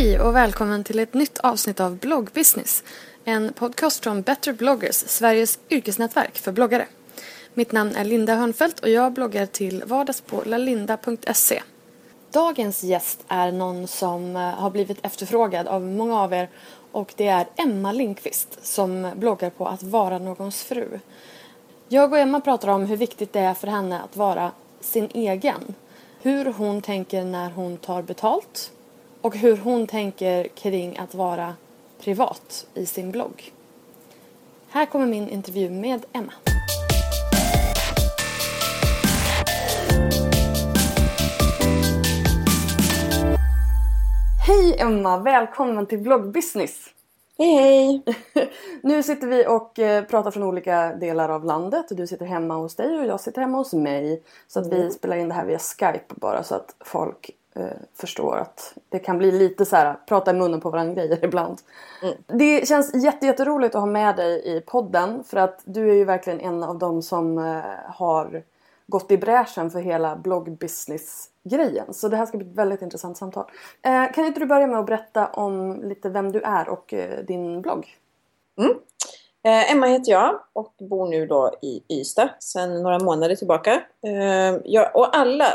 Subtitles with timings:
[0.00, 2.84] Hej och välkommen till ett nytt avsnitt av Bloggbusiness.
[3.24, 6.86] En podcast från Better bloggers, Sveriges yrkesnätverk för bloggare.
[7.54, 11.62] Mitt namn är Linda Hörnfeldt och jag bloggar till vardags på lalinda.se.
[12.32, 16.48] Dagens gäst är någon som eh, har blivit efterfrågad av många av er
[16.92, 20.98] och det är Emma Linkvist som bloggar på att vara någons fru.
[21.88, 25.74] Jag och Emma pratar om hur viktigt det är för henne att vara sin egen.
[26.22, 28.72] Hur hon tänker när hon tar betalt
[29.20, 31.54] och hur hon tänker kring att vara
[32.00, 33.52] privat i sin blogg.
[34.68, 36.32] Här kommer min intervju med Emma.
[44.46, 46.86] Hej Emma, välkommen till Bloggbusiness.
[47.38, 48.02] Hej hej!
[48.82, 51.86] Nu sitter vi och eh, pratar från olika delar av landet.
[51.90, 54.22] Du sitter hemma hos dig och jag sitter hemma hos mig.
[54.48, 57.30] Så att vi spelar in det här via Skype bara så att folk
[57.94, 61.58] förstår att det kan bli lite så här prata i munnen på varandra grejer ibland.
[62.26, 66.04] Det känns jätte, jätteroligt att ha med dig i podden för att du är ju
[66.04, 68.42] verkligen en av dem som eh, har
[68.90, 71.94] gått i bräschen för hela bloggbusiness-grejen.
[71.94, 73.50] Så det här ska bli ett väldigt intressant samtal.
[73.82, 77.24] Eh, kan inte du börja med att berätta om lite vem du är och eh,
[77.24, 77.96] din blogg?
[78.58, 78.66] Eh,
[79.44, 83.82] Emma heter jag och bor nu då i Ystad sedan några månader tillbaka.
[84.06, 85.46] Eh, jag, och alla,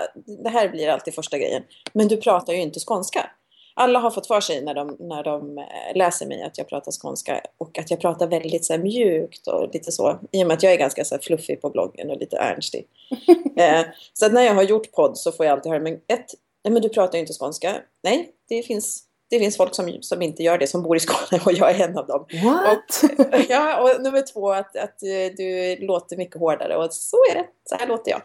[0.43, 1.63] det här blir alltid första grejen,
[1.93, 3.29] men du pratar ju inte skånska.
[3.77, 6.91] Alla har fått för sig när de, när de eh, läser mig att jag pratar
[6.91, 10.19] skånska och att jag pratar väldigt så mjukt och lite så.
[10.31, 12.87] I och med att jag är ganska så fluffig på bloggen och lite ernstig.
[13.55, 13.81] eh,
[14.13, 16.73] så att när jag har gjort podd så får jag alltid höra, men ett, nej
[16.73, 17.75] men du pratar ju inte skånska.
[18.03, 21.41] Nej, det finns, det finns folk som, som inte gör det, som bor i Skåne
[21.45, 22.25] och jag är en av dem.
[22.43, 23.03] What?
[23.19, 27.35] Och, ja, och nummer två att, att eh, du låter mycket hårdare och så är
[27.35, 27.45] det.
[27.69, 28.21] Så här låter jag.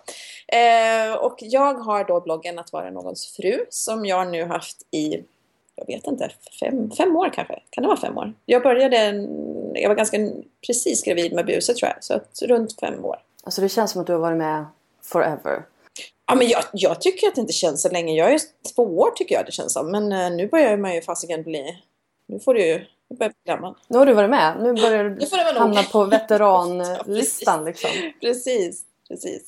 [0.49, 5.25] Eh, och jag har då bloggen Att vara någons fru som jag nu haft i,
[5.77, 6.31] jag vet inte,
[6.61, 7.62] fem, fem år kanske.
[7.71, 8.32] Kan det vara fem år?
[8.44, 9.27] Jag började,
[9.75, 10.19] jag var ganska
[10.67, 12.05] precis gravid med buset tror jag.
[12.05, 13.17] Så att runt fem år.
[13.44, 14.65] Alltså det känns som att du har varit med
[15.03, 15.65] forever.
[16.26, 18.14] Ja, men jag, jag tycker att det inte känns så länge.
[18.14, 18.40] Jag är
[18.74, 19.90] två år tycker jag det känns som.
[19.90, 21.82] Men eh, nu börjar man ju fasiken bli...
[22.26, 22.86] Nu får du ju...
[23.08, 23.74] Nu börjar bli gammal.
[23.88, 24.56] Nu har du varit med.
[24.62, 25.04] Nu börjar
[25.52, 27.90] du hamna på veteranlistan liksom.
[28.20, 29.42] Precis, precis.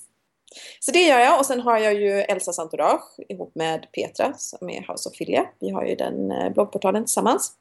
[0.80, 4.70] Så det gör jag och sen har jag ju Elsa Santourage ihop med Petra som
[4.70, 5.46] är House of Filia.
[5.58, 7.52] Vi har ju den eh, bloggportalen tillsammans.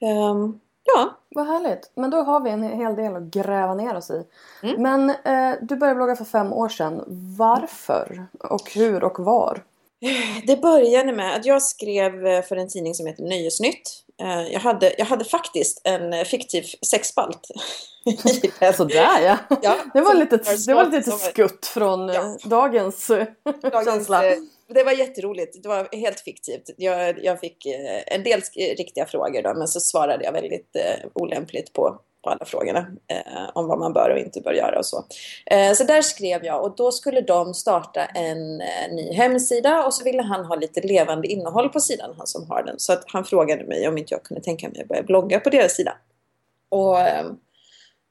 [0.00, 0.60] Ehm,
[0.96, 1.90] ja, Vad härligt.
[1.94, 4.22] Men då har vi en hel del att gräva ner oss i.
[4.62, 4.82] Mm.
[4.82, 7.04] Men eh, du började blogga för fem år sedan.
[7.38, 8.26] Varför?
[8.38, 9.62] Och hur och var?
[10.46, 14.02] det började med att jag skrev eh, för en tidning som heter Nöjesnytt.
[14.22, 17.40] Eh, Jag hade, jag hade faktiskt en eh, fiktiv sexspalt.
[18.76, 19.36] Sådär ja.
[19.62, 22.14] Ja, Det var lite, det var lite som- skutt från Ja.
[22.20, 23.26] eh, dagens eh,
[23.62, 24.22] Dagens, känsla.
[24.74, 25.62] Det var jätteroligt.
[25.62, 26.70] Det var helt fiktivt.
[26.76, 31.06] Jag, jag fick eh, en del riktiga frågor då, men så svarade jag väldigt eh,
[31.14, 32.78] olämpligt på, på alla frågorna
[33.08, 35.04] eh, om vad man bör och inte bör göra och så.
[35.46, 39.94] Eh, så där skrev jag och då skulle de starta en eh, ny hemsida och
[39.94, 42.78] så ville han ha lite levande innehåll på sidan, han som har den.
[42.78, 45.50] Så att han frågade mig om inte jag kunde tänka mig att börja blogga på
[45.50, 45.96] deras sida.
[46.68, 47.26] Och eh,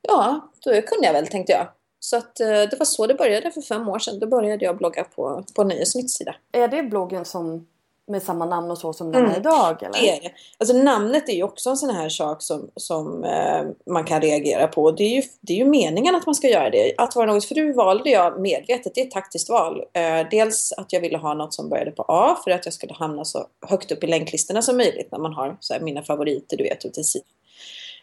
[0.02, 1.68] ja, då kunde jag väl tänkte jag.
[2.00, 4.20] Så att, eh, det var så det började för fem år sedan.
[4.20, 6.36] Då började jag blogga på, på Nöjesnytts sida.
[6.52, 7.68] Är det bloggen som
[8.10, 9.40] med samma namn och så som den är mm.
[9.40, 9.84] idag?
[9.84, 10.02] Eller?
[10.02, 10.32] Det är det.
[10.58, 14.68] Alltså namnet är ju också en sån här sak som, som eh, man kan reagera
[14.68, 14.92] på.
[14.92, 16.94] Det är, ju, det är ju meningen att man ska göra det.
[16.98, 18.96] Att vara någons fru valde jag medvetet.
[18.96, 19.84] Det är ett taktiskt val.
[19.94, 22.94] Eh, dels att jag ville ha något som började på A för att jag skulle
[22.94, 26.58] hamna så högt upp i länklistorna som möjligt när man har så här, mina favoriter
[26.58, 27.28] du vet ute i sidan.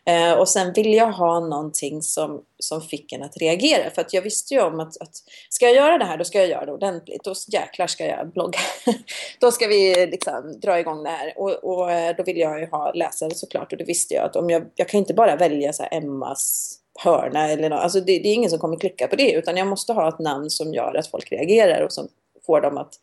[0.08, 3.90] Eh, och sen ville jag ha någonting som, som fick en att reagera.
[3.90, 5.14] För att jag visste ju om att, att
[5.48, 7.24] ska jag göra det här, då ska jag göra det ordentligt.
[7.24, 8.58] Då jäklar ska jag blogga.
[9.40, 11.32] då ska vi liksom dra igång det här.
[11.36, 13.72] Och, och eh, då ville jag ju ha läsare såklart.
[13.72, 17.48] Och det visste jag att om jag, jag kan inte bara välja så Emmas hörna
[17.48, 17.80] eller något.
[17.80, 19.32] Alltså det, det är ingen som kommer klicka på det.
[19.32, 22.08] Utan jag måste ha ett namn som gör att folk reagerar och som
[22.46, 22.94] får dem att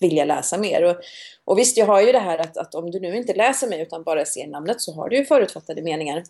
[0.00, 0.84] vilja läsa mer.
[0.84, 0.96] Och,
[1.44, 3.80] och visst, jag har ju det här att, att om du nu inte läser mig
[3.80, 6.22] utan bara ser namnet så har du ju förutfattade meningar.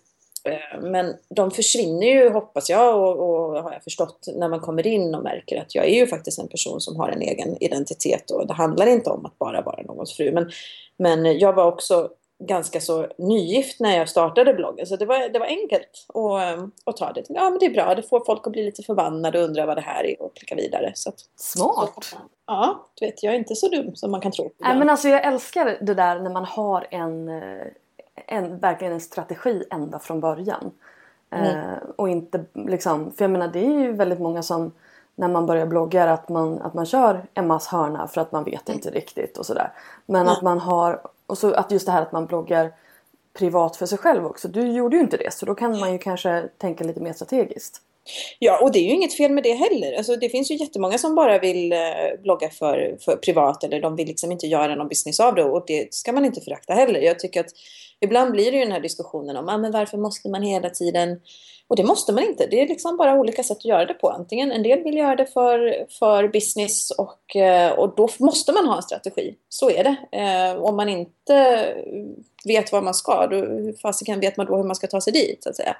[0.45, 4.87] Eh, men de försvinner ju, hoppas jag, och, och, har jag förstått, när man kommer
[4.87, 8.31] in och märker att jag är ju faktiskt en person som har en egen identitet
[8.31, 10.33] och det handlar inte om att bara vara någons fru.
[10.33, 10.51] Men,
[10.97, 14.87] men jag var också ganska så nygift när jag startade bloggen.
[14.87, 17.25] Så det var, det var enkelt att, att ta det.
[17.29, 17.95] Ja, men det är bra.
[17.95, 20.55] Det får folk att bli lite förbannade och undra vad det här är och klicka
[20.55, 20.93] vidare.
[20.95, 22.05] Så att, Smart!
[22.05, 24.51] Så, ja, du vet, jag är inte så dum som man kan tro.
[24.59, 27.67] Nej, men alltså jag älskar det där när man har en, eh,
[28.27, 30.71] en verkligen en strategi ända från början.
[31.31, 31.57] Mm.
[31.57, 34.73] Eh, och inte liksom, för jag menar det är ju väldigt många som
[35.15, 38.69] när man börjar blogga att man, att man kör Emmas hörna för att man vet
[38.69, 39.73] inte riktigt och sådär.
[40.07, 40.33] Men mm.
[40.33, 42.73] att man har och så att just det här att man bloggar
[43.39, 44.49] privat för sig själv också.
[44.49, 47.83] Du gjorde ju inte det så då kan man ju kanske tänka lite mer strategiskt.
[48.39, 49.97] Ja, och det är ju inget fel med det heller.
[49.97, 51.79] Alltså, det finns ju jättemånga som bara vill eh,
[52.23, 55.65] blogga för, för privat eller de vill liksom inte göra någon business av det och
[55.67, 57.01] det ska man inte förakta heller.
[57.01, 57.51] Jag tycker att
[58.01, 61.21] ibland blir det ju den här diskussionen om ah, men varför måste man hela tiden
[61.69, 62.47] och det måste man inte.
[62.47, 64.11] Det är liksom bara olika sätt att göra det på.
[64.11, 68.67] Antingen en del vill göra det för, för business och, eh, och då måste man
[68.67, 69.35] ha en strategi.
[69.49, 70.19] Så är det.
[70.19, 71.69] Eh, om man inte
[72.45, 75.13] vet vad man ska, då, hur fasiken vet man då hur man ska ta sig
[75.13, 75.77] dit så att säga.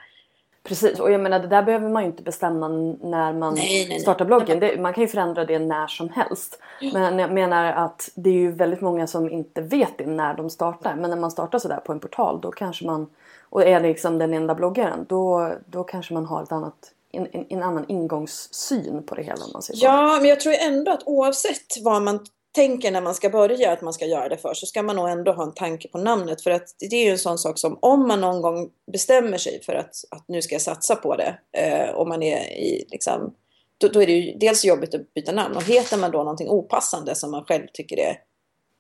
[0.63, 4.01] Precis, och jag menar det där behöver man ju inte bestämma när man nej, nej,
[4.01, 4.61] startar bloggen.
[4.61, 6.59] Det, man kan ju förändra det när som helst.
[6.93, 10.51] Men jag menar att det är ju väldigt många som inte vet det när de
[10.51, 10.95] startar.
[10.95, 13.07] Men när man startar sådär på en portal då kanske man
[13.51, 17.47] och är liksom den enda bloggaren då, då kanske man har ett annat, en, en,
[17.49, 19.47] en annan ingångssyn på det hela.
[19.53, 23.31] Man säger ja, men jag tror ändå att oavsett vad man tänker när man ska
[23.31, 25.89] börja att man ska göra det för så ska man nog ändå ha en tanke
[25.89, 26.43] på namnet.
[26.43, 29.63] För att det är ju en sån sak som om man någon gång bestämmer sig
[29.63, 33.35] för att, att nu ska jag satsa på det eh, och man är i liksom
[33.79, 36.49] då, då, är det ju dels jobbigt att byta namn och heter man då någonting
[36.49, 38.17] opassande som man själv tycker är,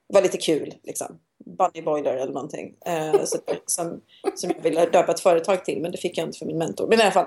[0.06, 2.75] var lite kul liksom Bunny Boiler eller någonting.
[2.85, 4.00] Eh, så, som,
[4.35, 6.87] som jag ville döpa ett företag till men det fick jag inte för min mentor.
[6.88, 7.26] Men i alla fall,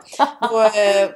[0.50, 1.10] då, eh,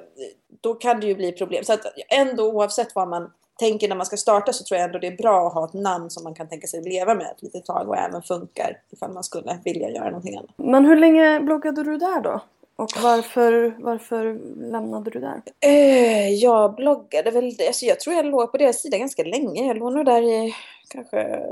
[0.61, 1.63] då kan det ju bli problem.
[1.63, 4.99] Så att ändå oavsett vad man tänker när man ska starta så tror jag ändå
[4.99, 7.41] det är bra att ha ett namn som man kan tänka sig leva med ett
[7.41, 10.51] litet tag och även funkar ifall man skulle vilja göra någonting annat.
[10.57, 12.41] Men hur länge bloggade du där då?
[12.77, 14.39] Och varför, varför
[14.71, 15.41] lämnade du där?
[15.59, 19.67] Eh, jag bloggade väl, alltså jag tror jag låg på deras sida ganska länge.
[19.67, 20.55] Jag låg nog där i
[20.87, 21.45] kanske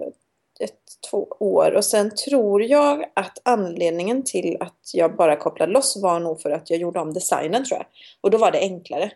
[0.63, 0.79] ett,
[1.09, 1.71] två år.
[1.71, 6.51] Och sen tror jag att anledningen till att jag bara kopplade loss var nog för
[6.51, 7.85] att jag gjorde om designen tror jag.
[8.21, 9.11] Och då var det enklare.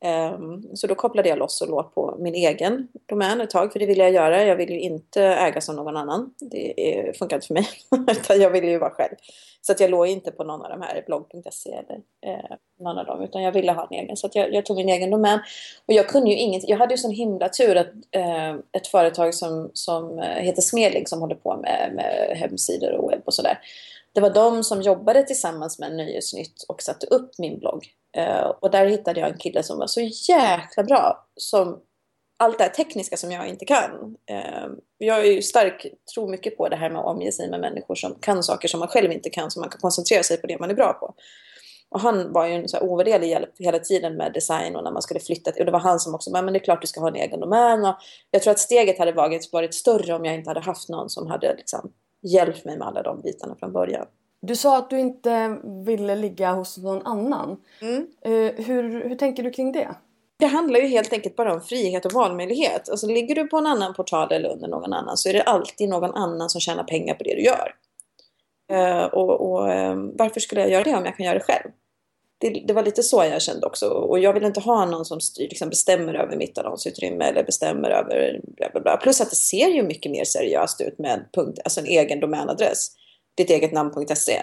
[0.00, 3.78] Ehm, så då kopplade jag loss och låg på min egen domän ett tag, för
[3.78, 4.44] det ville jag göra.
[4.44, 6.34] Jag vill ju inte ägas av någon annan.
[6.38, 7.68] Det funkar inte för mig,
[8.10, 9.14] utan jag ville ju vara själv.
[9.62, 13.06] Så att jag låg inte på någon av de här, blogg.se eller eh, någon av
[13.06, 14.16] dem, utan jag ville ha en egen.
[14.16, 15.38] Så att jag, jag, tog min egen domän.
[15.86, 19.34] Och jag kunde ju inget, jag hade ju sån himla tur att eh, ett företag
[19.34, 23.58] som, som eh, heter Smedling som håller på med, med hemsidor och webb och sådär.
[24.12, 27.86] Det var de som jobbade tillsammans med Nöjesnytt och satte upp min blogg.
[28.16, 31.26] Eh, och där hittade jag en kille som var så jäkla bra.
[31.36, 31.80] Som
[32.38, 34.16] allt det här tekniska som jag inte kan.
[34.26, 37.60] Ehm, jag är ju stark, tror mycket på det här med att omge sig med
[37.60, 39.50] människor som kan saker som man själv inte kan.
[39.50, 41.14] Så man kan koncentrera sig på det man är bra på.
[41.90, 44.92] Och han var ju en så här ovärderlig hjälp hela tiden med design och när
[44.92, 45.50] man skulle flytta.
[45.58, 47.40] Och det var han som också, men det är klart du ska ha en egen
[47.40, 47.84] domän.
[47.84, 47.96] Och
[48.30, 51.26] jag tror att steget hade varit, varit större om jag inte hade haft någon som
[51.26, 54.06] hade liksom hjälpt mig med alla de bitarna från början.
[54.42, 57.56] Du sa att du inte ville ligga hos någon annan.
[57.80, 58.06] Mm.
[58.26, 59.88] Uh, hur, hur tänker du kring det?
[60.38, 62.88] Det handlar ju helt enkelt bara om frihet och valmöjlighet.
[62.88, 65.88] Alltså ligger du på en annan portal eller under någon annan så är det alltid
[65.88, 67.74] någon annan som tjänar pengar på det du gör.
[68.72, 71.70] Uh, och, och um, varför skulle jag göra det om jag kan göra det själv?
[72.38, 73.86] Det, det, var lite så jag kände också.
[73.86, 77.90] Och jag vill inte ha någon som styr, liksom bestämmer över mitt annonsutrymme eller bestämmer
[77.90, 78.96] över bla bla bla.
[78.96, 82.90] Plus att det ser ju mycket mer seriöst ut med punkt, alltså en egen domänadress.
[83.40, 84.42] Ditt eget namn.se.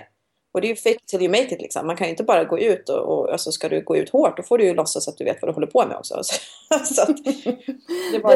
[0.53, 1.87] Och det är ju fake till you make it liksom.
[1.87, 4.37] Man kan ju inte bara gå ut och, och alltså ska du gå ut hårt
[4.37, 6.21] då får du ju låtsas att du vet vad du håller på med också.
[6.85, 7.31] så att, det,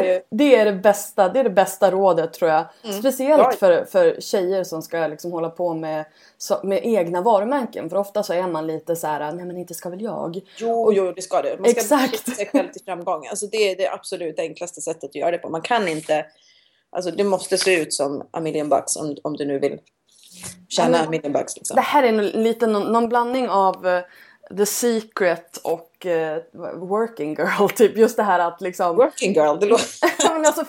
[0.04, 0.20] ju...
[0.30, 2.64] det, är det bästa, det är det bästa rådet tror jag.
[2.84, 2.98] Mm.
[2.98, 6.04] Speciellt för, för tjejer som ska liksom hålla på med,
[6.62, 7.90] med egna varumärken.
[7.90, 10.40] För ofta så är man lite så här, nej men inte ska väl jag.
[10.56, 11.56] Jo, jo det ska du.
[11.58, 12.36] Man ska Exakt.
[12.36, 13.26] sig själv till framgång.
[13.26, 15.48] Alltså det är det absolut enklaste sättet att göra det på.
[15.48, 16.26] Man kan inte
[16.96, 19.78] Alltså det måste se ut som a million bucks om, om du nu vill
[20.68, 21.56] tjäna a million bucks.
[21.56, 21.74] Liksom.
[21.74, 24.00] Det här är en lite någon, någon blandning av uh,
[24.56, 27.68] The Secret och uh, Working Girl.
[27.76, 28.96] Typ just det här att liksom...
[28.96, 29.58] Working Girl?
[29.60, 29.84] Det låter...
[30.46, 30.62] alltså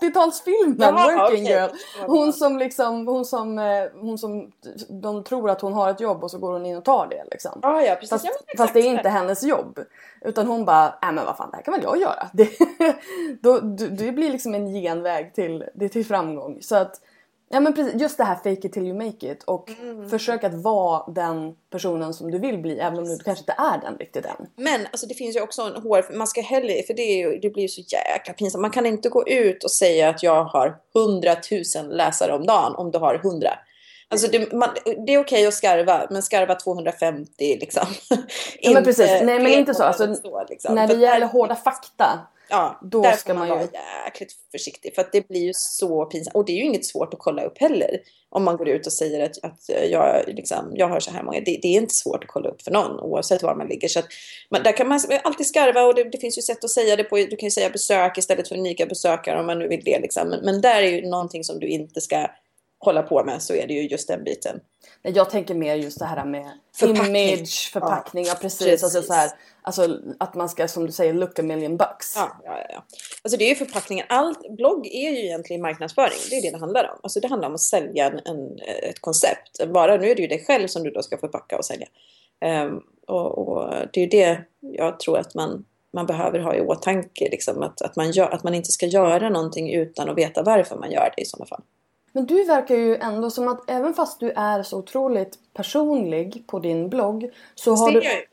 [0.00, 1.54] 80-talsfilmen Working okay.
[1.54, 1.70] Girl.
[2.06, 4.52] Hon som liksom, hon som, uh, hon som,
[4.88, 7.24] de tror att hon har ett jobb och så går hon in och tar det
[7.30, 7.60] liksom.
[7.62, 8.10] Ah, ja, precis.
[8.10, 9.78] Fast, ja, fast det är inte hennes jobb.
[10.20, 12.28] Utan hon bara, nej men vad fan det här kan väl jag göra.
[12.32, 12.48] Det,
[13.42, 13.58] då,
[13.90, 16.58] det blir liksom en genväg till, till framgång.
[16.60, 17.00] Så att
[17.54, 20.10] Ja men precis, just det här fake it till you make it och mm.
[20.10, 23.80] försök att vara den personen som du vill bli även om du kanske inte är
[23.80, 24.46] den riktigt än.
[24.56, 27.50] Men alltså det finns ju också en hår, man ska heller, för det, ju, det
[27.50, 28.62] blir ju så jäkla pinsamt.
[28.62, 31.36] Man kan inte gå ut och säga att jag har 100
[31.84, 33.48] 000 läsare om dagen om du har 100.
[34.08, 37.86] Alltså det, man, det är okej okay att skarva, men skarva 250 liksom.
[38.60, 39.82] Ja men precis, nej men inte så.
[39.82, 40.74] Alltså, så liksom.
[40.74, 42.18] När det gäller hårda fakta
[42.52, 43.68] Ja, då där ska man, man vara
[44.04, 44.94] jäkligt försiktig.
[44.94, 46.34] För att det blir ju så pinsamt.
[46.36, 48.00] Och det är ju inget svårt att kolla upp heller.
[48.30, 51.40] Om man går ut och säger att, att jag, liksom, jag har så här många.
[51.40, 53.88] Det, det, är inte svårt att kolla upp för någon oavsett var man ligger.
[53.88, 54.06] Så att,
[54.50, 57.04] man, där kan man alltid skarva och det, det, finns ju sätt att säga det
[57.04, 57.16] på.
[57.16, 60.00] Du kan ju säga besök istället för unika besökare om man nu vill det.
[60.00, 60.28] Liksom.
[60.28, 62.26] Men, men där är ju någonting som du inte ska
[62.84, 64.60] hålla på med så är det ju just den biten.
[65.02, 67.16] Jag tänker mer just det här med förpackning.
[67.16, 68.58] image, förpackning, ja, precis.
[68.58, 68.84] precis.
[68.84, 69.30] Alltså, så här,
[69.62, 72.16] alltså att man ska som du säger look a million bucks.
[72.16, 72.84] Ja, ja, ja.
[73.22, 74.06] Alltså det är ju förpackningen.
[74.08, 76.18] Allt, blogg är ju egentligen marknadsföring.
[76.30, 76.98] Det är det det handlar om.
[77.02, 79.66] Alltså det handlar om att sälja en, en ett koncept.
[79.74, 81.86] Bara nu är det ju dig själv som du då ska förpacka och sälja.
[82.64, 86.60] Um, och, och, det är ju det jag tror att man man behöver ha i
[86.60, 87.28] åtanke.
[87.30, 90.76] Liksom, att, att, man gör, att man inte ska göra någonting utan att veta varför
[90.76, 91.62] man gör det i sådana fall.
[92.12, 96.58] Men du verkar ju ändå som att även fast du är så otroligt personlig på
[96.58, 98.02] din blogg så har du...
[98.02, 98.26] Jag inte.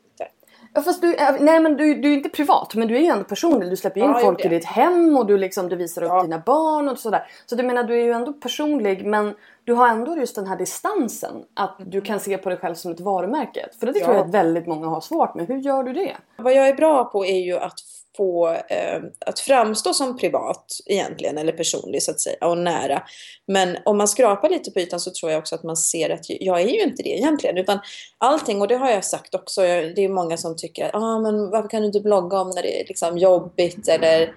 [0.74, 3.24] Ja, fast du, nej men du, du är inte privat men du är ju ändå
[3.24, 3.70] personlig.
[3.70, 6.22] Du släpper in ja, folk i ditt hem och du, liksom, du visar upp ja.
[6.22, 7.26] dina barn och sådär.
[7.46, 9.34] Så du menar du är ju ändå personlig men
[9.64, 11.44] du har ändå just den här distansen.
[11.54, 13.68] Att du kan se på dig själv som ett varumärke.
[13.80, 14.04] För det ja.
[14.04, 15.48] tror jag att väldigt många har svårt med.
[15.48, 16.16] Hur gör du det?
[16.36, 17.80] Vad jag är bra på är ju att
[18.20, 23.02] få eh, att framstå som privat egentligen, eller personlig så att säga, och nära.
[23.46, 26.24] Men om man skrapar lite på ytan så tror jag också att man ser att
[26.28, 27.58] jag är ju inte det egentligen.
[27.58, 27.78] Utan
[28.18, 31.50] allting, och det har jag sagt också, det är många som tycker, att ah, men
[31.50, 34.34] varför kan du inte blogga om när det är liksom jobbigt eller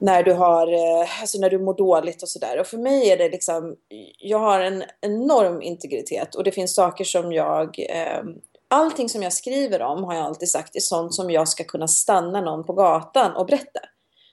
[0.00, 2.60] när du har, eh, alltså när du mår dåligt och sådär.
[2.60, 3.76] Och för mig är det liksom,
[4.18, 8.22] jag har en enorm integritet och det finns saker som jag eh,
[8.68, 11.88] allting som jag skriver om har jag alltid sagt är sånt som jag ska kunna
[11.88, 13.80] stanna någon på gatan och berätta.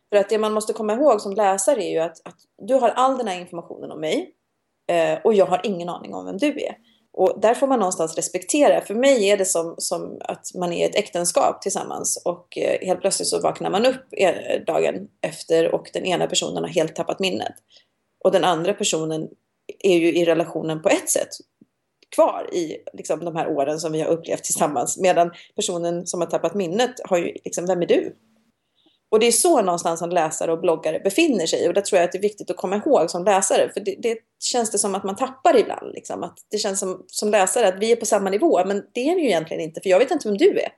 [0.10, 2.90] För att det man måste komma ihåg som läsare är ju att, att du har
[2.90, 4.32] all den här informationen om mig
[4.88, 6.78] eh, och jag har ingen aning om vem du är.
[7.13, 8.82] Och där får man någonstans respektera.
[8.82, 13.02] För mig är det som, som att man är ett äktenskap tillsammans och eh, helt
[13.02, 17.20] plötsligt så vaknar man upp eh, dagen efter och den ena personen har helt tappat
[17.20, 17.54] minnet.
[18.24, 19.28] Och den andra personen
[19.80, 21.30] är ju i relationen på ett sätt
[22.13, 24.98] kvar i liksom, de här åren som vi har upplevt tillsammans.
[24.98, 28.15] Medan personen som har tappat minnet har ju liksom, vem är du?
[29.13, 31.67] Och det är så någonstans som läsare och bloggare befinner sig.
[31.67, 33.70] Och det tror jag att det är viktigt att komma ihåg som läsare.
[33.74, 35.93] För det, det känns det som att man tappar ibland.
[35.93, 36.24] Liksom.
[36.24, 38.65] Att det känns som, som läsare att vi är på samma nivå.
[38.65, 39.82] Men det är vi ju egentligen inte.
[39.82, 40.70] För jag vet inte vem du är.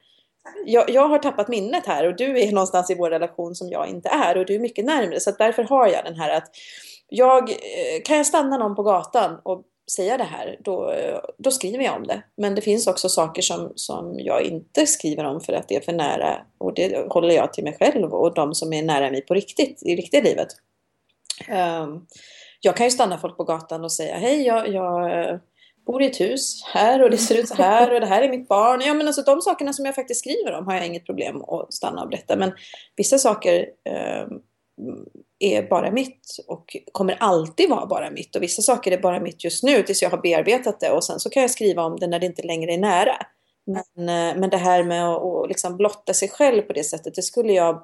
[0.66, 3.88] Jag, jag, har tappat minnet här och du är någonstans i vår relation som jag
[3.88, 4.38] inte är.
[4.38, 5.20] Och du är mycket närmare.
[5.20, 6.50] Så därför har jag den här att
[7.10, 10.94] jag, eh, kan jag stanna någon på gatan och säga det här, då,
[11.38, 12.22] då skriver jag om det.
[12.38, 15.82] Men det finns också saker som, som jag inte skriver om för att det är
[15.82, 16.46] för nära.
[16.58, 19.84] Och det håller jag till mig själv och de som är nära mig på riktigt,
[19.84, 20.48] i riktiga livet.
[21.50, 22.08] Um,
[22.60, 25.40] jag kan ju stanna folk på gatan och säga hej, jag, jag
[25.86, 28.30] bor i ett hus här och det ser ut så här och det här är
[28.30, 28.82] mitt barn.
[28.82, 31.74] Ja, men alltså de sakerna som jag faktiskt skriver om har jag inget problem att
[31.74, 32.36] stanna och berätta.
[32.36, 32.52] Men
[32.96, 33.66] vissa saker
[34.30, 34.42] um,
[35.46, 38.36] är bara mitt och kommer alltid vara bara mitt.
[38.36, 41.20] Och vissa saker är bara mitt just nu tills jag har bearbetat det och sen
[41.20, 43.16] så kan jag skriva om det när det inte längre är nära.
[43.66, 47.16] Men, eh, men det här med att, att liksom blotta sig själv på det sättet,
[47.16, 47.82] det skulle jag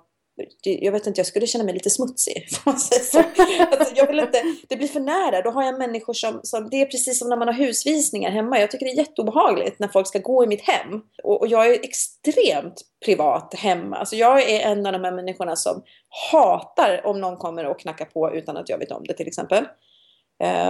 [0.63, 2.47] jag vet inte, jag skulle känna mig lite smutsig.
[2.65, 5.41] Alltså, jag vill inte, det blir för nära.
[5.41, 8.59] Då har jag människor som, som, det är precis som när man har husvisningar hemma.
[8.59, 11.01] Jag tycker det är jätteobehagligt när folk ska gå i mitt hem.
[11.23, 13.97] Och, och jag är extremt privat hemma.
[13.97, 15.83] Alltså jag är en av de här människorna som
[16.31, 19.65] hatar om någon kommer och knackar på utan att jag vet om det till exempel.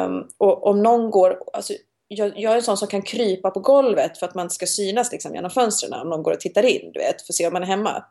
[0.05, 1.73] Um, och om någon går, alltså,
[2.13, 5.11] jag, jag är en sån som kan krypa på golvet för att man ska synas
[5.11, 7.53] liksom, genom fönstren om någon går och tittar in, du vet, för att se om
[7.53, 8.05] man är hemma.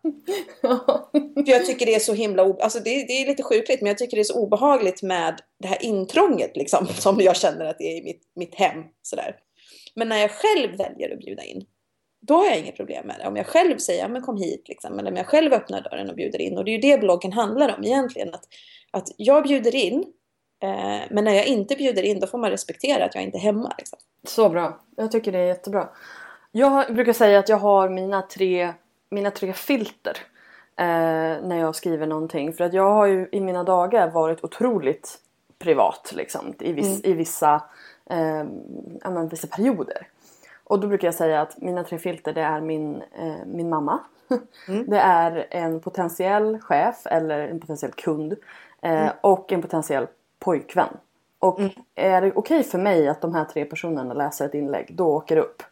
[1.35, 3.99] för jag tycker det är så himla, alltså det, det, är lite sjukligt, men jag
[3.99, 7.85] tycker det är så obehagligt med det här intrånget liksom, som jag känner att det
[7.85, 8.85] är i mitt, mitt hem.
[9.03, 9.37] Sådär.
[9.95, 11.65] Men när jag själv väljer att bjuda in,
[12.27, 13.27] då har jag inget problem med det.
[13.27, 16.11] Om jag själv säger, ja, men kom hit, liksom, eller om jag själv öppnar dörren
[16.11, 16.59] och bjuder in.
[16.59, 18.35] Och det är ju det bloggen handlar om egentligen.
[18.35, 18.45] Att,
[18.91, 20.05] att jag bjuder in,
[21.11, 23.73] men när jag inte bjuder in, då får man respektera att jag inte är hemma.
[23.79, 23.99] Liksom.
[24.25, 24.79] Så bra.
[24.97, 25.89] Jag tycker det är jättebra.
[26.53, 28.73] Jag brukar säga att jag har mina tre,
[29.11, 30.17] mina tre filter
[30.77, 30.85] eh,
[31.43, 32.53] när jag skriver någonting.
[32.53, 35.19] För att jag har ju i mina dagar varit otroligt
[35.59, 37.11] privat liksom, i, viss, mm.
[37.11, 37.55] i vissa,
[38.11, 38.45] eh,
[39.05, 40.07] menar, vissa perioder.
[40.65, 44.01] Och då brukar jag säga att mina tre filter det är min, eh, min mamma.
[44.69, 44.87] Mm.
[44.91, 48.33] Det är en potentiell chef eller en potentiell kund.
[48.83, 49.13] Eh, mm.
[49.21, 50.07] Och en potentiell
[50.41, 50.97] pojkvän.
[51.39, 51.71] Och mm.
[51.95, 55.07] är det okej okay för mig att de här tre personerna läser ett inlägg, då
[55.07, 55.63] åker det upp.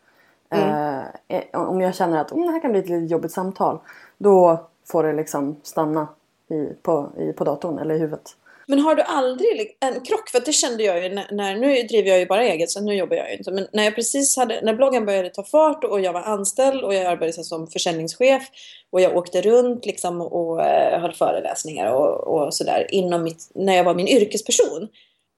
[0.51, 1.05] Mm.
[1.29, 3.79] Eh, om jag känner att oh, det här kan bli ett lite jobbigt samtal,
[4.19, 6.09] då får det liksom stanna
[6.49, 8.37] i, på, i, på datorn eller i huvudet.
[8.71, 10.29] Men har du aldrig en krock?
[10.29, 12.95] För det kände jag ju när, när, nu driver jag ju bara eget så nu
[12.95, 13.51] jobbar jag ju inte.
[13.51, 16.95] Men när jag precis hade, när bloggen började ta fart och jag var anställd och
[16.95, 18.43] jag arbetade som försäljningschef
[18.91, 23.77] och jag åkte runt liksom och, eh, höll föreläsningar och, och sådär inom mitt, när
[23.77, 24.89] jag var min yrkesperson.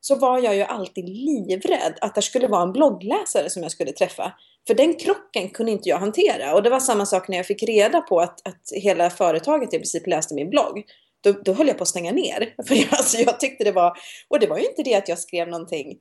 [0.00, 3.92] Så var jag ju alltid livrädd att det skulle vara en bloggläsare som jag skulle
[3.92, 4.32] träffa.
[4.66, 6.54] För den krocken kunde inte jag hantera.
[6.54, 9.76] Och det var samma sak när jag fick reda på att, att hela företaget i
[9.76, 10.84] princip läste min blogg
[11.20, 12.54] då, då höll jag på att stänga ner.
[12.66, 13.98] För jag, alltså, jag tyckte det var,
[14.28, 15.98] och det var ju inte det att jag skrev någonting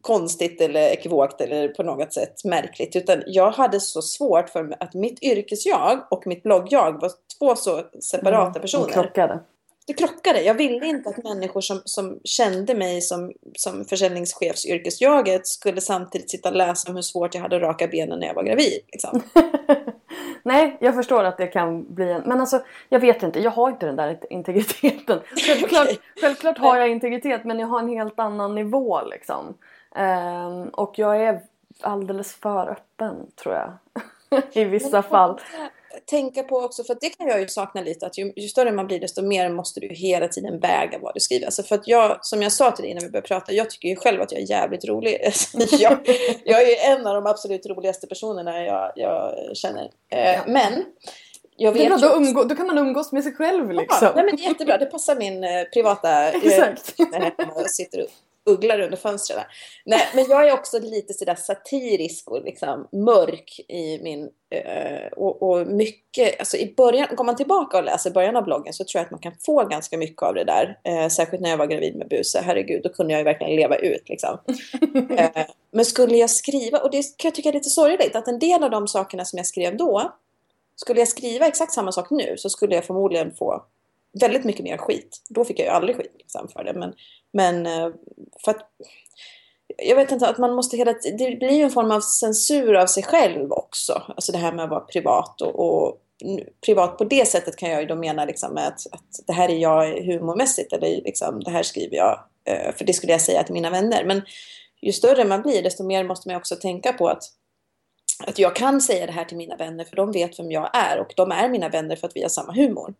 [0.00, 2.96] konstigt eller ekivokt eller på något sätt märkligt.
[2.96, 7.82] Utan jag hade så svårt för att mitt yrkesjag och mitt bloggjag var två så
[8.00, 8.92] separata mm, personer.
[8.92, 9.40] krockade.
[9.86, 10.42] Det krockade.
[10.42, 16.48] Jag ville inte att människor som, som kände mig som, som försäljningschefsyrkesjaget skulle samtidigt sitta
[16.48, 18.80] och läsa om hur svårt jag hade att raka benen när jag var gravid.
[18.92, 19.22] Liksom.
[20.42, 22.22] Nej, jag förstår att det kan bli en...
[22.22, 23.40] Men alltså, jag vet inte.
[23.40, 25.20] Jag har inte den där integriteten.
[25.46, 25.88] Självklart,
[26.20, 29.54] självklart har jag integritet men jag har en helt annan nivå liksom.
[29.96, 31.40] Um, och jag är
[31.80, 33.72] alldeles för öppen tror jag.
[34.52, 35.40] I vissa fall
[36.06, 38.86] tänka på också, för det kan jag ju sakna lite, att ju, ju, större man
[38.86, 41.46] blir desto mer måste du hela tiden väga vad du skriver.
[41.46, 43.88] Alltså för att jag, som jag sa till dig innan vi började prata, jag tycker
[43.88, 45.20] ju själv att jag är jävligt rolig.
[45.70, 45.98] jag,
[46.44, 49.90] jag är ju en av de absolut roligaste personerna jag, jag känner.
[50.10, 50.84] Eh, men
[51.56, 53.98] jag vet det är bra, då, umgå, då kan man umgås med sig själv liksom.
[54.00, 56.28] Ja, nej, men jättebra, det passar min eh, privata...
[56.32, 56.94] Exakt.
[57.56, 58.10] Jag sitter och
[58.46, 59.44] ugglor under fönstren.
[59.84, 64.30] Nej, men jag är också lite sådär satirisk och liksom mörk i min...
[64.50, 66.38] Eh, och, och, mycket...
[66.38, 69.10] Alltså i början, går man tillbaka och läser början av bloggen så tror jag att
[69.10, 70.78] man kan få ganska mycket av det där.
[70.84, 72.40] Eh, särskilt när jag var gravid med buse.
[72.44, 74.38] Herregud, då kunde jag ju verkligen leva ut liksom.
[75.18, 78.38] eh, men skulle jag skriva, och det kan jag tycka är lite sorgligt, att en
[78.38, 80.12] del av de sakerna som jag skrev då
[80.76, 83.64] skulle jag skriva exakt samma sak nu så skulle jag förmodligen få
[84.20, 85.22] väldigt mycket mer skit.
[85.28, 86.72] Då fick jag ju aldrig skit liksom, för det.
[86.72, 86.94] Men,
[87.32, 87.88] men eh,
[88.44, 88.70] för att
[89.76, 92.86] jag vet inte, att man måste hela Det blir ju en form av censur av
[92.86, 94.02] sig själv också.
[94.08, 96.02] Alltså det här med att vara privat och, och
[96.66, 99.56] privat på det sättet kan jag ju då mena liksom att, att det här är
[99.56, 103.54] jag humormässigt eller liksom det här skriver jag eh, för det skulle jag säga till
[103.54, 104.04] mina vänner.
[104.04, 104.22] Men
[104.82, 107.22] ju större man blir desto mer måste man också tänka på att
[108.26, 110.98] att jag kan säga det här till mina vänner för de vet vem jag är
[110.98, 112.94] och de är mina vänner för att vi har samma humor.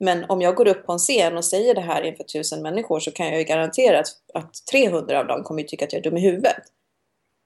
[0.00, 3.00] Men om jag går upp på en scen och säger det här inför tusen människor
[3.00, 6.00] så kan jag ju garantera att, att 300 av dem kommer ju tycka att jag
[6.00, 6.62] är dum i huvudet.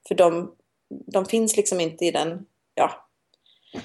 [0.08, 0.54] För de,
[1.06, 2.90] de finns liksom inte i den, ja.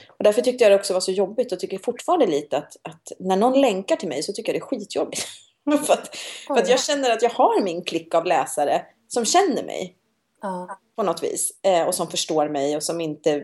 [0.07, 3.11] Och därför tyckte jag det också var så jobbigt och tycker fortfarande lite att, att
[3.19, 5.27] när någon länkar till mig så tycker jag det är skitjobbigt.
[5.85, 6.15] för, att,
[6.47, 9.95] för att jag känner att jag har min klick av läsare som känner mig.
[10.41, 10.79] Ja.
[10.95, 11.51] På något vis.
[11.61, 13.43] Eh, och som förstår mig och som inte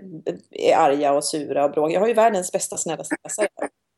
[0.51, 1.93] är arga och sura och bråkiga.
[1.93, 3.47] Jag har ju världens bästa snällaste läsare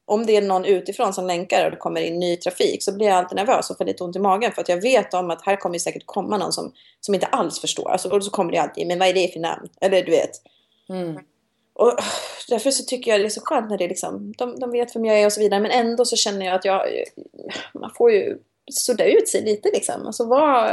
[0.10, 3.08] om det är någon utifrån som länkar och det kommer in ny trafik så blir
[3.08, 5.46] jag alltid nervös och får lite ont i magen för att jag vet om att
[5.46, 7.92] här kommer säkert komma någon som, som inte alls förstår.
[7.92, 9.70] Alltså, och så kommer det alltid, men vad är det för namn?
[9.82, 10.32] Eller du vet.
[10.90, 11.20] Mm.
[11.74, 11.94] Och
[12.50, 14.96] därför så tycker jag det är så skönt när det är liksom, de, de vet
[14.96, 15.60] vem jag är och så vidare.
[15.60, 16.82] Men ändå så känner jag att jag,
[17.74, 18.38] man får ju
[18.72, 20.08] sudda ut sig lite liksom.
[20.08, 20.72] Alltså vad,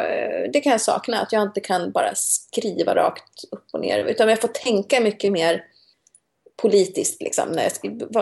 [0.52, 4.04] det kan jag sakna, att jag inte kan bara skriva rakt upp och ner.
[4.04, 5.64] Utan jag får tänka mycket mer
[6.64, 7.22] politiskt.
[7.22, 7.59] Liksom,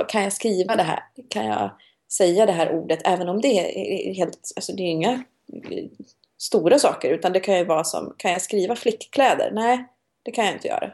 [0.09, 1.01] kan jag skriva det här?
[1.29, 1.71] Kan jag
[2.13, 3.01] säga det här ordet?
[3.05, 5.25] Även om det är helt, alltså det är inga
[6.39, 7.11] stora saker.
[7.11, 9.51] Utan det kan ju vara som, kan jag skriva flickkläder?
[9.53, 9.85] Nej,
[10.23, 10.93] det kan jag inte göra.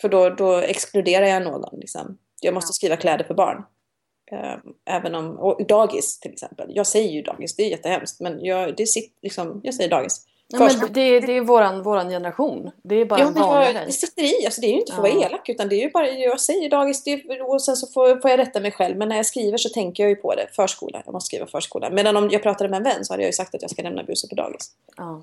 [0.00, 1.80] För då, då exkluderar jag någon.
[1.80, 2.18] Liksom.
[2.40, 3.64] Jag måste skriva kläder för barn.
[4.32, 6.70] Ehm, även om, och dagis till exempel.
[6.74, 8.20] Jag säger ju dagis, det är jättehemskt.
[8.20, 10.26] Men jag, det sitter, liksom, jag säger dagis.
[10.52, 12.70] Ja, men det, det är våran, våran generation.
[12.82, 13.84] Det är bara ja, en vanlig grej.
[13.86, 14.44] Det sitter i.
[14.44, 15.14] Alltså, det är ju inte för att ja.
[15.14, 15.48] vara elak.
[15.48, 17.04] Utan det är ju bara, jag säger dagis
[17.46, 18.96] och sen så får, får jag rätta mig själv.
[18.96, 20.46] Men när jag skriver så tänker jag ju på det.
[20.52, 21.02] Förskola.
[21.04, 21.90] Jag måste skriva förskola.
[21.90, 23.82] Medan om jag pratade med en vän så hade jag ju sagt att jag ska
[23.82, 24.70] lämna busen på dagis.
[24.96, 25.22] Ja.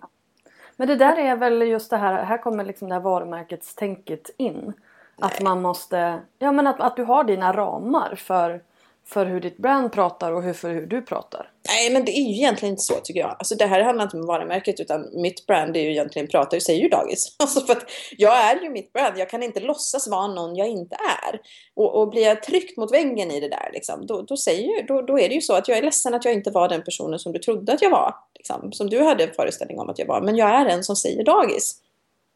[0.75, 2.23] Men det där är väl just det här.
[2.23, 4.61] Här kommer liksom det här varumärkestänket in.
[4.63, 4.73] Nej.
[5.19, 6.19] Att man måste...
[6.39, 8.61] Ja men att, att du har dina ramar för
[9.09, 11.51] för hur ditt brand pratar och hur, för hur du pratar.
[11.67, 13.35] Nej, men det är ju egentligen inte så tycker jag.
[13.39, 16.63] Alltså det här handlar inte om varumärket utan mitt brand är ju egentligen pratar och
[16.63, 17.35] säger ju dagis.
[17.39, 17.83] Alltså för att
[18.17, 19.17] jag är ju mitt brand.
[19.17, 21.39] Jag kan inte låtsas vara någon jag inte är.
[21.75, 25.01] Och, och blir jag tryckt mot väggen i det där, liksom, då, då, säger, då,
[25.01, 27.19] då är det ju så att jag är ledsen att jag inte var den personen
[27.19, 28.15] som du trodde att jag var.
[28.35, 30.21] Liksom, som du hade en föreställning om att jag var.
[30.21, 31.75] Men jag är en som säger dagis.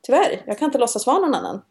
[0.05, 1.61] Tyvärr, jag kan inte låtsas vara någon annan.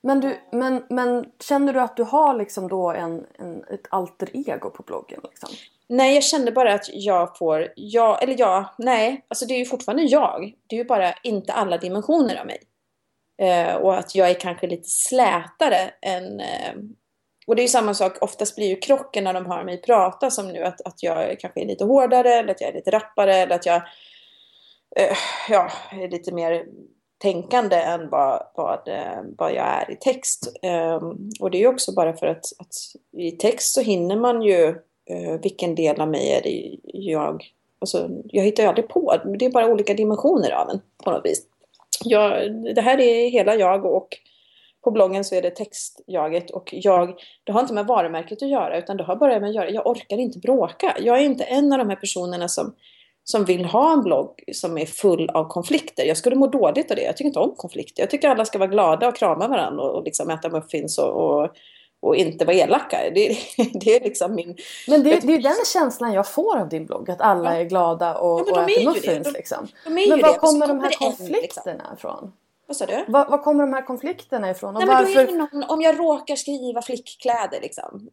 [0.00, 4.28] Men, du, men, men känner du att du har liksom då en, en, ett alter
[4.32, 5.20] ego på bloggen?
[5.24, 5.48] Liksom?
[5.88, 8.64] Nej, jag kände bara att jag får, jag, eller jag...
[8.78, 10.54] nej, alltså det är ju fortfarande jag.
[10.66, 12.60] Det är ju bara inte alla dimensioner av mig.
[13.38, 16.40] Eh, och att jag är kanske lite slätare än...
[16.40, 16.74] Eh,
[17.46, 20.30] och det är ju samma sak, oftast blir ju krocken när de hör mig prata
[20.30, 23.36] som nu att, att jag kanske är lite hårdare eller att jag är lite rappare
[23.36, 23.82] eller att jag
[24.96, 25.16] eh,
[25.48, 26.66] ja, är lite mer
[27.18, 30.52] tänkande än vad, vad, eh, vad jag är i text.
[30.62, 32.74] Ehm, och det är också bara för att, att,
[33.12, 34.68] i text så hinner man ju
[35.06, 37.44] eh, vilken del av mig är det jag...
[37.80, 39.14] Alltså, jag hittar ju aldrig på.
[39.38, 41.42] Det är bara olika dimensioner av en på något vis.
[42.04, 44.18] Jag, det här är hela jag och
[44.84, 48.78] på bloggen så är det textjaget och jag, det har inte med varumärket att göra
[48.78, 50.96] utan det har bara med att göra, jag orkar inte bråka.
[51.00, 52.74] Jag är inte en av de här personerna som
[53.30, 56.04] som vill ha en blogg som är full av konflikter.
[56.04, 57.02] Jag skulle må dåligt av det.
[57.02, 58.02] Jag tycker inte om konflikter.
[58.02, 61.10] Jag tycker alla ska vara glada och krama varandra och, och liksom äta muffins och,
[61.10, 61.50] och,
[62.00, 62.98] och inte vara elaka.
[63.14, 63.38] Det,
[63.80, 64.56] det är liksom min...
[64.88, 67.10] Men det, det är den känslan jag får av din blogg.
[67.10, 67.60] Att alla ja.
[67.60, 69.26] är glada och, ja, och äter muffins.
[69.26, 69.68] De, liksom.
[69.84, 71.94] de men var kommer de här konflikterna liksom.
[71.96, 72.32] ifrån?
[72.66, 73.04] Vad sa du?
[73.08, 74.74] Var, var, kommer de här konflikterna ifrån?
[74.74, 75.32] Nej, varför...
[75.32, 78.08] någon, om jag råkar skriva flickkläder liksom.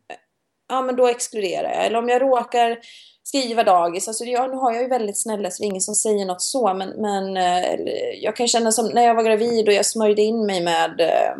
[0.69, 1.85] Ja men då exkluderar jag.
[1.85, 2.79] Eller om jag råkar
[3.27, 4.07] skriva dagis.
[4.07, 6.41] Alltså, ja, nu har jag ju väldigt snälla så det är ingen som säger något
[6.41, 6.73] så.
[6.73, 7.79] Men, men eh,
[8.21, 11.35] jag kan känna som när jag var gravid och jag smörjde in mig med eh,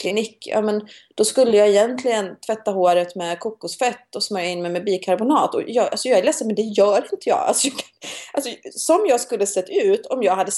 [0.00, 0.48] klinik.
[0.50, 4.84] Ja, men då skulle jag egentligen tvätta håret med kokosfett och smörja in mig med
[4.84, 5.54] bikarbonat.
[5.54, 7.38] Och jag, alltså jag är ledsen men det gör inte jag.
[7.38, 7.76] Alltså, jag
[8.32, 10.52] alltså, som jag skulle sett ut om jag hade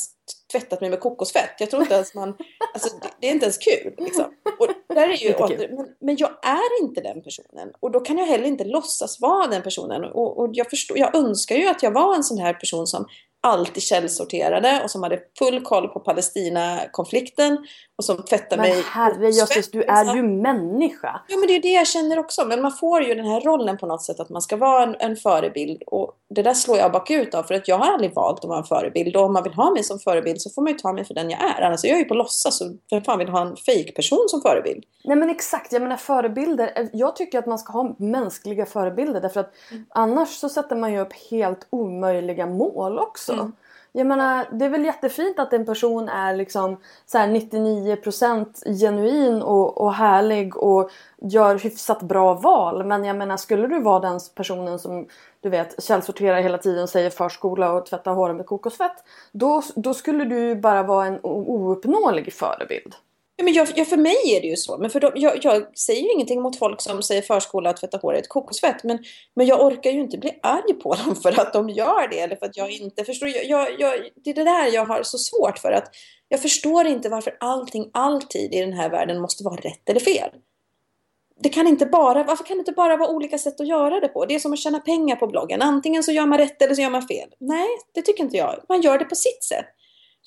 [0.52, 1.50] tvättat mig med kokosfett.
[1.58, 2.36] Jag tror inte ens man...
[2.74, 3.94] Alltså, det, det är inte ens kul.
[3.98, 4.24] Liksom.
[4.58, 5.34] Och där är ju,
[5.76, 7.72] men, men, jag är inte den personen.
[7.80, 10.04] Och då kan jag heller inte låtsas vara den personen.
[10.04, 13.06] Och, och jag, förstår, jag önskar ju att jag var en sån här person som
[13.40, 17.66] alltid källsorterade och som hade full koll på Palestina-konflikten
[17.98, 18.76] och som tvättade men mig.
[18.76, 21.20] Men herrejösses, du är ju människa!
[21.28, 22.44] Ja, men det är det jag känner också.
[22.44, 24.96] Men man får ju den här rollen på något sätt att man ska vara en,
[24.98, 28.38] en förebild och det där slår jag bakut av för att jag har aldrig valt
[28.38, 30.72] att vara en förebild och om man vill ha mig som förebild så får man
[30.72, 31.62] ju ta mig för den jag är.
[31.62, 34.84] Annars är jag ju på låtsas och vem fan vill ha en fake-person som förebild?
[35.04, 36.88] Nej men exakt, jag menar förebilder.
[36.92, 39.84] Jag tycker att man ska ha mänskliga förebilder därför att mm.
[39.88, 43.32] annars så sätter man ju upp helt omöjliga mål också.
[43.32, 43.52] Mm.
[43.92, 49.80] Jag menar, det är väl jättefint att en person är liksom så 99% genuin och,
[49.80, 50.90] och härlig och
[51.22, 52.84] gör hyfsat bra val.
[52.84, 55.06] Men jag menar, skulle du vara den personen som
[55.40, 59.04] du vet källsorterar hela tiden säger förskola och tvättar håret med kokosfett.
[59.32, 62.94] Då, då skulle du bara vara en ouppnåelig förebild.
[63.40, 64.78] Ja, men jag, jag, för mig är det ju så.
[64.78, 67.98] Men för de, jag, jag, säger ju ingenting mot folk som säger förskola och tvätta
[67.98, 68.84] håret kokosfett.
[68.84, 68.98] Men,
[69.36, 72.20] men jag orkar ju inte bli arg på dem för att de gör det.
[72.20, 73.28] Eller för att jag inte förstår.
[73.28, 75.72] Jag, jag, det är det där jag har så svårt för.
[75.72, 75.94] att
[76.28, 80.30] Jag förstår inte varför allting alltid i den här världen måste vara rätt eller fel.
[81.42, 84.08] Det kan inte bara, varför kan det inte bara vara olika sätt att göra det
[84.08, 84.24] på?
[84.26, 85.62] Det är som att tjäna pengar på bloggen.
[85.62, 87.28] Antingen så gör man rätt eller så gör man fel.
[87.38, 88.62] Nej, det tycker inte jag.
[88.68, 89.66] Man gör det på sitt sätt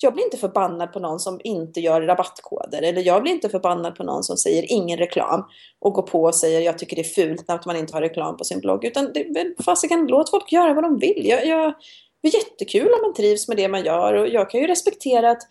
[0.02, 2.82] jag blir inte förbannad på någon som inte gör rabattkoder.
[2.82, 5.44] Eller jag blir inte förbannad på någon som säger ingen reklam.
[5.78, 8.36] Och går på och säger jag tycker det är fult att man inte har reklam
[8.36, 8.84] på sin blogg.
[8.84, 11.26] Utan det, fasiken, låt folk göra vad de vill.
[11.26, 11.74] Jag, jag,
[12.22, 14.14] det är jättekul om man trivs med det man gör.
[14.14, 15.42] Och jag kan ju respektera att,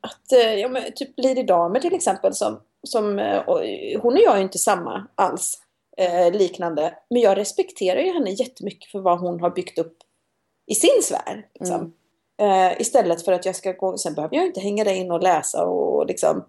[0.00, 2.34] att eh, ja, men, typ Lady Damer till exempel.
[2.34, 3.60] Som, som, eh, och,
[4.02, 5.58] hon och jag är inte samma alls.
[5.96, 6.94] Eh, liknande.
[7.10, 9.96] Men jag respekterar ju henne jättemycket för vad hon har byggt upp
[10.66, 11.46] i sin sfär.
[11.54, 11.76] Liksom.
[11.76, 11.92] Mm.
[12.40, 15.22] Eh, istället för att jag ska gå, sen behöver jag inte hänga där in och
[15.22, 16.44] läsa och liksom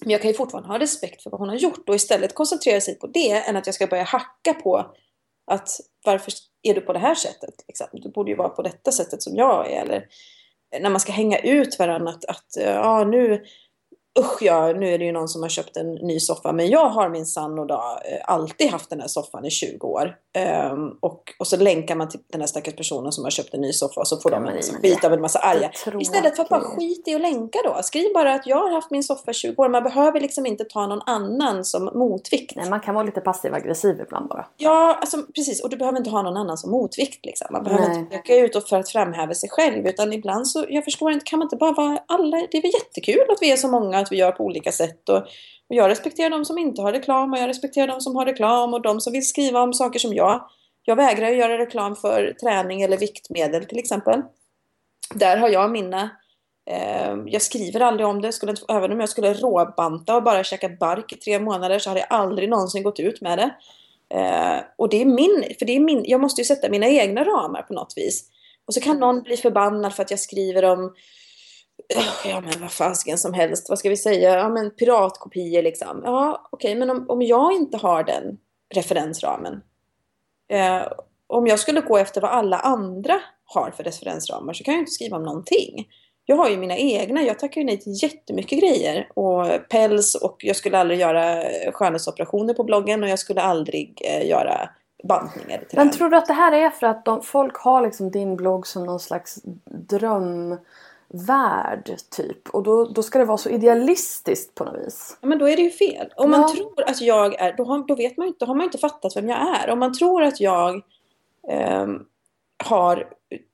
[0.00, 2.80] men jag kan ju fortfarande ha respekt för vad hon har gjort och istället koncentrera
[2.80, 4.86] sig på det än att jag ska börja hacka på
[5.46, 5.68] att
[6.04, 6.32] varför
[6.62, 7.54] är du på det här sättet?
[7.68, 7.86] Liksom?
[7.92, 9.82] Du borde ju vara på detta sättet som jag är.
[9.82, 10.06] Eller
[10.80, 13.44] när man ska hänga ut varandra att, att ja, nu,
[14.18, 16.52] usch ja, nu är det ju någon som har köpt en ny soffa.
[16.52, 19.86] Men jag har min sann och dag eh, alltid haft den här soffan i 20
[19.86, 20.16] år.
[20.72, 23.60] Um, och, och så länkar man till den här stackars personen som har köpt en
[23.60, 25.70] ny soffa och så får de en massa skit av en massa arga.
[26.00, 27.82] Istället för att bara skita i att länka då.
[27.82, 29.68] Skriv bara att jag har haft min soffa i 20 år.
[29.68, 32.56] Man behöver liksom inte ta någon annan som motvikt.
[32.56, 34.46] Nej, man kan vara lite passiv aggressiv ibland bara.
[34.56, 35.62] Ja, alltså, precis.
[35.62, 37.26] Och du behöver inte ha någon annan som motvikt.
[37.26, 37.46] Liksom.
[37.50, 37.98] Man behöver Nej.
[37.98, 39.86] inte peka ut för att framhäva sig själv.
[39.86, 42.36] Utan ibland så, jag förstår inte, kan man inte bara vara alla.
[42.50, 45.08] Det är väl jättekul att vi är så många att vi gör på olika sätt.
[45.08, 45.16] Och,
[45.68, 48.74] och jag respekterar de som inte har reklam och jag respekterar de som har reklam
[48.74, 50.48] och de som vill skriva om saker som jag.
[50.84, 54.22] Jag vägrar göra reklam för träning eller viktmedel till exempel.
[55.14, 56.10] Där har jag mina
[56.70, 58.32] eh, jag skriver aldrig om det.
[58.32, 62.00] Skulle, även om jag skulle råbanta och bara käka bark i tre månader så hade
[62.00, 63.50] jag aldrig någonsin gått ut med det.
[64.14, 67.24] Eh, och det är min, för det är min, jag måste ju sätta mina egna
[67.24, 68.28] ramar på något vis.
[68.66, 70.94] Och så kan någon bli förbannad för att jag skriver om
[72.24, 76.02] ja men vad fasiken som helst, vad ska vi säga, ja men piratkopior liksom.
[76.04, 78.38] Ja okej, okay, men om, om jag inte har den
[78.74, 79.62] referensramen.
[80.48, 80.82] Eh,
[81.26, 84.92] om jag skulle gå efter vad alla andra har för referensramar så kan jag inte
[84.92, 85.88] skriva om någonting.
[86.24, 89.08] Jag har ju mina egna, jag tackar ju nej till jättemycket grejer.
[89.14, 94.28] Och päls och jag skulle aldrig göra skönhetsoperationer på bloggen och jag skulle aldrig eh,
[94.28, 94.70] göra
[95.08, 95.64] bantningar.
[95.72, 98.66] Men tror du att det här är för att de, folk har liksom din blogg
[98.66, 100.56] som någon slags dröm
[101.12, 102.48] värld typ.
[102.48, 105.18] Och då, då ska det vara så idealistiskt på något vis.
[105.20, 106.12] Ja, men då är det ju fel.
[106.16, 106.38] Om ja.
[106.38, 108.64] man tror att jag är, då, har, då vet man ju inte, då har man
[108.64, 109.70] inte fattat vem jag är.
[109.70, 110.74] Om man tror att jag
[111.48, 111.86] eh,
[112.64, 113.08] har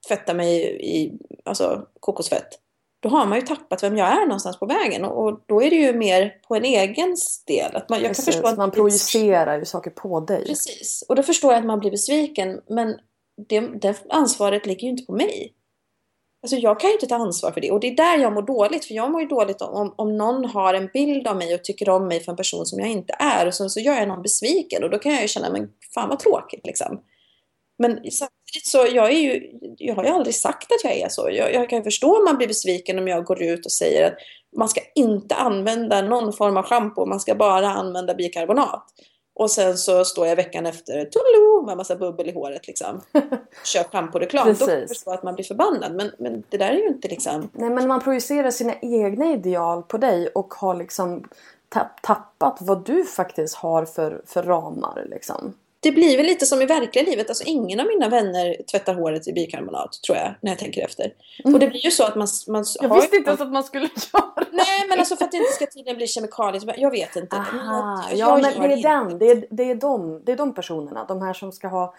[0.09, 2.49] tvättat mig i alltså, kokosfett.
[3.01, 5.05] Då har man ju tappat vem jag är någonstans på vägen.
[5.05, 7.17] Och, och då är det ju mer på en egen
[7.47, 7.77] del.
[7.77, 10.45] Att man, jag Precis, kan förstå att man projicerar ju saker på dig.
[10.45, 11.05] Precis.
[11.09, 12.61] Och då förstår jag att man blir besviken.
[12.67, 12.99] Men
[13.49, 15.55] det, det ansvaret ligger ju inte på mig.
[16.43, 18.43] Alltså jag kan ju inte ta ansvar för det och det är där jag mår
[18.43, 18.85] dåligt.
[18.85, 21.89] För jag mår ju dåligt om, om någon har en bild av mig och tycker
[21.89, 23.47] om mig för en person som jag inte är.
[23.47, 26.09] Och så, så gör jag någon besviken och då kan jag ju känna, men fan
[26.09, 27.01] vad tråkigt liksom.
[27.79, 31.31] Men samtidigt så, jag, är ju, jag har ju aldrig sagt att jag är så.
[31.33, 34.15] Jag, jag kan förstå om man blir besviken om jag går ut och säger att
[34.57, 38.85] man ska inte använda någon form av schampo, man ska bara använda bikarbonat.
[39.39, 43.01] Och sen så står jag veckan efter Tullo, med massa bubbel i håret liksom.
[43.65, 44.49] Kör schampo-reklam.
[44.59, 45.95] Då kan jag förstå att man blir förbannad.
[45.95, 47.51] Men, men det där är ju inte liksom...
[47.53, 51.29] Nej men man projicerar sina egna ideal på dig och har liksom
[52.01, 55.55] tappat vad du faktiskt har för, för ramar liksom.
[55.81, 57.29] Det blir väl lite som i verkliga livet.
[57.29, 60.35] Alltså ingen av mina vänner tvättar håret i bikarbonat tror jag.
[60.41, 61.13] När jag tänker efter.
[61.45, 61.55] Mm.
[61.55, 62.29] Och det blir ju så att man...
[62.49, 64.47] man jag visste inte ens att man skulle göra det.
[64.53, 66.75] Nej men alltså för att det inte ska tydligen bli kemikalier.
[66.77, 67.37] Jag vet inte.
[67.37, 69.19] Aha, jag, ja men det är den.
[69.19, 71.05] Det är, det, är de, det är de personerna.
[71.05, 71.95] De här som ska ha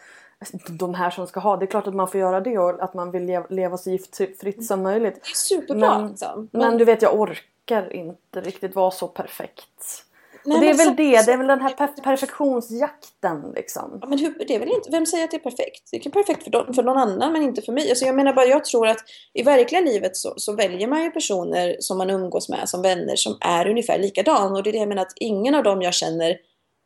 [0.70, 1.58] de här som ska ha.
[1.58, 4.66] Det är klart att man får göra det och att man vill leva så giftfritt
[4.66, 5.16] som möjligt.
[5.16, 5.98] Det är superbra.
[5.98, 6.50] Men, liksom.
[6.52, 10.06] men du vet jag orkar inte riktigt vara så perfekt.
[10.46, 14.00] Nej, och det är väl så, det, det är väl den här per perfektionsjakten liksom.
[14.02, 15.90] Ja, men hur, det är väl inte, vem säger att det är perfekt?
[15.92, 17.90] Det är perfekt för, för någon annan men inte för mig.
[17.90, 19.00] Alltså jag menar bara, jag tror att
[19.34, 23.16] i verkliga livet så, så, väljer man ju personer som man umgås med som vänner
[23.16, 24.56] som är ungefär likadana.
[24.56, 26.38] Och det är det jag menar att ingen av dem jag känner,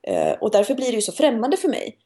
[0.08, 1.98] eh, och därför blir det ju så främmande för mig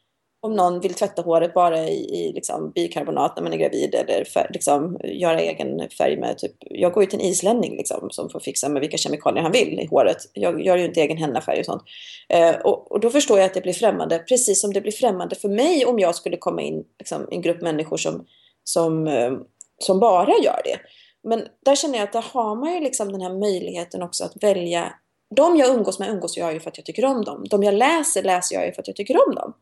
[0.48, 4.26] om någon vill tvätta håret bara i, i liksom bikarbonat när man är gravid eller
[4.26, 8.30] fär, liksom, göra egen färg med typ, jag går ju till en islänning liksom, som
[8.30, 10.18] får fixa med vilka kemikalier han vill i håret.
[10.34, 11.84] Jag gör ju inte egen hennafärg och sånt.
[12.30, 15.36] Eh, och, och, då förstår jag att det blir främmande, precis som det blir främmande
[15.36, 18.26] för mig om jag skulle komma in liksom, i en grupp människor som,
[18.64, 19.32] som, eh,
[19.80, 20.80] som bara gör det.
[21.24, 24.44] Men där känner jag att där har man ju liksom den här möjligheten också att
[24.44, 24.94] välja.
[25.36, 27.46] De jag umgås med umgås jag ju för att jag tycker om dem.
[27.50, 29.54] De jag läser läser jag ju för att jag tycker om dem.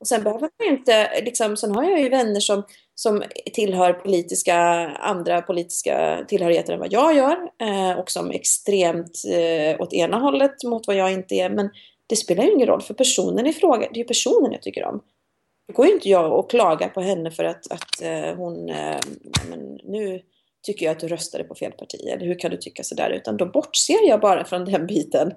[0.00, 2.62] Och sen behöver man inte, liksom, sen har jag ju vänner som,
[2.94, 4.56] som tillhör politiska,
[4.88, 7.50] andra politiska tillhörigheter än vad jag gör.
[7.60, 11.50] Eh, och som är extremt eh, åt ena hållet mot vad jag inte är.
[11.50, 11.70] Men
[12.06, 14.84] det spelar ju ingen roll för personen i fråga, det är ju personen jag tycker
[14.84, 15.02] om.
[15.68, 19.00] Då går ju inte jag och klagar på henne för att, att eh, hon, eh,
[19.50, 20.22] men nu
[20.62, 22.00] tycker jag att du röstade på fel parti.
[22.06, 23.10] Eller hur kan du tycka sådär?
[23.10, 25.32] Utan då bortser jag bara från den biten.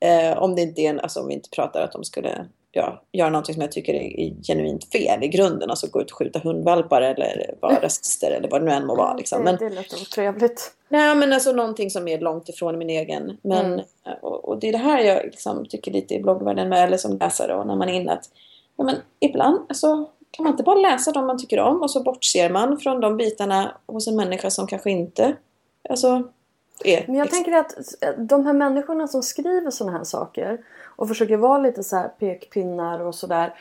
[0.00, 3.02] Eh, om det inte är en, alltså om vi inte pratar att de skulle ja,
[3.12, 5.70] göra någonting som jag tycker är, genuint fel i grunden.
[5.70, 8.96] Alltså gå ut och skjuta hundvalpar eller vara rasister eller vad det nu än må
[8.96, 9.14] vara.
[9.14, 9.42] Liksom.
[9.42, 10.72] Men, det låter otrevligt.
[10.88, 13.38] Nej men alltså någonting som är långt ifrån min egen.
[13.42, 13.84] Men, mm.
[14.20, 17.18] och, och, det är det här jag liksom tycker lite i bloggvärlden med, eller som
[17.18, 18.30] läsare och när man är inne att
[18.76, 22.02] ja, men ibland alltså, kan man inte bara läsa de man tycker om och så
[22.02, 25.36] bortser man från de bitarna hos en människa som kanske inte
[25.88, 26.22] alltså,
[26.84, 27.04] är.
[27.06, 27.74] Men jag tänker att
[28.16, 30.58] de här människorna som skriver sådana här saker
[30.96, 33.54] och försöker vara lite så här pekpinnar och sådär.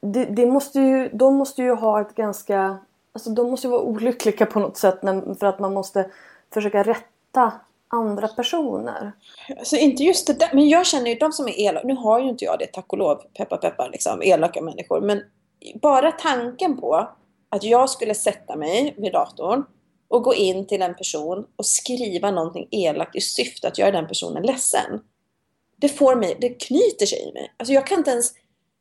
[0.00, 2.78] Det, det måste ju, de måste ju ha ett ganska...
[3.12, 6.10] Alltså de måste ju vara olyckliga på något sätt när, för att man måste
[6.54, 7.52] försöka rätta
[7.88, 9.12] andra personer?
[9.58, 12.20] Alltså inte just det där, men jag känner ju de som är elaka, nu har
[12.20, 15.00] ju inte jag det tack och lov, peppa peppa liksom, elaka människor.
[15.00, 15.22] Men
[15.82, 17.08] bara tanken på
[17.48, 19.64] att jag skulle sätta mig vid datorn
[20.08, 24.06] och gå in till en person och skriva någonting elakt i syfte att göra den
[24.06, 25.00] personen ledsen.
[25.80, 27.52] Det får mig, det knyter sig i mig.
[27.56, 28.32] Alltså jag kan inte ens,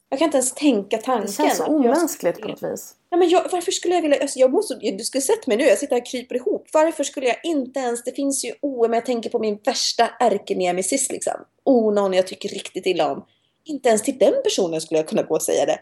[0.10, 1.26] jag kan inte ens tänka tanken.
[1.26, 2.96] Det känns så omänskligt på något vis.
[3.10, 4.22] Ja, men jag, varför skulle jag vilja...
[4.22, 6.68] Alltså jag måste, du skulle sett mig nu, jag sitter här och kryper ihop.
[6.74, 8.04] Varför skulle jag inte ens...
[8.04, 11.34] Det finns ju oh, men jag tänker på min värsta ärkenemesis liksom.
[11.64, 13.26] Oh, någon jag tycker riktigt illa om.
[13.64, 15.80] Inte ens till den personen skulle jag kunna gå och säga det.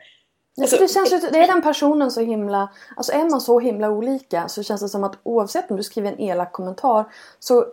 [0.61, 3.89] Alltså, det känns ju, det är den personen så himla, alltså är man så himla
[3.89, 7.05] olika så känns det som att oavsett om du skriver en elak kommentar
[7.39, 7.65] så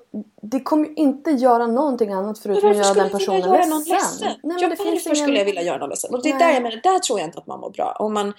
[0.42, 3.51] det kommer ju inte göra någonting annat förutom att göra den personen ledsen.
[3.51, 4.29] Varför skulle jag ledsen?
[4.42, 5.16] Nej, ja, varför ingen...
[5.16, 6.14] skulle jag vilja göra någon ledsen?
[6.14, 7.97] Och det är där jag menar, där tror jag inte att man mår bra.
[7.99, 8.33] Om man,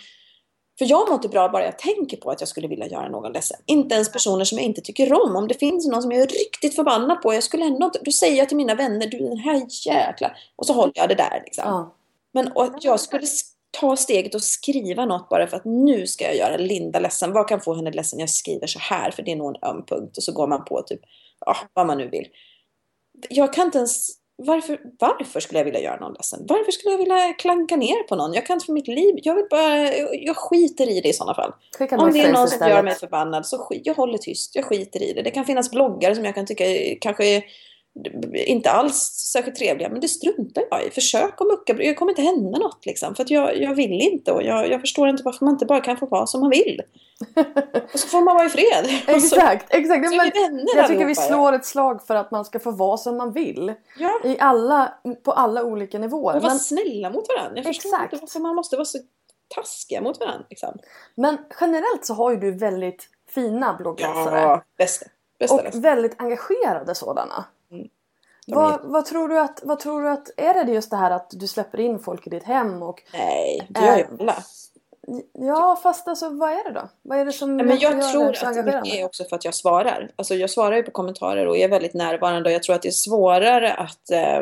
[0.77, 3.31] för jag mår inte bra bara jag tänker på att jag skulle vilja göra någon
[3.31, 3.57] ledsen.
[3.65, 5.35] Inte ens personer som jag inte tycker om.
[5.35, 8.11] Om det finns någon som jag är riktigt förbannad på, jag skulle ändå inte, då
[8.11, 10.31] säger jag till mina vänner, du den här jäkla...
[10.55, 11.63] Och så håller jag det där liksom.
[11.67, 11.95] Ja.
[12.33, 13.25] Men jag skulle
[13.79, 17.33] ta steget och skriva något bara för att nu ska jag göra Linda ledsen.
[17.33, 18.19] Vad kan få henne ledsen?
[18.19, 20.17] Jag skriver så här för det är nog en öm punkt.
[20.17, 21.01] Och så går man på typ,
[21.45, 22.27] ja, vad man nu vill.
[23.29, 26.45] Jag kan inte ens varför, varför skulle jag vilja göra någon ledsen?
[26.47, 28.33] Varför skulle jag vilja klanka ner på någon?
[28.33, 29.15] Jag kan inte för mitt liv.
[29.23, 31.53] Jag vill bara, jag skiter i det i sådana fall.
[31.91, 34.55] Om det är någon som gör mig förbannad så skit, jag håller tyst.
[34.55, 35.21] Jag skiter i det.
[35.21, 36.65] Det kan finnas bloggare som jag kan tycka
[37.01, 37.43] kanske är
[38.33, 38.95] inte alls
[39.33, 40.89] särskilt trevliga, men det struntar jag i.
[40.89, 43.15] Försök att mucka, det kommer inte hända något liksom.
[43.15, 45.81] För att jag, jag vill inte och jag, jag förstår inte varför man inte bara
[45.81, 46.81] kan få vara som man vill.
[47.93, 48.85] och så får man vara i fred.
[49.07, 50.09] exakt, så, exakt.
[50.09, 53.17] Så men, jag tycker vi slår ett slag för att man ska få vara som
[53.17, 53.73] man vill.
[53.99, 54.19] Ja.
[54.23, 56.35] I alla, på alla olika nivåer.
[56.35, 57.55] Och vara men, snälla mot varandra.
[57.55, 58.13] Jag förstår exakt.
[58.13, 58.97] inte varför man måste vara så
[59.55, 60.45] taskiga mot varandra.
[60.49, 60.77] Liksom.
[61.15, 64.39] Men generellt så har ju du väldigt fina bloggläsare.
[64.39, 65.05] Ja, bästa.
[65.39, 65.81] bästa och läsare.
[65.81, 67.45] väldigt engagerade sådana.
[68.47, 71.27] Vad, vad, tror du att, vad tror du att, är det just det här att
[71.29, 73.03] du släpper in folk i ditt hem och...
[73.13, 74.35] Nej, det gör ju alla.
[75.33, 76.89] Ja, fast alltså vad är det då?
[77.01, 80.11] Vad är det som Men jag tror att det är också för att jag svarar.
[80.15, 82.87] Alltså jag svarar ju på kommentarer och är väldigt närvarande och jag tror att det
[82.87, 84.41] är svårare att eh,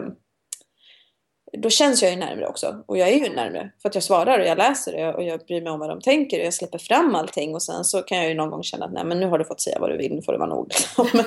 [1.58, 2.84] då känns jag ju närmre också.
[2.86, 5.40] Och jag är ju närmre för att jag svarar och jag läser det och jag
[5.40, 8.18] bryr mig om vad de tänker och jag släpper fram allting och sen så kan
[8.18, 9.98] jag ju någon gång känna att nej men nu har du fått säga vad du
[9.98, 10.74] vill, nu får det vara nog.
[11.14, 11.26] men,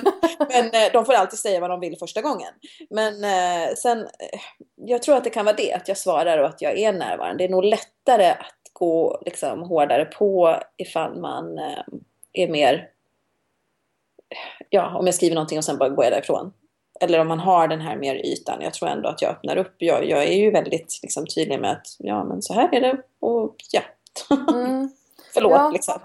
[0.48, 2.52] men eh, de får alltid säga vad de vill första gången.
[2.90, 4.40] Men eh, sen, eh,
[4.76, 7.38] jag tror att det kan vara det, att jag svarar och att jag är närvarande.
[7.38, 11.58] Det är nog lättare att gå liksom hårdare på ifall man
[12.32, 12.88] är mer
[14.68, 16.52] ja, om jag skriver någonting och sen bara går jag därifrån
[17.00, 18.61] eller om man har den här mer ytan.
[18.61, 19.74] Jag tror ändå att jag öppnar upp.
[19.78, 22.96] Jag, jag är ju väldigt liksom, tydlig med att ja, men så här är det
[23.20, 23.80] och ja.
[24.30, 24.90] Mm.
[25.35, 25.70] Förlåt ja.
[25.70, 26.00] liksom.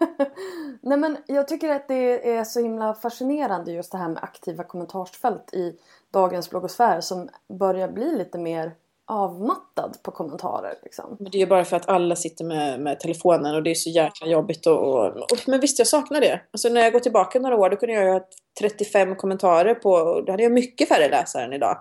[0.80, 4.64] Nej men jag tycker att det är så himla fascinerande just det här med aktiva
[4.64, 5.76] kommentarsfält i
[6.10, 8.72] dagens bloggosfär som börjar bli lite mer
[9.06, 10.74] avmattad på kommentarer.
[10.82, 11.16] Liksom.
[11.20, 13.74] Men det är ju bara för att alla sitter med, med telefonen och det är
[13.74, 14.66] så jäkla jobbigt.
[14.66, 16.40] Och, och, och, men visst, jag saknar det.
[16.52, 18.20] Alltså, när jag går tillbaka några år då kunde jag ha
[18.60, 21.78] 35 kommentarer på, då hade jag mycket färre läsare än idag.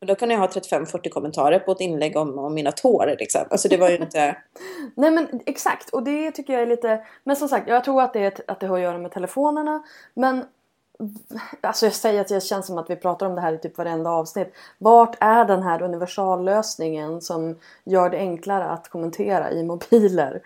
[0.00, 3.16] Men då kan jag ha 35-40 kommentarer på ett inlägg om, om mina tår.
[3.18, 3.42] Liksom.
[3.50, 4.36] Alltså det var ju inte...
[4.96, 7.04] Nej men exakt och det tycker jag är lite...
[7.24, 9.82] Men som sagt jag tror att det, är, att det har att göra med telefonerna.
[10.14, 10.44] Men
[11.60, 13.78] Alltså jag säger att det känns som att vi pratar om det här i typ
[13.78, 14.52] varenda avsnitt.
[14.78, 20.42] Vart är den här universallösningen som gör det enklare att kommentera i mobiler?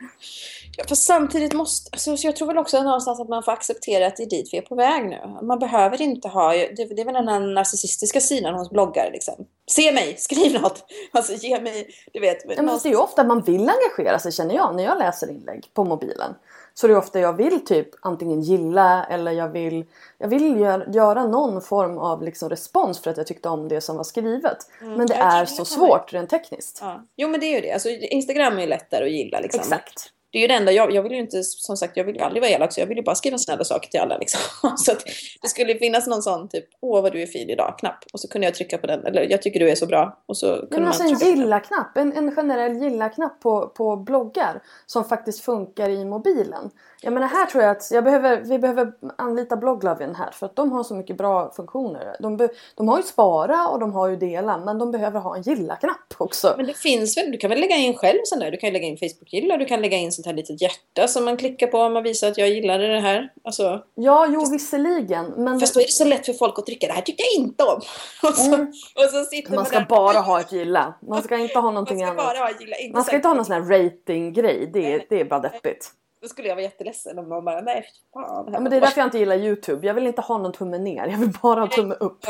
[0.77, 4.17] Ja, för samtidigt måste, alltså jag tror väl också någonstans att man får acceptera att
[4.17, 5.19] det är dit vi är på väg nu.
[5.43, 9.35] Man behöver inte ha, det, det är väl den här narcissistiska sidan hos bloggare liksom.
[9.71, 10.85] Se mig, skriv något!
[11.13, 12.47] Alltså ge mig, du vet.
[12.47, 15.31] Men, men det är ju ofta man vill engagera sig känner jag när jag läser
[15.31, 16.35] inlägg på mobilen.
[16.81, 19.85] Så det är ofta jag vill typ antingen gilla eller jag vill,
[20.19, 23.81] jag vill gör, göra någon form av liksom respons för att jag tyckte om det
[23.81, 24.59] som var skrivet.
[24.81, 26.79] Mm, men det är så svårt rent tekniskt.
[26.83, 27.05] Ja.
[27.17, 27.73] Jo men det är ju det.
[27.73, 29.41] Alltså, Instagram är ju lättare att gilla.
[29.41, 29.61] Liksom.
[29.61, 32.17] Exakt det är ju det enda, jag, jag vill ju inte, som sagt, jag vill
[32.17, 34.41] ju aldrig vara elak så jag vill ju bara skriva snälla saker till alla liksom.
[34.77, 35.05] Så att
[35.43, 38.05] det skulle finnas någon sån typ, åh vad du är fin idag-knapp.
[38.13, 40.23] Och så kunde jag trycka på den, eller jag tycker du är så bra.
[40.27, 45.05] Och så kunde men alltså en gilla-knapp, en, en generell gilla-knapp på, på bloggar som
[45.05, 46.71] faktiskt funkar i mobilen.
[47.03, 50.57] Jag menar här tror jag att jag behöver, vi behöver anlita blogglovin här för att
[50.57, 52.17] de har så mycket bra funktioner.
[52.21, 55.37] De, be, de har ju spara och de har ju dela men de behöver ha
[55.37, 56.55] en gilla-knapp också.
[56.57, 58.51] Men det finns väl, du kan väl lägga in själv sån där.
[58.51, 61.37] Du kan lägga in Facebook-gilla, du kan lägga in sånt här litet hjärta som man
[61.37, 63.33] klickar på om man visar att jag gillade det här.
[63.45, 65.27] Alltså, ja, jo fast, visserligen.
[65.37, 67.45] Men fast då är det så lätt för folk att trycka det här tycker jag
[67.45, 67.81] inte om.
[68.29, 68.67] Och så, mm.
[68.95, 70.95] och så sitter man ska bara ha ett gilla.
[71.09, 72.35] Man ska inte ha någonting man ska annat.
[72.35, 74.71] Bara ha gilla, inte man ska inte ha någon sån här rating-grej.
[74.73, 75.93] Det, det är bara deppigt.
[76.23, 78.51] Då skulle jag vara jätteledsen om man bara, nej fan.
[78.53, 79.87] Ja, men det är därför jag inte gillar Youtube.
[79.87, 82.27] Jag vill inte ha någon tumme ner, jag vill bara ha tumme upp.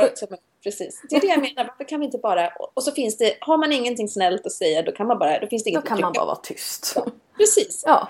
[0.63, 1.03] Precis.
[1.11, 2.49] Det är det jag menar, varför kan vi inte bara...
[2.75, 5.47] Och så finns det, har man ingenting snällt att säga då kan man bara, då
[5.47, 6.93] finns det inget Då kan man bara vara tyst.
[6.97, 7.07] Ja,
[7.39, 7.83] precis.
[7.87, 8.09] Ja.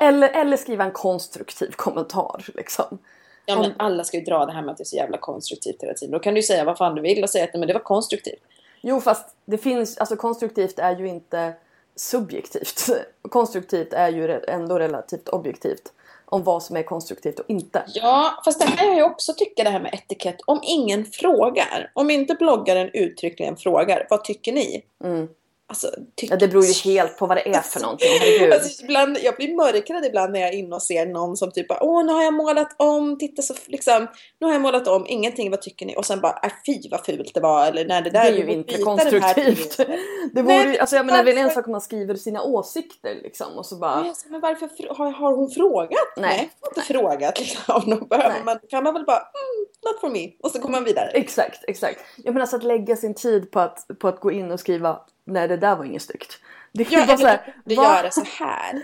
[0.00, 2.98] Eller, eller skriva en konstruktiv kommentar liksom.
[3.46, 5.82] Ja men alla ska ju dra det här med att det är så jävla konstruktivt
[5.82, 6.12] hela tiden.
[6.12, 7.74] Då kan du ju säga vad fan du vill och säga att nej, men det
[7.74, 8.42] var konstruktivt.
[8.80, 11.54] Jo fast det finns, alltså konstruktivt är ju inte
[11.96, 12.88] subjektivt.
[13.28, 15.92] Konstruktivt är ju ändå relativt objektivt.
[16.26, 17.82] Om vad som är konstruktivt och inte.
[17.86, 20.36] Ja, fast det här kan jag också tycka det här med etikett.
[20.46, 24.84] Om ingen frågar, om inte bloggaren uttryckligen frågar, vad tycker ni?
[25.04, 25.28] Mm.
[25.66, 28.08] Alltså, ja, det beror ju helt på vad det är för någonting.
[28.52, 31.66] Alltså, ibland, jag blir mörkrädd ibland när jag är inne och ser någon som typ
[31.80, 34.06] Åh, nu har jag målat om, titta så liksom,
[34.40, 35.96] nu har jag målat om, ingenting, vad tycker ni?
[35.96, 37.66] Och sen bara, äh, fy vad fult det var.
[37.66, 39.76] Eller, nej, det, där, det är ju inte konstruktivt.
[40.32, 43.58] det vore, nej, alltså, jag menar, väl en sak om man skriver sina åsikter liksom
[43.58, 44.02] och så bara...
[44.02, 45.90] Nej, men varför har, har hon frågat?
[46.16, 46.28] Nej.
[46.28, 47.02] nej jag har inte nej.
[47.02, 47.40] frågat.
[47.40, 48.08] Liksom.
[48.44, 50.30] Man, kan man väl bara, mm, not for me.
[50.42, 51.10] Och så går man vidare.
[51.10, 52.00] Exakt, exakt.
[52.16, 55.00] Jag menar alltså att lägga sin tid på att, på att gå in och skriva
[55.24, 56.38] nej det där var inget snyggt.
[56.72, 58.82] Det kan ja, bara så här, du göra så här.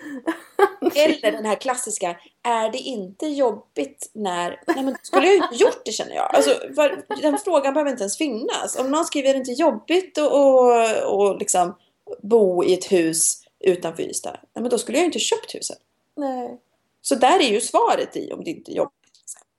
[0.95, 4.63] Eller den här klassiska, är det inte jobbigt när...
[4.67, 6.35] Nej men skulle jag ju gjort det känner jag.
[6.35, 8.77] Alltså, var, den frågan behöver inte ens finnas.
[8.79, 11.77] Om någon skriver, är det inte jobbigt att och, och liksom
[12.23, 14.39] bo i ett hus utanför Ystad?
[14.55, 15.79] Nej men då skulle jag ju inte köpt huset.
[16.17, 16.59] Nej.
[17.03, 18.95] Så där är ju svaret i om det inte är jobbigt.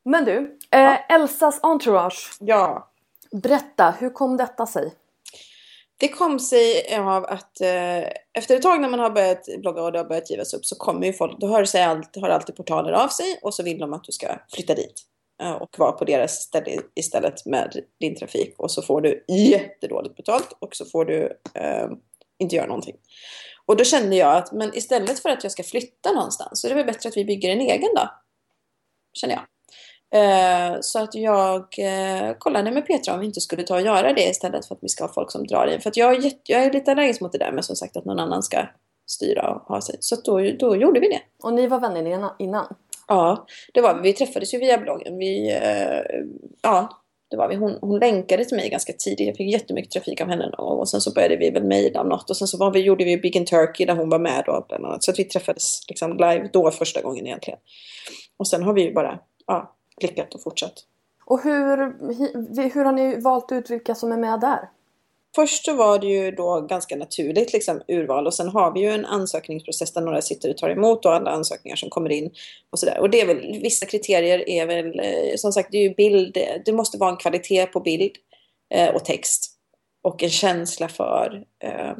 [0.04, 0.96] Men du, eh, ja.
[0.96, 2.32] Elsas entourage.
[2.40, 2.90] Ja.
[3.32, 4.94] Berätta, hur kom detta sig?
[6.02, 8.00] Det kom sig av att eh,
[8.34, 10.76] efter ett tag när man har börjat blogga och det har börjat givas upp så
[10.76, 13.80] kommer ju folk, då hör, sig allt, har alltid portaler av sig och så vill
[13.80, 14.94] de att du ska flytta dit
[15.42, 20.16] eh, och vara på deras ställe istället med din trafik och så får du jättedåligt
[20.16, 21.90] betalt och så får du eh,
[22.40, 22.96] inte göra någonting.
[23.66, 26.70] Och då kände jag att men istället för att jag ska flytta någonstans så är
[26.70, 28.10] det väl bättre att vi bygger en egen då.
[29.14, 29.44] Känner jag.
[30.14, 34.14] Eh, så att jag eh, kollade med Petra om vi inte skulle ta och göra
[34.14, 35.82] det istället för att vi ska ha folk som drar in.
[35.82, 38.20] För jag, är jag är lite allergisk mot det där med som sagt att någon
[38.20, 38.66] annan ska
[39.06, 39.96] styra och ha sig.
[40.00, 41.22] Så då, då gjorde vi det.
[41.44, 42.76] Och ni var vänner innan?
[43.08, 44.02] Ja, det var vi.
[44.02, 45.18] Vi träffades ju via bloggen.
[45.18, 46.22] Vi, eh,
[46.62, 46.90] ja,
[47.30, 47.56] det var vi.
[47.56, 49.28] Hon, hon länkade till mig ganska tidigt.
[49.28, 52.30] Jag fick jättemycket trafik av henne och sen så började vi väl mejla om något
[52.30, 54.66] och sen så var vi, gjorde vi Big in Turkey där hon var med då
[54.70, 55.04] bland annat.
[55.04, 57.60] Så att vi träffades liksom live då första gången egentligen.
[58.38, 60.74] Och sen har vi ju bara ja, klickat och fortsatt.
[61.26, 61.78] Och hur,
[62.74, 64.70] hur har ni valt ut vilka som är med där?
[65.36, 68.90] Först så var det ju då ganska naturligt liksom, urval och sen har vi ju
[68.90, 72.32] en ansökningsprocess där några sitter och tar emot och alla ansökningar som kommer in
[72.70, 73.00] och sådär.
[73.00, 76.38] Och det är väl, vissa kriterier är väl, eh, som sagt, det är ju bild,
[76.66, 78.12] det måste vara en kvalitet på bild
[78.74, 79.58] eh, och text
[80.02, 81.94] och en känsla för eh,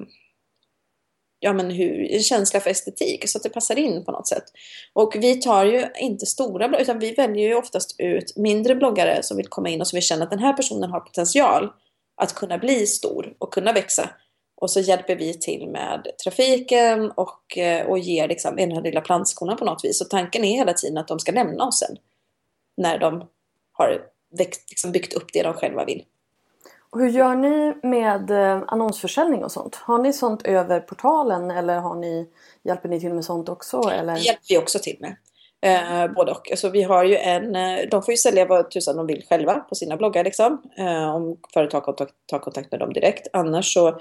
[1.44, 4.44] ja, men hur, en känsla för estetik så att det passar in på något sätt.
[4.94, 9.24] Och vi tar ju inte stora bloggar utan vi väljer ju oftast ut mindre bloggare
[9.24, 11.70] som vill komma in och som vi känner att den här personen har potential
[12.22, 14.10] att kunna bli stor och kunna växa.
[14.62, 19.02] Och så hjälper vi till med trafiken och, eh, och ger liksom den här lilla
[19.02, 20.02] plantskolan på något vis.
[20.02, 21.98] Och tanken är hela tiden att de ska lämna oss sen.
[22.78, 23.28] När de
[23.72, 24.02] har
[24.38, 26.04] växt, liksom byggt upp det de själva vill.
[26.98, 29.76] Hur gör ni med eh, annonsförsäljning och sånt?
[29.76, 32.30] Har ni sånt över portalen eller har ni,
[32.64, 33.90] hjälper ni till med sånt också?
[33.90, 34.14] Eller?
[34.14, 35.16] Det hjälper vi också till med.
[35.64, 36.52] Eh, både och.
[36.52, 39.60] Alltså, vi har ju en, eh, de får ju sälja vad tusan de vill själva
[39.60, 40.24] på sina bloggar.
[40.24, 43.28] Liksom, eh, om företag tar kontakt med dem direkt.
[43.34, 44.00] Annars så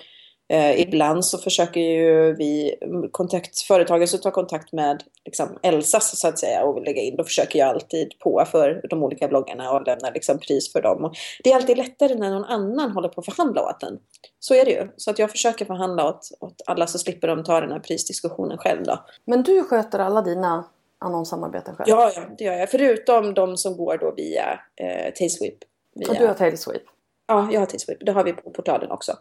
[0.51, 2.75] Eh, ibland så försöker ju vi,
[3.11, 7.25] kontakt, företagen som tar kontakt med liksom, Elsas så att säga och lägga in, då
[7.25, 11.05] försöker jag alltid på för de olika bloggarna och lämna liksom, pris för dem.
[11.05, 13.99] Och det är alltid lättare när någon annan håller på att förhandla åt en.
[14.39, 14.89] Så är det ju.
[14.97, 18.59] Så att jag försöker förhandla åt, åt alla så slipper de ta den här prisdiskussionen
[18.59, 19.05] själv då.
[19.25, 20.65] Men du sköter alla dina
[20.99, 21.89] annonssamarbeten själv?
[21.89, 22.71] Ja, ja, det gör jag.
[22.71, 25.59] Förutom de som går då via eh, Tailsweep.
[25.95, 26.11] Via...
[26.11, 26.83] Och du har Tailsweep?
[27.27, 27.99] Ja, jag har Tailsweep.
[28.01, 29.13] Det har vi på portalen också.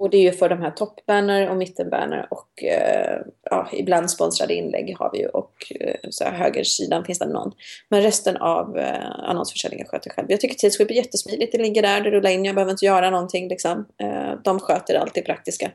[0.00, 3.18] Och det är ju för de här toppbanner och mittenbanner och eh,
[3.50, 7.52] ja, ibland sponsrade inlägg har vi ju och eh, så här, högersidan finns det någon.
[7.88, 10.30] Men resten av eh, annonsförsäljningen sköter jag själv.
[10.30, 11.52] Jag tycker Tidsskydd är jättesmidigt.
[11.52, 13.86] Det ligger där, det rullar in, jag behöver inte göra någonting liksom.
[13.98, 15.70] Eh, de sköter allt det praktiska.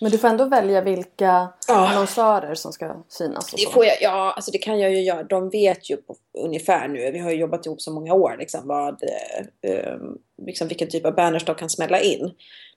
[0.00, 1.88] Men du får ändå välja vilka ja.
[1.88, 3.52] annonsörer som ska synas?
[3.52, 3.68] Och så.
[3.68, 5.22] Det får jag, ja, alltså det kan jag ju göra.
[5.22, 8.60] De vet ju på, ungefär nu, vi har ju jobbat ihop så många år, liksom,
[8.64, 9.96] vad, eh, eh
[10.46, 12.30] liksom vilken typ av banners de kan smälla in.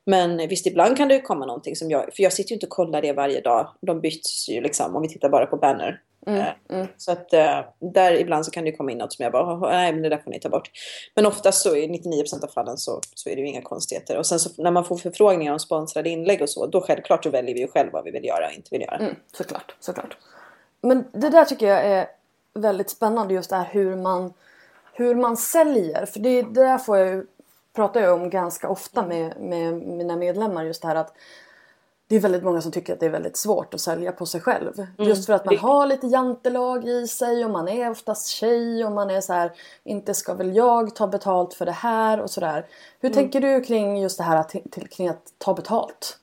[0.07, 2.03] Men visst, ibland kan det komma någonting som jag...
[2.03, 3.69] För jag sitter ju inte och kollar det varje dag.
[3.81, 6.01] De byts ju liksom om vi tittar bara på banner.
[6.27, 6.87] Mm, eh, mm.
[6.97, 9.93] Så att uh, där ibland så kan det komma in något som jag bara, nej
[9.93, 10.71] men det där får ni ta bort.
[11.15, 14.17] Men oftast så i 99% av fallen så, så är det ju inga konstigheter.
[14.17, 17.29] Och sen så när man får förfrågningar om sponsrade inlägg och så, då självklart så
[17.29, 18.95] väljer vi ju själv vad vi vill göra och inte vill göra.
[18.95, 20.17] Mm, såklart, såklart.
[20.81, 22.07] Men det där tycker jag är
[22.53, 24.33] väldigt spännande just det här hur man,
[24.93, 26.05] hur man säljer.
[26.05, 27.25] För det, det där får jag ju,
[27.77, 31.13] pratar jag om ganska ofta med, med mina medlemmar just det här att
[32.07, 34.41] det är väldigt många som tycker att det är väldigt svårt att sälja på sig
[34.41, 34.79] själv.
[34.79, 35.09] Mm.
[35.09, 38.91] Just för att man har lite jantelag i sig och man är oftast tjej och
[38.91, 39.51] man är så här
[39.83, 42.65] inte ska väl jag ta betalt för det här och sådär.
[42.99, 43.15] Hur mm.
[43.15, 44.55] tänker du kring just det här att,
[44.91, 46.17] kring att ta betalt?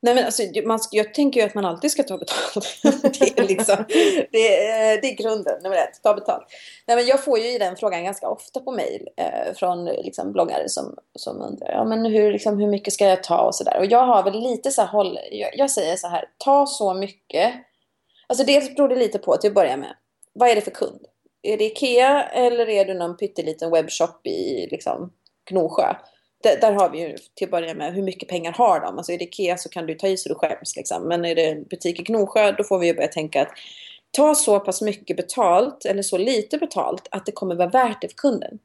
[0.00, 2.78] Nej, men alltså, man, jag tänker ju att man alltid ska ta betalt.
[3.18, 3.84] det, är liksom,
[4.32, 6.02] det, är, det är grunden, nummer ett.
[6.02, 6.46] Ta betalt.
[6.86, 10.68] Nej, men jag får ju den frågan ganska ofta på mejl eh, från liksom, bloggare
[10.68, 13.78] som, som undrar ja, men hur, liksom, hur mycket ska jag ta och sådär.
[13.78, 16.94] Och jag har väl lite så här, håll, jag, jag, säger så här, ta så
[16.94, 17.54] mycket.
[18.26, 19.94] Alltså dels beror det lite på till att börja med.
[20.32, 21.00] Vad är det för kund?
[21.42, 25.12] Är det Ikea eller är du någon pytteliten webbshop i liksom,
[25.50, 25.94] Gnosjö?
[26.42, 28.98] Där, där, har vi ju till att börja med hur mycket pengar har de?
[28.98, 30.76] Alltså är det Ikea så kan du ta i så du skäms.
[30.76, 31.08] Liksom.
[31.08, 33.52] Men är det en butik i Gnosjö då får vi ju börja tänka att
[34.10, 38.08] ta så pass mycket betalt eller så lite betalt att det kommer vara värt det
[38.08, 38.58] för kunden.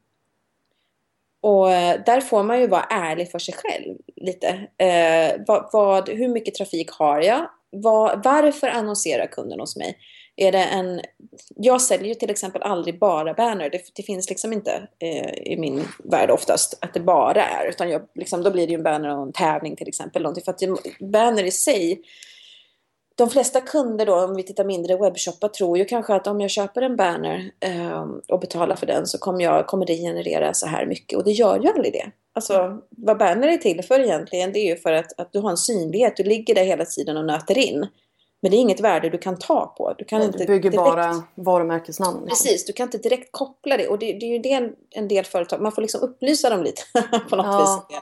[1.42, 4.48] Och eh, där får man ju vara ärlig för sig själv lite.
[4.78, 7.50] Eh, vad, vad, hur mycket trafik har jag?
[7.70, 9.98] Var, varför annonserar kunden hos mig?
[10.36, 11.00] Är det en...
[11.56, 13.70] Jag säljer ju till exempel aldrig bara banner.
[13.70, 17.68] Det, det finns liksom inte eh, i min värld oftast att det bara är.
[17.68, 20.22] Utan jag, liksom, då blir det ju en banner och en tävling till exempel.
[20.44, 22.02] För att det, banner i sig
[23.14, 26.50] de flesta kunder då, om vi tittar mindre webbshoppar, tror ju kanske att om jag
[26.50, 30.66] köper en banner eh, och betalar för den så kommer, jag, kommer det generera så
[30.66, 31.18] här mycket.
[31.18, 32.10] Och det gör ju aldrig det.
[32.34, 35.50] Alltså vad banner är till för egentligen, det är ju för att, att du har
[35.50, 36.16] en synlighet.
[36.16, 37.86] Du ligger där hela tiden och nöter in.
[38.42, 39.94] Men det är inget värde du kan ta på.
[39.98, 40.84] Du, kan ja, inte du bygger direkt...
[40.84, 42.24] bara varumärkesnamn.
[42.24, 42.28] Liksom.
[42.28, 43.88] Precis, du kan inte direkt koppla det.
[43.88, 46.62] Och det, det är ju det en, en, del företag, man får liksom upplysa dem
[46.62, 46.82] lite
[47.30, 47.86] på något ja.
[47.88, 47.98] vis.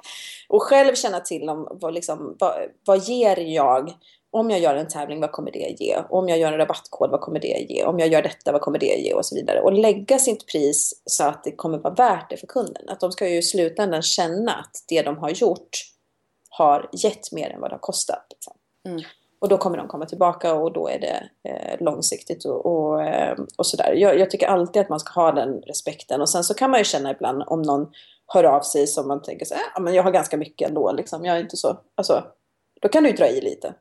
[0.48, 3.92] Och själv känna till om vad, liksom, vad, vad ger jag
[4.32, 5.98] om jag gör en tävling, vad kommer det ge?
[6.08, 7.84] Om jag gör en rabattkod, vad kommer det ge?
[7.84, 9.14] Om jag gör detta, vad kommer det ge?
[9.14, 9.60] Och så vidare.
[9.60, 12.88] Och lägga sitt pris så att det kommer vara värt det för kunden.
[12.88, 15.78] Att de ska ju i slutändan känna att det de har gjort
[16.50, 18.26] har gett mer än vad det har kostat.
[18.30, 18.52] Liksom.
[18.88, 19.02] Mm.
[19.40, 23.38] Och då kommer de komma tillbaka och då är det eh, långsiktigt och, och, eh,
[23.56, 23.92] och sådär.
[23.96, 26.20] Jag, jag, tycker alltid att man ska ha den respekten.
[26.20, 27.92] Och sen så kan man ju känna ibland om någon
[28.26, 31.24] hör av sig som man tänker så här, men jag har ganska mycket ändå liksom.
[31.24, 32.24] Jag är inte så, alltså,
[32.80, 33.74] då kan du dra i lite.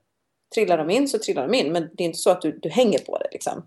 [0.55, 1.71] Trillar de in så trillar de in.
[1.71, 3.63] Men det är inte så att du, du hänger på det liksom.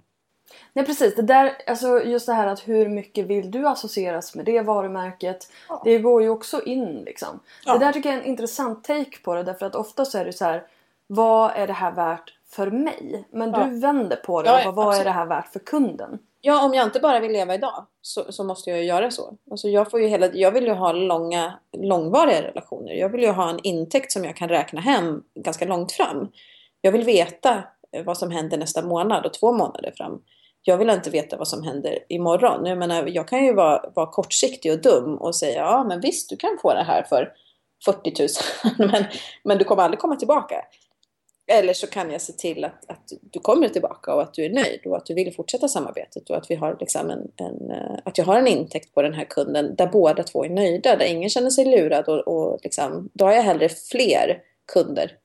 [0.72, 4.45] Nej precis, det där, alltså just det här att hur mycket vill du associeras med
[4.45, 5.51] det varumärket.
[5.68, 5.82] Ja.
[5.84, 7.40] Det går ju också in liksom.
[7.64, 7.72] Ja.
[7.72, 10.24] Det där tycker jag är en intressant take på det därför att ofta så är
[10.24, 10.66] det så här
[11.15, 13.29] vad är det här värt för mig?
[13.33, 13.65] Men ja.
[13.65, 15.01] du vänder på det ja, och vad absolut.
[15.01, 16.19] är det här värt för kunden?
[16.41, 19.35] Ja, om jag inte bara vill leva idag så, så måste jag ju göra så.
[19.51, 22.93] Alltså jag, får ju hela, jag vill ju ha långa, långvariga relationer.
[22.93, 26.29] Jag vill ju ha en intäkt som jag kan räkna hem ganska långt fram.
[26.81, 30.23] Jag vill veta eh, vad som händer nästa månad och två månader fram.
[30.63, 32.67] Jag vill inte veta vad som händer imorgon.
[32.67, 36.31] Jag, menar, jag kan ju vara, vara kortsiktig och dum och säga ja men visst
[36.31, 37.33] du kan få det här för
[37.85, 38.29] 40
[38.79, 39.05] 000 men,
[39.45, 40.65] men du kommer aldrig komma tillbaka.
[41.47, 44.51] Eller så kan jag se till att, att du kommer tillbaka och att du är
[44.51, 47.99] nöjd och att du vill fortsätta samarbetet och att, vi har liksom en, en, eh,
[48.05, 51.07] att jag har en intäkt på den här kunden där båda två är nöjda, där
[51.07, 55.16] ingen känner sig lurad och, och liksom, då har jag hellre fler kunder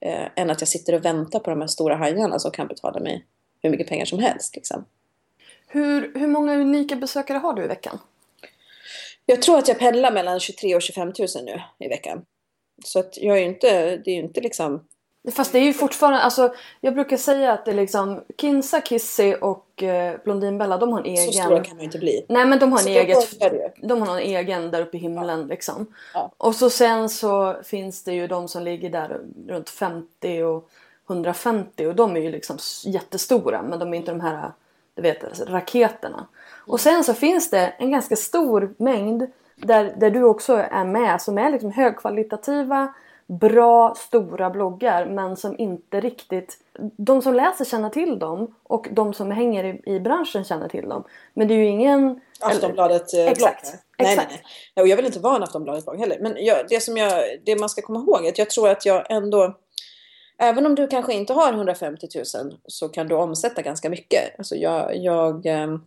[0.00, 3.00] eh, än att jag sitter och väntar på de här stora hajarna som kan betala
[3.00, 3.26] mig
[3.62, 4.56] hur mycket pengar som helst.
[4.56, 4.84] Liksom.
[5.66, 7.98] Hur, hur många unika besökare har du i veckan?
[9.26, 11.14] Jag tror att jag pendlar mellan 23 och 25 000
[11.44, 12.24] nu i veckan.
[12.84, 14.84] Så att jag är inte, det är ju inte liksom
[15.30, 19.34] Fast det är ju fortfarande, alltså jag brukar säga att det är liksom Kinsa, Kissy
[19.34, 21.32] och eh, Blondinbella de har en egen...
[21.32, 22.26] Så stora kan de inte bli.
[22.28, 23.22] Nej men de har en egen,
[23.82, 25.46] de har en egen där uppe i himlen ja.
[25.46, 25.86] liksom.
[26.14, 26.32] Ja.
[26.36, 30.70] Och så sen så finns det ju de som ligger där runt 50 och
[31.08, 34.52] 150 och de är ju liksom jättestora men de är inte de här
[34.94, 36.26] du vet, raketerna.
[36.66, 41.22] Och sen så finns det en ganska stor mängd där, där du också är med
[41.22, 42.94] som är liksom högkvalitativa
[43.26, 46.58] bra, stora bloggar men som inte riktigt...
[46.96, 50.88] De som läser känner till dem och de som hänger i, i branschen känner till
[50.88, 51.04] dem.
[51.34, 52.20] Men det är ju ingen...
[52.40, 53.28] Aftonbladet-blogg?
[53.28, 53.64] Exakt.
[53.98, 54.82] Nej, nej, nej.
[54.82, 56.18] Och jag vill inte vara en Aftonbladet-blogg heller.
[56.20, 58.86] Men jag, det, som jag, det man ska komma ihåg är att jag tror att
[58.86, 59.58] jag ändå...
[60.38, 62.24] Även om du kanske inte har 150 000
[62.66, 64.38] så kan du omsätta ganska mycket.
[64.38, 65.80] Alltså jag, jag ehm,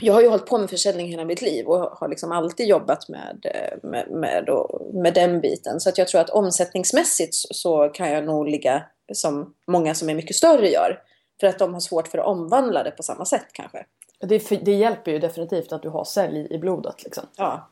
[0.00, 3.08] jag har ju hållit på med försäljning hela mitt liv och har liksom alltid jobbat
[3.08, 3.46] med,
[3.82, 4.48] med, med,
[4.92, 5.80] med den biten.
[5.80, 8.82] Så att jag tror att omsättningsmässigt så kan jag nog ligga
[9.12, 11.02] som många som är mycket större gör.
[11.40, 13.86] För att de har svårt för att omvandla det på samma sätt kanske.
[14.20, 17.04] Det, det hjälper ju definitivt att du har sälj i blodet.
[17.04, 17.24] Liksom.
[17.36, 17.68] Ja.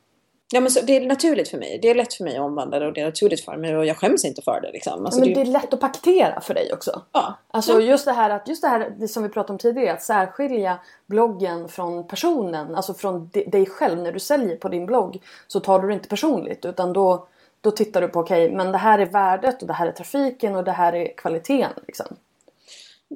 [0.51, 1.79] Ja, men så, det är naturligt för mig.
[1.81, 3.85] Det är lätt för mig att omvandla det och det är naturligt för mig och
[3.85, 4.71] jag skäms inte för det.
[4.71, 5.05] Liksom.
[5.05, 7.01] Alltså, men det, det är lätt att paketera för dig också.
[7.11, 7.37] Ja.
[7.47, 7.79] Alltså ja.
[7.79, 10.79] just det här att just det här det som vi pratade om tidigare att särskilja
[11.05, 15.79] bloggen från personen, alltså från dig själv när du säljer på din blogg så tar
[15.79, 17.27] du det inte personligt utan då,
[17.61, 19.91] då tittar du på okej okay, men det här är värdet och det här är
[19.91, 22.15] trafiken och det här är kvaliteten liksom.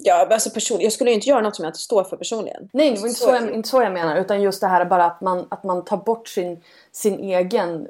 [0.04, 2.70] Ja, alltså person, jag skulle ju inte göra något som jag inte står för personligen.
[2.74, 4.16] Nej, det var inte så, jag, inte så jag menar.
[4.16, 7.88] Utan just det här bara att man, att man tar bort sin, sin egen,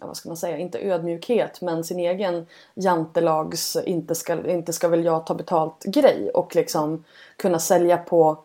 [0.00, 4.88] ja, vad ska man säga, inte ödmjukhet men sin egen jantelags inte ska, inte ska
[4.88, 7.04] väl jag ta betalt grej och liksom
[7.36, 8.44] kunna sälja på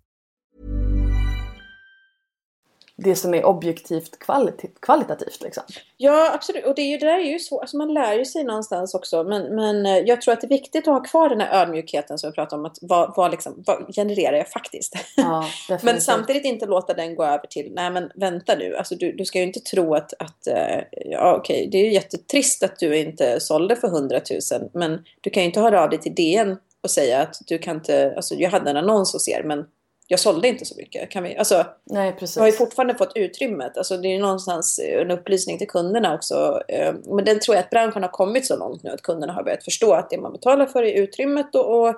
[3.03, 5.63] Det som är objektivt kvalit kvalitativt liksom.
[5.97, 6.65] Ja, absolut.
[6.65, 8.93] Och det, är ju, det där är ju så, alltså man lär ju sig någonstans
[8.93, 9.23] också.
[9.23, 12.17] Men, men eh, jag tror att det är viktigt att ha kvar den här ödmjukheten
[12.17, 12.65] som jag pratade om.
[12.65, 14.95] Att vad, vad, liksom, vad genererar jag faktiskt?
[15.15, 15.45] Ja,
[15.81, 18.75] men samtidigt inte låta den gå över till, nej men vänta nu.
[18.75, 21.85] Alltså, du, du ska ju inte tro att, att eh, ja okej, okay, det är
[21.85, 24.21] ju jättetrist att du inte sålde för 100
[24.51, 24.69] 000.
[24.73, 27.75] Men du kan ju inte höra av dig till DN och säga att du kan
[27.75, 29.65] inte, alltså jag hade en annons hos er men
[30.11, 31.09] jag sålde inte så mycket.
[31.09, 32.35] Kan vi, alltså, Nej, precis.
[32.35, 33.77] Jag har ju fortfarande fått utrymmet.
[33.77, 36.61] Alltså, det är någonstans en upplysning till kunderna också.
[36.67, 39.43] Eh, men den tror jag att branschen har kommit så långt nu att kunderna har
[39.43, 41.55] börjat förstå att det man betalar för är utrymmet.
[41.55, 41.95] Och, och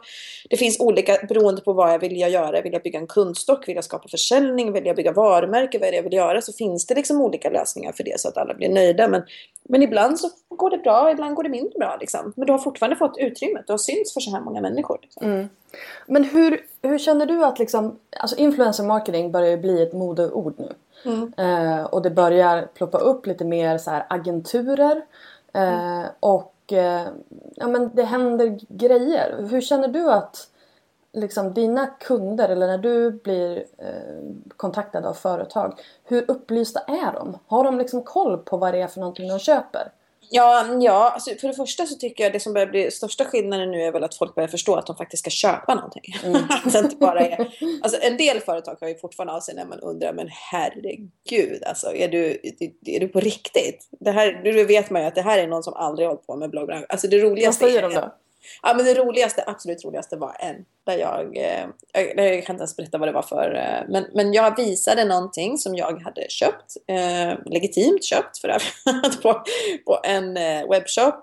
[0.49, 2.61] det finns olika, beroende på vad jag vill jag göra.
[2.61, 3.67] Vill jag bygga en kundstock?
[3.67, 4.71] Vill jag skapa försäljning?
[4.71, 5.79] Vill jag bygga varumärke?
[5.79, 6.41] Vad är det jag vill göra?
[6.41, 9.07] Så finns det liksom olika lösningar för det så att alla blir nöjda.
[9.07, 9.23] Men,
[9.63, 11.97] men ibland så går det bra, ibland går det mindre bra.
[11.99, 12.33] Liksom.
[12.35, 13.67] Men du har fortfarande fått utrymmet.
[13.67, 14.99] Du har synts för så här många människor.
[15.01, 15.27] Liksom.
[15.27, 15.49] Mm.
[16.07, 20.73] Men hur, hur känner du att liksom, alltså influencer marketing börjar bli ett modeord nu.
[21.05, 21.33] Mm.
[21.37, 25.01] Eh, och det börjar ploppa upp lite mer så här agenturer.
[25.53, 26.07] Eh, mm.
[26.19, 27.07] Och eh,
[27.55, 29.47] ja, men det händer grejer.
[29.49, 30.47] Hur känner du att
[31.13, 35.79] liksom, dina kunder eller när du blir eh, kontaktad av företag.
[36.03, 37.37] Hur upplysta är de?
[37.47, 39.91] Har de liksom koll på vad det är för någonting de köper?
[40.29, 43.71] Ja, ja alltså för det första så tycker jag det som börjar bli största skillnaden
[43.71, 46.03] nu är väl att folk börjar förstå att de faktiskt ska köpa någonting.
[46.23, 46.41] Mm.
[46.83, 50.13] inte bara är, alltså en del företag har ju fortfarande av sig när man undrar
[50.13, 52.39] men herregud alltså är du,
[52.85, 53.87] är du på riktigt?
[53.91, 56.35] Det här, nu vet man ju att det här är någon som aldrig hållit på
[56.35, 56.85] med bloggbranschen.
[56.89, 58.13] Alltså det roligaste Vad säger de då?
[58.61, 62.61] Ja, men det roligaste, absolut roligaste var en där jag, eh, jag, jag kan inte
[62.61, 66.29] ens berätta vad det var för, eh, men, men jag visade någonting som jag hade
[66.29, 69.43] köpt, eh, legitimt köpt för övrigt, på,
[69.85, 71.15] på en eh, webbshop.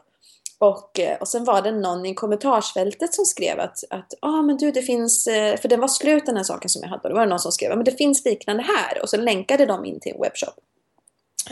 [0.59, 4.57] Och, eh, och sen var det någon i kommentarsfältet som skrev att, att ah, men
[4.57, 5.25] du, det finns,
[5.61, 7.53] för den var slut den här saken som jag hade, och det var någon som
[7.53, 10.55] skrev men det finns liknande här, och så länkade de in till en webbshop.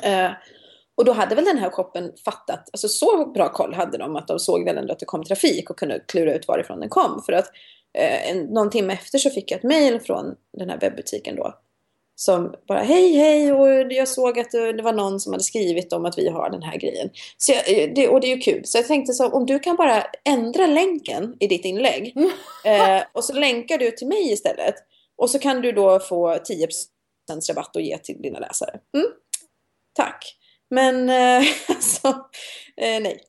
[0.02, 0.30] Eh,
[0.98, 4.28] och då hade väl den här shoppen fattat, alltså så bra koll hade de att
[4.28, 7.22] de såg väl ändå att det kom trafik och kunde klura ut varifrån den kom.
[7.26, 7.46] För att
[7.98, 11.54] eh, en, någon timme efter så fick jag ett mail från den här webbutiken då.
[12.16, 16.04] Som bara hej hej och jag såg att det var någon som hade skrivit om
[16.04, 17.10] att vi har den här grejen.
[17.36, 18.62] Så jag, eh, det, och det är ju kul.
[18.64, 22.16] Så jag tänkte så om du kan bara ändra länken i ditt inlägg.
[22.64, 24.74] eh, och så länkar du till mig istället.
[25.16, 26.68] Och så kan du då få 10%
[27.48, 28.80] rabatt och ge till dina läsare.
[28.96, 29.06] Mm?
[29.94, 30.38] Tack.
[30.70, 32.08] Men eh, alltså,
[32.76, 33.20] eh, nej.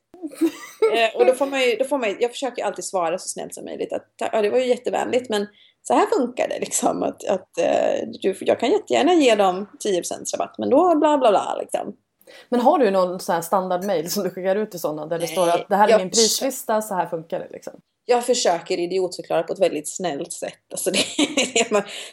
[0.94, 3.28] eh, och då får man ju, då får man ju, jag försöker alltid svara så
[3.28, 5.46] snällt som möjligt att ja, det var ju jättevänligt men
[5.82, 7.02] så här funkar det liksom.
[7.02, 11.30] Att, att eh, du, jag kan jättegärna ge dem 10% rabatt men då bla bla
[11.30, 11.96] bla liksom.
[12.48, 15.26] Men har du någon sån här standardmail som du skickar ut till sådana där Nej,
[15.26, 17.80] det står att det här är min prislista, så här funkar det liksom?
[18.10, 20.54] Jag försöker idiotförklara på ett väldigt snällt sätt.
[20.70, 20.98] Alltså det,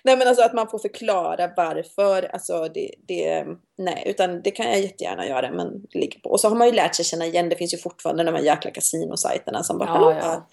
[0.04, 2.30] nej men alltså att man får förklara varför.
[2.34, 3.46] Alltså det, det,
[3.78, 5.52] nej, utan det kan jag jättegärna göra.
[5.52, 6.30] Men det ligger på.
[6.30, 7.50] Och så har man ju lärt sig känna igen.
[7.50, 10.48] Det finns ju fortfarande de här jäkla kasinosajterna som bara, ja, ja.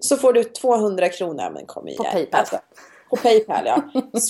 [0.00, 2.04] Så får du 200 kronor, men kom igen.
[2.04, 2.40] På Paypal.
[2.40, 2.58] Alltså,
[3.10, 3.82] på Paypal ja.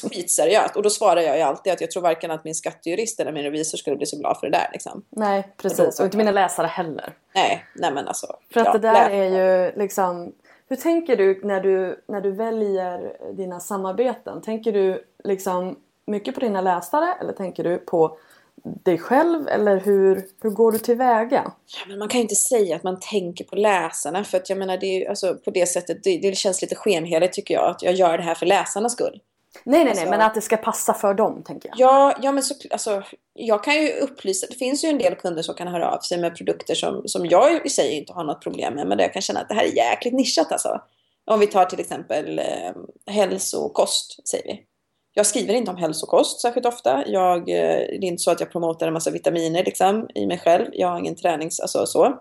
[0.02, 0.76] Skitseriöst.
[0.76, 3.42] Och då svarar jag ju alltid att jag tror varken att min skattejurist eller min
[3.42, 4.68] revisor skulle bli så glad för det där.
[4.72, 5.04] Liksom.
[5.10, 6.00] Nej precis.
[6.00, 7.12] Och inte mina läsare heller.
[7.34, 8.26] Nej, nej men alltså.
[8.52, 10.32] För att ja, det där är ju liksom
[10.72, 14.42] hur tänker du när du, när du väljer dina samarbeten?
[14.42, 18.16] Tänker du liksom mycket på dina läsare eller tänker du på
[18.64, 21.52] dig själv eller hur, hur går du tillväga?
[21.66, 24.58] Ja, men man kan ju inte säga att man tänker på läsarna för att jag
[24.58, 27.82] menar det är alltså, på det sättet det, det känns lite skenheligt tycker jag att
[27.82, 29.20] jag gör det här för läsarnas skull.
[29.64, 31.78] Nej, nej, alltså, nej, men att det ska passa för dem tänker jag.
[31.78, 33.02] Ja, ja men så, alltså,
[33.34, 34.46] jag kan ju upplysa.
[34.50, 37.26] Det finns ju en del kunder som kan höra av sig med produkter som, som
[37.26, 38.86] jag i sig inte har något problem med.
[38.86, 40.80] Men där jag kan känna att det här är jäkligt nischat alltså.
[41.24, 44.60] Om vi tar till exempel eh, hälsokost, säger vi.
[45.14, 47.04] Jag skriver inte om hälsokost särskilt ofta.
[47.06, 50.38] Jag, eh, det är inte så att jag promotar en massa vitaminer liksom, i mig
[50.38, 50.66] själv.
[50.72, 51.60] Jag har ingen tränings...
[51.60, 52.18] Alltså så.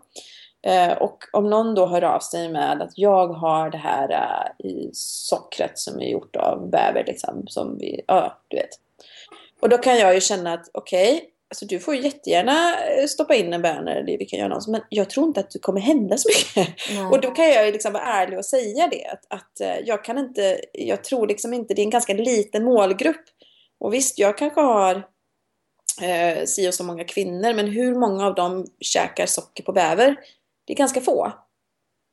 [0.67, 4.65] Eh, och om någon då hör av sig med att jag har det här eh,
[4.67, 8.69] i sockret som är gjort av bäver, liksom, som vi, ja, du vet.
[9.61, 13.35] Och då kan jag ju känna att okej, okay, alltså du får jättegärna eh, stoppa
[13.35, 16.17] in en banner, vi kan göra något, men jag tror inte att det kommer hända
[16.17, 16.75] så mycket.
[16.89, 17.05] Nej.
[17.05, 20.17] Och då kan jag ju liksom vara ärlig och säga det, att, att jag kan
[20.17, 23.25] inte, jag tror liksom inte, det är en ganska liten målgrupp.
[23.79, 24.95] Och visst, jag kanske har
[26.01, 30.15] eh, si och så många kvinnor, men hur många av dem käkar socker på bäver?
[30.71, 31.33] Det är ganska få.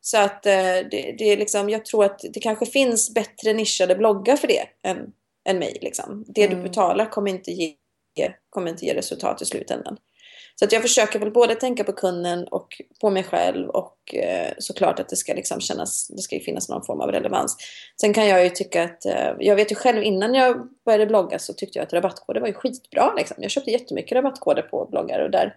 [0.01, 0.53] Så att eh,
[0.91, 4.65] det, det, är liksom, jag tror att det kanske finns bättre nischade bloggar för det
[4.83, 5.13] än,
[5.49, 5.79] än mig.
[5.81, 6.25] Liksom.
[6.29, 6.57] Det mm.
[6.57, 7.75] du betalar kommer inte, ge,
[8.51, 9.97] kommer inte ge resultat i slutändan.
[10.55, 14.53] Så att jag försöker väl både tänka på kunden och på mig själv och eh,
[14.59, 17.57] såklart att det ska liksom kännas, det ska finnas någon form av relevans.
[18.01, 21.39] Sen kan jag ju tycka att, eh, jag vet ju själv innan jag började blogga
[21.39, 23.15] så tyckte jag att rabattkoder var ju skitbra.
[23.15, 23.37] Liksom.
[23.41, 25.57] Jag köpte jättemycket rabattkoder på bloggar och där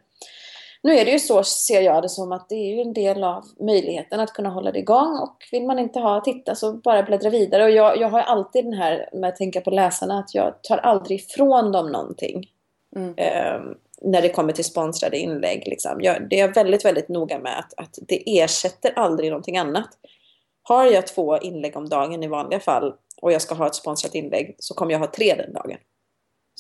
[0.84, 3.24] nu är det ju så, ser jag det som, att det är ju en del
[3.24, 5.20] av möjligheten att kunna hålla det igång.
[5.20, 7.64] Och vill man inte ha titta så bara bläddra vidare.
[7.64, 10.78] Och jag, jag har alltid den här med att tänka på läsarna, att jag tar
[10.78, 12.50] aldrig ifrån dem någonting.
[12.96, 13.14] Mm.
[13.18, 13.62] Eh,
[14.02, 15.64] när det kommer till sponsrade inlägg.
[15.68, 16.02] Liksom.
[16.02, 19.90] Jag, det är jag väldigt, väldigt noga med att, att det ersätter aldrig någonting annat.
[20.64, 24.16] Har jag två inlägg om dagen i vanliga fall och jag ska ha ett sponsrat
[24.16, 25.78] inlägg så kommer jag ha tre den dagen.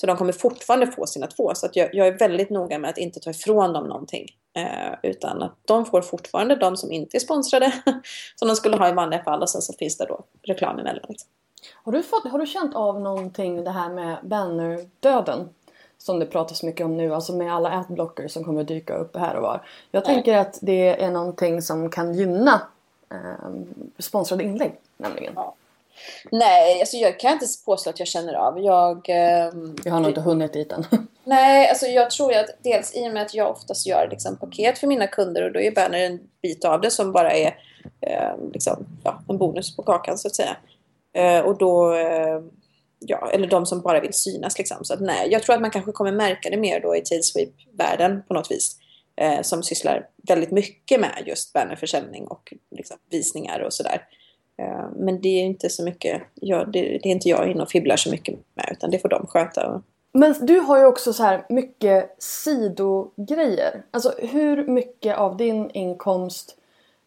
[0.02, 1.52] Så de kommer fortfarande få sina två.
[1.56, 4.28] Så jag, jag är väldigt noga med att inte ta ifrån dem någonting.
[4.54, 7.74] Eh, utan att de får fortfarande de som inte är sponsrade.
[8.36, 9.41] som de skulle ha i vanliga fall.
[9.41, 11.06] Och sen så finns det då reklam emellan.
[11.10, 11.30] Liksom.
[11.74, 15.49] Har, du fått, har du känt av någonting det här med bannerdöden?
[15.97, 17.14] Som det pratas mycket om nu.
[17.14, 19.68] Alltså med alla adblockers som kommer dyka upp här och var.
[19.91, 22.62] Jag tänker att det är någonting som kan gynna
[23.12, 23.49] eh,
[23.99, 24.80] sponsrade inlägg.
[24.97, 25.34] Nämligen.
[25.36, 25.56] Ja.
[26.32, 28.60] Nej, alltså jag kan inte påstå att jag känner av.
[28.60, 29.52] Jag, eh,
[29.84, 30.86] jag har nog inte hunnit dit än.
[31.24, 34.80] nej, alltså jag tror att dels i och med att jag oftast gör liksom, paket
[34.80, 37.58] för mina kunder och då är banner en bit av det som bara är
[38.02, 40.58] eh, liksom, ja, en bonus på kakan så att säga.
[41.14, 42.41] Eh, och då, eh,
[42.99, 44.78] ja, eller de som bara vill synas liksom.
[44.82, 48.24] Så att nej, jag tror att man kanske kommer märka det mer då i Tailsweep-världen
[48.28, 48.78] på något vis.
[49.16, 54.02] Eh, som sysslar väldigt mycket med just bannerförsäljning och liksom, visningar och sådär.
[54.58, 57.72] Eh, men det är inte så mycket, jag, det, det, är inte jag inne och
[57.72, 59.82] fibblar så mycket med utan det får de sköta.
[60.14, 63.84] Men du har ju också så här mycket sidogrejer.
[63.91, 66.58] Alltså hur mycket av din inkomst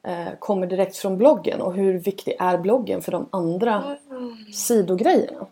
[0.07, 4.53] eh, kommer direkt från bloggen och hur viktig är bloggen för de andra mm.
[4.53, 5.47] sidogrejerna?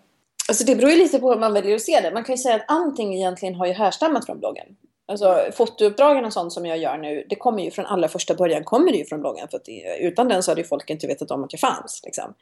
[0.49, 2.11] Alltså det beror ju lite på hur man väljer att se det.
[2.11, 4.67] Man kan ju säga att allting egentligen har ju härstammat från bloggen.
[5.13, 8.65] Alltså fotouppdragen och sånt som jag gör nu, det kommer ju från allra första början
[8.65, 9.49] kommer det ju från bloggen.
[9.49, 12.03] För att det, utan den så hade ju folk inte vetat om att jag fanns.
[12.05, 12.35] Liksom.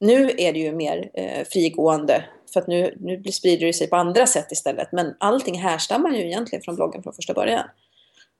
[0.00, 2.24] Nu är det ju mer eh, frigående.
[2.52, 4.92] För att nu, nu sprider det sig på andra sätt istället.
[4.92, 7.68] Men allting härstammar ju egentligen från bloggen från första början.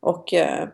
[0.01, 0.69] Och eh,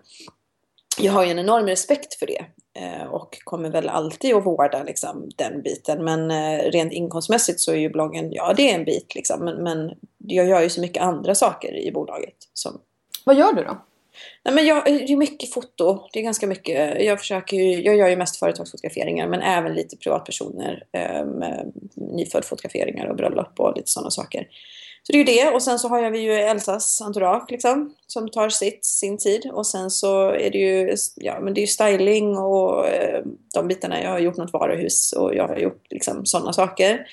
[0.98, 2.44] jag har ju en enorm respekt för det.
[2.74, 6.04] Eh, och kommer väl alltid att vårda liksom, den biten.
[6.04, 9.44] Men eh, rent inkomstmässigt så är ju bloggen, ja det är en bit liksom.
[9.44, 12.80] Men, men jag gör ju så mycket andra saker i bolaget som
[13.31, 13.85] vad gör du då?
[14.45, 16.09] Nej, men jag, det är mycket foto.
[16.12, 17.05] Det är ganska mycket.
[17.05, 20.83] Jag, försöker jag gör ju mest företagsfotograferingar men även lite privatpersoner.
[20.93, 21.24] Eh,
[21.95, 24.47] nyfödd fotograferingar och bröllop och lite sådana saker.
[25.03, 28.28] Så det är ju det och sen så har vi ju Elsas entourage liksom som
[28.28, 31.66] tar sitt, sin tid och sen så är det ju, ja men det är ju
[31.66, 33.22] styling och eh,
[33.55, 34.03] de bitarna.
[34.03, 37.07] Jag har gjort något varuhus och jag har gjort liksom sådana saker.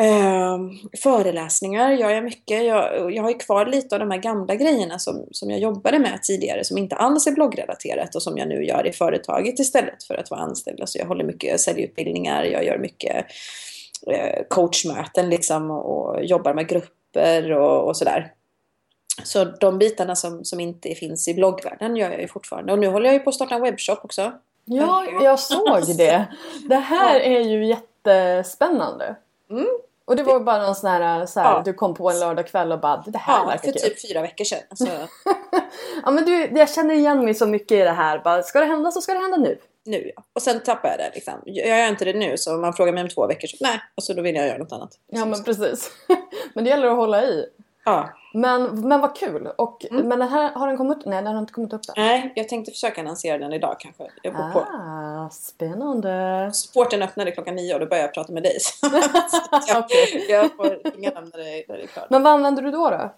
[0.00, 0.58] Eh,
[1.02, 2.64] föreläsningar gör jag mycket.
[2.64, 5.98] Jag, jag har ju kvar lite av de här gamla grejerna som, som jag jobbade
[5.98, 10.04] med tidigare som inte alls är bloggrelaterat och som jag nu gör i företaget istället
[10.04, 10.80] för att vara anställd.
[10.80, 13.26] Alltså jag håller mycket säljutbildningar, jag gör mycket
[14.06, 18.32] eh, coachmöten liksom och jobbar med grupper och, och sådär.
[19.24, 22.72] Så de bitarna som, som inte finns i bloggvärlden gör jag ju fortfarande.
[22.72, 24.32] Och nu håller jag ju på att starta en webbshop också.
[24.64, 26.26] Ja, jag såg det.
[26.68, 29.16] Det här är ju jättespännande.
[29.50, 29.66] Mm.
[30.08, 31.62] Och det var bara någon sån här, så här ja.
[31.64, 34.44] du kom på en lördagkväll och bara det här ja, verkar för typ fyra veckor
[34.44, 34.76] sedan.
[34.76, 34.86] Så.
[36.04, 38.18] ja men du, jag känner igen mig så mycket i det här.
[38.18, 39.58] Bara, ska det hända så ska det hända nu.
[39.84, 40.22] Nu ja.
[40.32, 41.34] Och sen tappar jag det liksom.
[41.44, 43.80] Jag gör inte det nu så om man frågar mig om två veckor så nej.
[43.94, 44.90] Och så då vill jag göra något annat.
[45.06, 45.90] Ja men precis.
[46.54, 47.46] men det gäller att hålla i.
[47.84, 48.08] Ja.
[48.32, 49.46] Men, men vad kul!
[49.46, 50.08] Och, mm.
[50.08, 51.94] Men den här, har den kommit Nej, den har inte kommit upp än.
[51.96, 54.10] Nej, jag tänkte försöka lansera den idag kanske.
[54.22, 54.66] Jag ah, på.
[55.32, 56.50] Spännande!
[56.54, 58.58] Sporten öppnade klockan nio och då började jag prata med dig.
[59.68, 60.26] jag, okay.
[60.28, 62.10] jag får ringa dem när det, när det är klart.
[62.10, 62.90] Men vad använder du då?
[62.90, 63.14] då?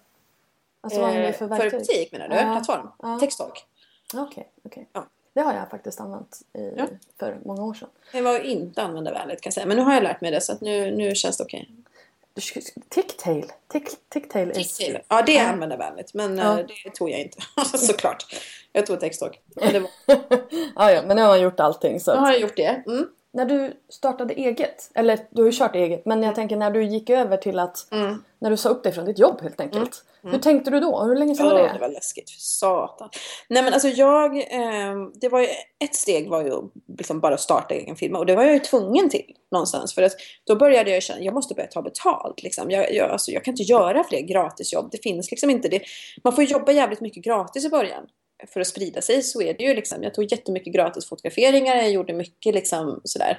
[0.80, 2.34] Alltså, vad eh, för, för butik menar du?
[2.34, 2.52] Ah.
[2.52, 2.88] Plattform?
[2.98, 3.18] Ah.
[3.18, 3.66] Texttalk.
[4.14, 4.84] Okej, okay, okay.
[4.92, 5.06] ja.
[5.32, 6.86] Det har jag faktiskt använt i, ja.
[7.18, 7.88] för många år sedan.
[8.12, 9.66] Det var inte användarvänligt kan jag säga.
[9.66, 11.68] Men nu har jag lärt mig det så att nu, nu känns det okej.
[11.70, 11.76] Okay.
[12.88, 13.52] Ticktail.
[13.68, 14.98] Tick, ticktail, ticktail.
[15.08, 16.14] Ja, det är användarvänligt.
[16.14, 16.60] Men ja.
[16.60, 17.38] Eh, det tog jag inte.
[17.78, 18.26] Såklart.
[18.72, 19.40] Jag tog texttalk.
[19.54, 19.72] Var...
[20.76, 22.00] ja, ja, men nu har man gjort allting.
[22.00, 22.82] Så nu har jag gjort det.
[22.86, 23.06] Mm.
[23.32, 26.84] När du startade eget, eller du har ju kört eget, men jag tänker när du
[26.84, 28.24] gick över till att, mm.
[28.38, 30.02] när du sa upp dig från ditt jobb helt enkelt.
[30.04, 30.10] Mm.
[30.22, 30.32] Mm.
[30.32, 31.02] Hur tänkte du då?
[31.02, 31.72] Hur länge sedan oh, var det?
[31.72, 33.08] Det var läskigt, för satan.
[33.48, 35.46] Nej men alltså jag, eh, det var ju,
[35.84, 36.52] ett steg var ju
[36.98, 39.94] liksom bara starta egen firma och det var jag ju tvungen till någonstans.
[39.94, 40.12] För att
[40.44, 42.42] då började jag känna, jag måste börja ta betalt.
[42.42, 42.70] Liksom.
[42.70, 45.82] Jag, jag, alltså, jag kan inte göra fler gratisjobb, det finns liksom inte det.
[46.24, 48.06] Man får jobba jävligt mycket gratis i början
[48.48, 51.90] för att sprida sig så är det ju liksom, jag tog jättemycket gratis fotograferingar, jag
[51.90, 53.38] gjorde mycket liksom sådär.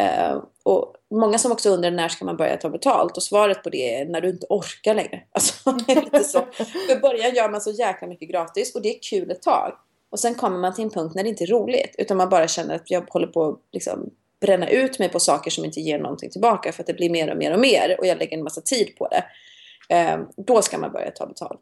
[0.00, 3.70] Uh, och många som också undrar när ska man börja ta betalt och svaret på
[3.70, 5.22] det är när du inte orkar längre.
[5.32, 6.46] Alltså, det är lite så.
[6.88, 9.72] För början gör man så jäkla mycket gratis och det är kul ett tag.
[10.10, 12.48] Och sen kommer man till en punkt när det inte är roligt utan man bara
[12.48, 14.10] känner att jag håller på att liksom
[14.40, 17.30] bränna ut mig på saker som inte ger någonting tillbaka för att det blir mer
[17.30, 19.24] och mer och mer och jag lägger en massa tid på det.
[19.94, 21.60] Uh, då ska man börja ta betalt.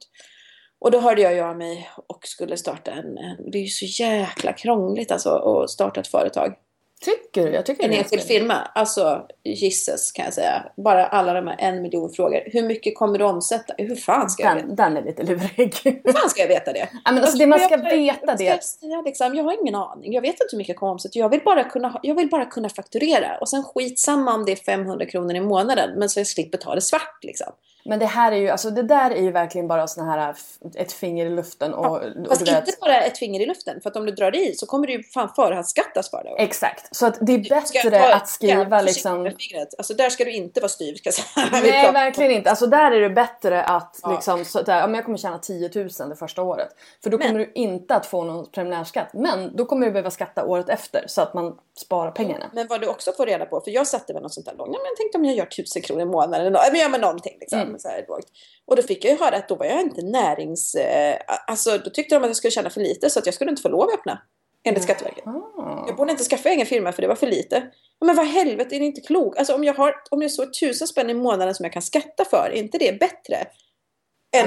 [0.79, 3.15] Och då hörde jag av mig och skulle starta en,
[3.53, 6.55] det är ju så jäkla krångligt alltså att starta ett företag.
[7.01, 7.53] Tycker du?
[7.53, 8.55] Jag tycker en enskild firma.
[8.55, 10.65] Alltså, gisses kan jag säga.
[10.77, 12.43] Bara alla de här en miljon frågor.
[12.47, 13.75] Hur mycket kommer du omsätta?
[13.79, 14.83] Hur fan ska jag den, veta?
[14.83, 15.75] Den är lite lurig.
[16.05, 16.89] Hur fan ska jag veta det?
[17.05, 18.45] Ja, men alltså, det man ska jag, veta det.
[18.45, 20.13] Jag, jag, liksom, jag har ingen aning.
[20.13, 21.19] Jag vet inte hur mycket jag kommer omsätta.
[21.19, 23.39] Jag vill, bara kunna, jag vill bara kunna fakturera.
[23.41, 25.99] Och sen skitsamma om det är 500 kronor i månaden.
[25.99, 27.53] Men så jag slipper ta det svart liksom.
[27.89, 30.35] Men det här är ju, alltså det där är ju verkligen bara sån här
[30.75, 31.85] ett finger i luften och...
[31.87, 33.81] Ja, och fast inte bara ett finger i luften.
[33.81, 36.43] För att om du drar i så kommer du ju fan förhandsskattas för det.
[36.43, 36.97] Exakt.
[36.97, 39.33] Så att det är bättre att skriva ja, liksom...
[39.79, 41.47] Alltså där ska du inte vara styv ska jag säga.
[41.63, 42.51] Nej verkligen inte.
[42.51, 44.13] Alltså där är det bättre att ja.
[44.13, 46.69] liksom, så där, om jag kommer tjäna 10 000 det första året.
[47.03, 49.09] För då men, kommer du inte att få någon preliminärskatt.
[49.13, 52.51] Men då kommer du behöva skatta året efter så att man sparar pengarna.
[52.53, 54.71] Men vad du också får reda på, för jag satte väl något sånt där långt.
[54.71, 56.53] men jag tänkte om jag gör 1000 kronor i månaden.
[56.53, 57.61] Men gör man någonting liksom.
[57.61, 58.27] Mm så här lågt.
[58.67, 60.75] Och då fick jag ju höra att då var jag inte närings...
[60.75, 63.51] Eh, alltså då tyckte de att jag skulle tjäna för lite så att jag skulle
[63.51, 64.23] inte få lov att öppna.
[64.65, 65.25] Enligt Skatteverket.
[65.87, 67.63] Jag borde inte skaffa egen firma för det var för lite.
[68.01, 69.39] Men vad helvete, är det inte klok?
[69.39, 72.25] Alltså om jag har, om jag så tusen spänn i månaden som jag kan skatta
[72.25, 73.47] för, är inte det bättre?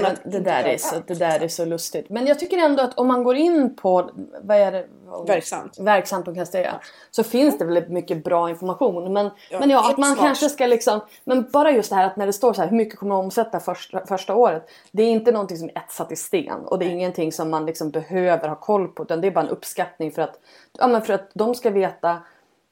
[0.03, 2.09] Ja, det, där är så, det där är så lustigt.
[2.09, 4.09] Men jag tycker ändå att om man går in på
[4.41, 4.85] vad är det?
[5.27, 5.79] Verksamt.
[5.79, 6.71] Verksamt.se
[7.11, 9.13] så finns det väldigt mycket bra information.
[9.13, 10.25] Men ja, men ja att man smart.
[10.25, 10.99] kanske ska liksom.
[11.23, 13.25] Men bara just det här att när det står så här hur mycket kommer man
[13.25, 14.69] omsätta första, första året.
[14.91, 16.97] Det är inte någonting som är etsat i sten och det är Nej.
[16.97, 19.03] ingenting som man liksom behöver ha koll på.
[19.03, 20.39] Utan det är bara en uppskattning för att,
[20.77, 22.17] ja, men för att de ska veta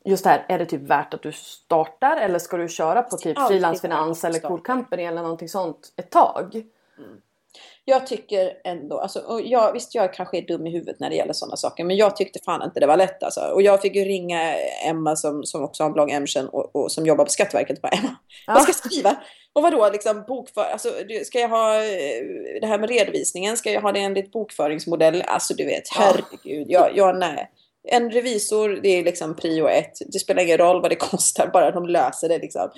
[0.06, 3.18] just det här, är det typ värt att du startar eller ska du köra på
[3.18, 6.64] typ frilansfinans eller cool company eller någonting sånt ett tag?
[7.00, 7.22] Mm.
[7.86, 11.16] Jag tycker ändå, alltså, och jag, visst jag kanske är dum i huvudet när det
[11.16, 13.42] gäller sådana saker, men jag tyckte fan inte det var lätt alltså.
[13.42, 16.92] Och jag fick ju ringa Emma som, som också har en blogg, Emchen, och, och
[16.92, 18.16] som jobbar på Skatteverket bara Emma,
[18.48, 18.54] ja.
[18.54, 19.16] vad ska jag skriva?
[19.54, 20.90] Och vadå, liksom bokför, alltså
[21.26, 22.24] ska jag ha eh,
[22.62, 25.24] det här med redovisningen, ska jag ha det enligt bokföringsmodell?
[25.28, 27.52] Alltså du vet, herregud, jag, jag nej
[27.88, 30.02] en revisor, det är liksom prio ett.
[30.08, 32.38] Det spelar ingen roll vad det kostar, bara de löser det.
[32.38, 32.72] Liksom.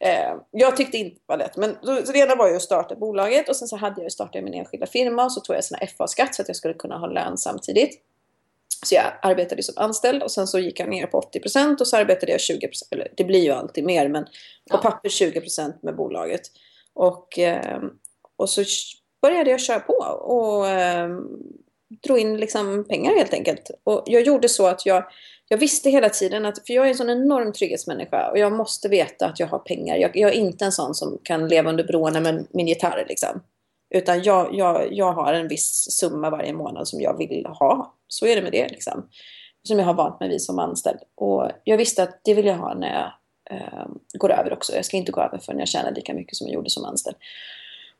[0.00, 1.56] Eh, jag tyckte inte det var lätt.
[1.56, 4.12] Men så, så det ena var ju att starta bolaget och sen så hade jag
[4.12, 6.98] startat min enskilda firma och så tog jag såna FA-skatt så att jag skulle kunna
[6.98, 8.00] ha lön samtidigt.
[8.86, 11.96] Så jag arbetade som anställd och sen så gick jag ner på 80% och så
[11.96, 12.60] arbetade jag 20%.
[12.90, 14.30] Eller det blir ju alltid mer men på
[14.64, 14.78] ja.
[14.78, 16.42] papper 20% med bolaget.
[16.94, 17.82] Och, eh,
[18.36, 18.64] och så
[19.22, 21.08] började jag köra på och eh,
[22.02, 23.70] drog in liksom pengar helt enkelt.
[23.84, 25.04] Och jag gjorde så att jag,
[25.48, 28.88] jag visste hela tiden att, för jag är en sån enorm trygghetsmänniska och jag måste
[28.88, 29.96] veta att jag har pengar.
[29.96, 33.42] Jag, jag är inte en sån som kan leva under broarna med min gitarr liksom.
[33.94, 37.94] Utan jag, jag, jag har en viss summa varje månad som jag vill ha.
[38.08, 39.08] Så är det med det liksom.
[39.68, 40.98] Som jag har vant mig vid som anställd.
[41.16, 43.12] Och jag visste att det vill jag ha när jag
[43.58, 43.86] eh,
[44.18, 44.76] går över också.
[44.76, 47.16] Jag ska inte gå över förrän jag tjänar lika mycket som jag gjorde som anställd.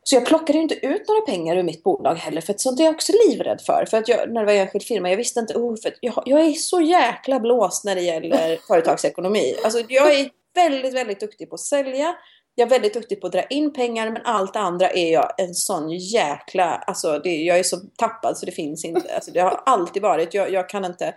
[0.06, 2.94] Så jag plockade inte ut några pengar ur mitt bolag heller, för sånt är jag
[2.94, 3.86] också livrädd för.
[3.90, 6.40] För att jag, när det var enskild firma, jag visste inte, oh, för jag, jag
[6.40, 9.54] är så jäkla blåst när det gäller företagsekonomi.
[9.64, 12.14] Alltså jag är väldigt, väldigt duktig på att sälja.
[12.54, 15.54] Jag är väldigt duktig på att dra in pengar, men allt andra är jag en
[15.54, 16.74] sån jäkla...
[16.74, 19.14] Alltså det, jag är så tappad så det finns inte.
[19.14, 20.34] Alltså det har alltid varit.
[20.34, 21.14] Jag, jag kan inte...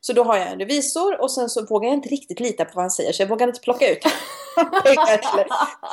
[0.00, 2.70] Så då har jag en revisor och sen så vågar jag inte riktigt lita på
[2.74, 3.98] vad han säger så jag vågar inte plocka ut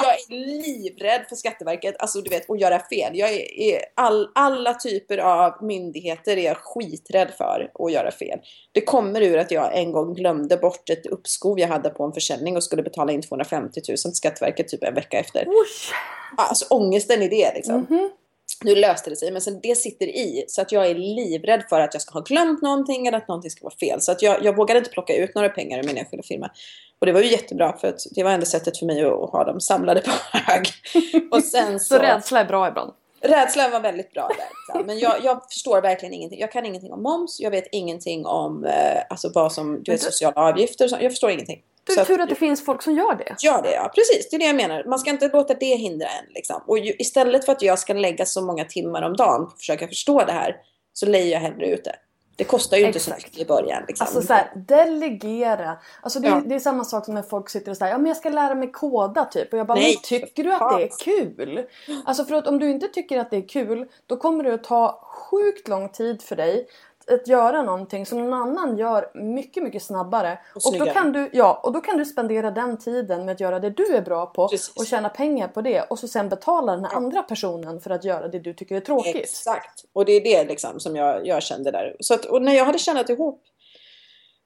[0.03, 3.17] Jag är livrädd för Skatteverket, alltså du vet, att göra fel.
[3.17, 8.39] Jag är, är all, alla typer av myndigheter är jag skiträdd för att göra fel.
[8.71, 12.13] Det kommer ur att jag en gång glömde bort ett uppskov jag hade på en
[12.13, 15.47] försäljning och skulle betala in 250 000 till Skatteverket typ en vecka efter.
[15.47, 15.93] Usch.
[16.37, 17.75] Alltså ångesten i det liksom.
[17.75, 18.09] Mm -hmm.
[18.63, 20.45] Nu löste det sig, men sen det sitter i.
[20.47, 23.51] Så att jag är livrädd för att jag ska ha glömt någonting eller att någonting
[23.51, 24.01] ska vara fel.
[24.01, 26.49] Så att jag, jag vågade inte plocka ut några pengar ur min enskilda firma.
[26.99, 29.43] Och det var ju jättebra för att det var enda sättet för mig att ha
[29.43, 30.67] dem samlade på hög.
[31.31, 32.93] Och sen så, så rädsla är bra ibland?
[33.21, 34.83] Rädslan var väldigt bra där.
[34.83, 36.39] Men jag, jag, förstår verkligen ingenting.
[36.39, 37.39] Jag kan ingenting om moms.
[37.39, 40.97] Jag vet ingenting om eh, alltså vad som, du vet, sociala avgifter.
[41.01, 41.61] Jag förstår ingenting.
[41.83, 43.35] Det är tur att det finns folk som gör det.
[43.39, 43.91] Gör det, ja.
[43.95, 44.83] Precis, det är det jag menar.
[44.83, 46.33] Man ska inte låta det hindra en.
[46.33, 46.61] Liksom.
[46.67, 49.59] Och ju, istället för att jag ska lägga så många timmar om dagen på att
[49.59, 50.55] försöka förstå det här
[50.93, 51.95] så lejer jag hellre ut det.
[52.35, 52.95] Det kostar ju Exakt.
[52.95, 53.83] inte så mycket i början.
[53.87, 54.05] Liksom.
[54.05, 55.77] Alltså så här, delegera.
[56.01, 56.41] Alltså det, ja.
[56.45, 58.55] det, är samma sak som när folk sitter och säger ja men jag ska lära
[58.55, 59.53] mig koda typ.
[59.53, 61.65] Och jag bara, Nej, men tycker du att det är kul?
[62.05, 64.63] Alltså för att om du inte tycker att det är kul då kommer det att
[64.63, 66.67] ta sjukt lång tid för dig
[67.11, 70.39] att göra någonting som någon annan gör mycket, mycket snabbare.
[70.55, 73.39] Och, och, då kan du, ja, och då kan du spendera den tiden med att
[73.39, 74.75] göra det du är bra på Precis.
[74.75, 78.03] och tjäna pengar på det och så sen betala den här andra personen för att
[78.03, 79.15] göra det du tycker är tråkigt.
[79.15, 81.95] Exakt, och det är det liksom som jag, jag kände där.
[81.99, 83.43] Så att, och när jag hade tjänat ihop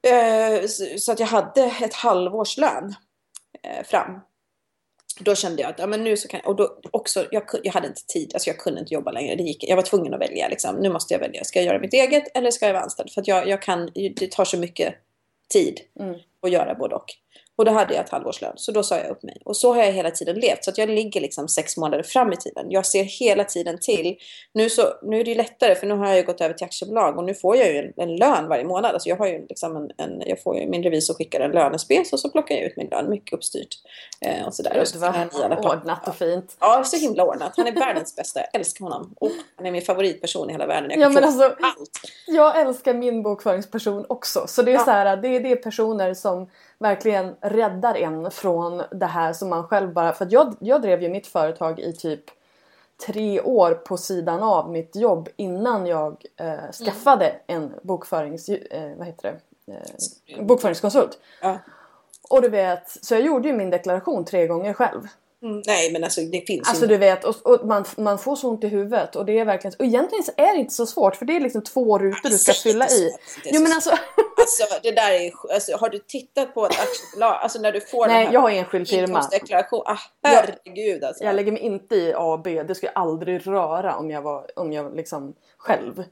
[0.02, 2.94] eh, så att jag hade ett halvårs lön
[3.62, 4.20] eh, fram
[5.18, 7.86] då kände jag att ja, men nu så kan och då också, jag, jag hade
[7.86, 9.34] inte tid, alltså jag kunde inte jobba längre.
[9.34, 10.48] Det gick, jag var tvungen att välja.
[10.48, 10.76] Liksom.
[10.76, 11.44] Nu måste jag välja.
[11.44, 13.10] Ska jag göra mitt eget eller ska jag vara anställd?
[13.10, 14.94] För att jag, jag kan, det tar så mycket
[15.48, 16.14] tid mm.
[16.42, 17.14] att göra både och.
[17.58, 19.42] Och då hade jag ett halvårslön, så då sa jag upp mig.
[19.44, 22.32] Och så har jag hela tiden levt, så att jag ligger liksom sex månader fram
[22.32, 22.66] i tiden.
[22.68, 24.16] Jag ser hela tiden till.
[24.52, 26.64] Nu, så, nu är det ju lättare, för nu har jag ju gått över till
[26.64, 28.92] aktiebolag och nu får jag ju en, en lön varje månad.
[28.92, 32.12] Alltså jag har ju liksom en, en jag får ju, min revisor skickar en lönespec
[32.12, 33.74] och så plockar jag ut min lön, mycket uppstyrt.
[34.20, 34.72] Eh, och sådär.
[34.74, 36.56] Gud vad ordnat och fint.
[36.60, 37.52] Ja, så himla ordnat.
[37.56, 39.14] Han är världens bästa, jag älskar honom.
[39.20, 40.90] Och han är min favoritperson i hela världen.
[40.90, 42.00] Jag, ja, men alltså, allt.
[42.26, 44.46] jag älskar min bokföringsperson också.
[44.46, 44.84] Så det är ja.
[44.84, 46.48] så här, det, det är personer som
[46.78, 50.12] verkligen räddar en från det här som man själv bara...
[50.12, 52.24] För jag, jag drev ju mitt företag i typ
[53.06, 57.62] tre år på sidan av mitt jobb innan jag eh, skaffade mm.
[57.62, 59.72] en bokförings, eh, vad heter det?
[59.72, 61.18] Eh, bokföringskonsult.
[61.42, 61.58] Ja.
[62.30, 65.02] Och du vet, så jag gjorde ju min deklaration tre gånger själv.
[65.42, 66.88] Mm, nej men alltså det finns Alltså ju...
[66.88, 69.74] du vet, och, och, man, man får så ont i huvudet och det är verkligen...
[69.78, 72.38] Och egentligen så är det inte så svårt för det är liksom två rutor du
[72.38, 73.10] ska fylla i.
[73.44, 73.90] Jo men alltså...
[74.60, 75.54] alltså det där är...
[75.54, 77.38] Alltså, har du tittat på ett aktiebolag?
[77.42, 79.28] Alltså när du får Nej, den här jag har enskild firma.
[79.84, 81.24] Ah, herregud alltså.
[81.24, 82.62] Jag lägger mig inte i A och B.
[82.62, 84.46] Det skulle jag aldrig röra om jag var...
[84.56, 86.04] Om jag liksom själv.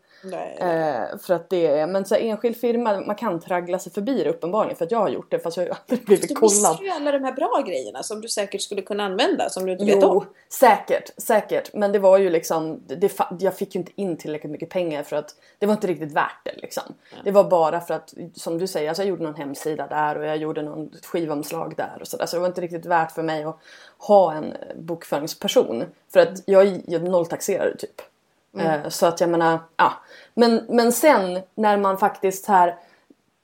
[0.59, 4.23] Eh, för att det är, men så här, enskild firma, man kan traggla sig förbi
[4.25, 6.51] det uppenbarligen för att jag har gjort det fast jag har aldrig blivit kollad.
[6.51, 9.67] Du missar ju alla de här bra grejerna som du säkert skulle kunna använda som
[9.67, 10.27] du inte vet om.
[10.49, 11.75] säkert, säkert.
[11.75, 15.17] Men det var ju liksom, det, jag fick ju inte in tillräckligt mycket pengar för
[15.17, 16.83] att det var inte riktigt värt det liksom.
[17.11, 17.17] Ja.
[17.25, 20.25] Det var bara för att, som du säger, alltså jag gjorde någon hemsida där och
[20.25, 22.27] jag gjorde någon skivomslag där och sådär.
[22.27, 23.59] Så det var inte riktigt värt för mig att
[23.99, 25.85] ha en bokföringsperson.
[26.13, 28.03] För att jag, jag nolltaxerade typ.
[28.55, 28.67] Mm.
[28.67, 29.93] Eh, så att jag menar, ja.
[30.35, 32.79] Men, men sen när man faktiskt här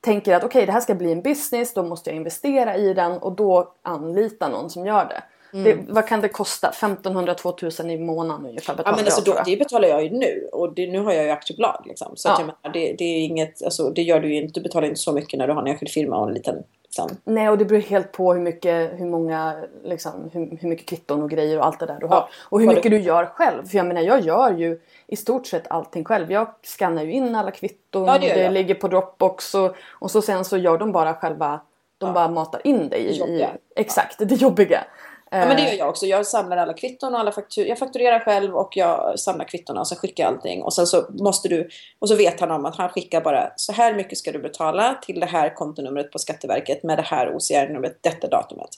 [0.00, 2.94] tänker att okej okay, det här ska bli en business, då måste jag investera i
[2.94, 5.22] den och då anlita någon som gör det.
[5.53, 5.64] Mm.
[5.64, 6.70] det vad kan det kosta?
[6.70, 10.48] 1500-2000 i månaden ungefär betalar ja, men alltså, jag, då, Det betalar jag ju nu
[10.53, 11.84] och det, nu har jag ju aktiebolag.
[11.86, 12.12] Liksom.
[12.16, 12.36] Så ja.
[12.38, 15.00] jag menar, det, det, är inget, alltså, det gör du ju inte, du betalar inte
[15.00, 17.16] så mycket när du har en enskild firma och en liten Liksom.
[17.24, 21.22] Nej och det beror helt på hur mycket, hur många, liksom, hur, hur mycket kvitton
[21.22, 22.28] och grejer och allt det där du har.
[22.48, 22.88] och hur mycket du...
[22.88, 23.66] du gör själv.
[23.66, 26.32] För jag menar jag gör ju i stort sett allting själv.
[26.32, 30.22] Jag skannar ju in alla kvitton, ja, det, det ligger på Dropbox och, och så
[30.22, 31.61] sen så gör de bara själva,
[31.98, 32.12] de ja.
[32.12, 33.46] bara matar in det i, i
[33.76, 34.84] exakt, det jobbiga.
[35.32, 36.06] Ja, men det gör jag också.
[36.06, 39.88] Jag samlar alla kvitton och alla faktur Jag fakturerar själv och jag samlar kvittona och
[39.88, 40.62] så skickar jag allting.
[40.62, 41.68] Och sen så måste du...
[41.98, 44.94] Och så vet han om att han skickar bara så här mycket ska du betala
[45.02, 48.68] till det här kontonumret på Skatteverket med det här OCR-numret detta datumet.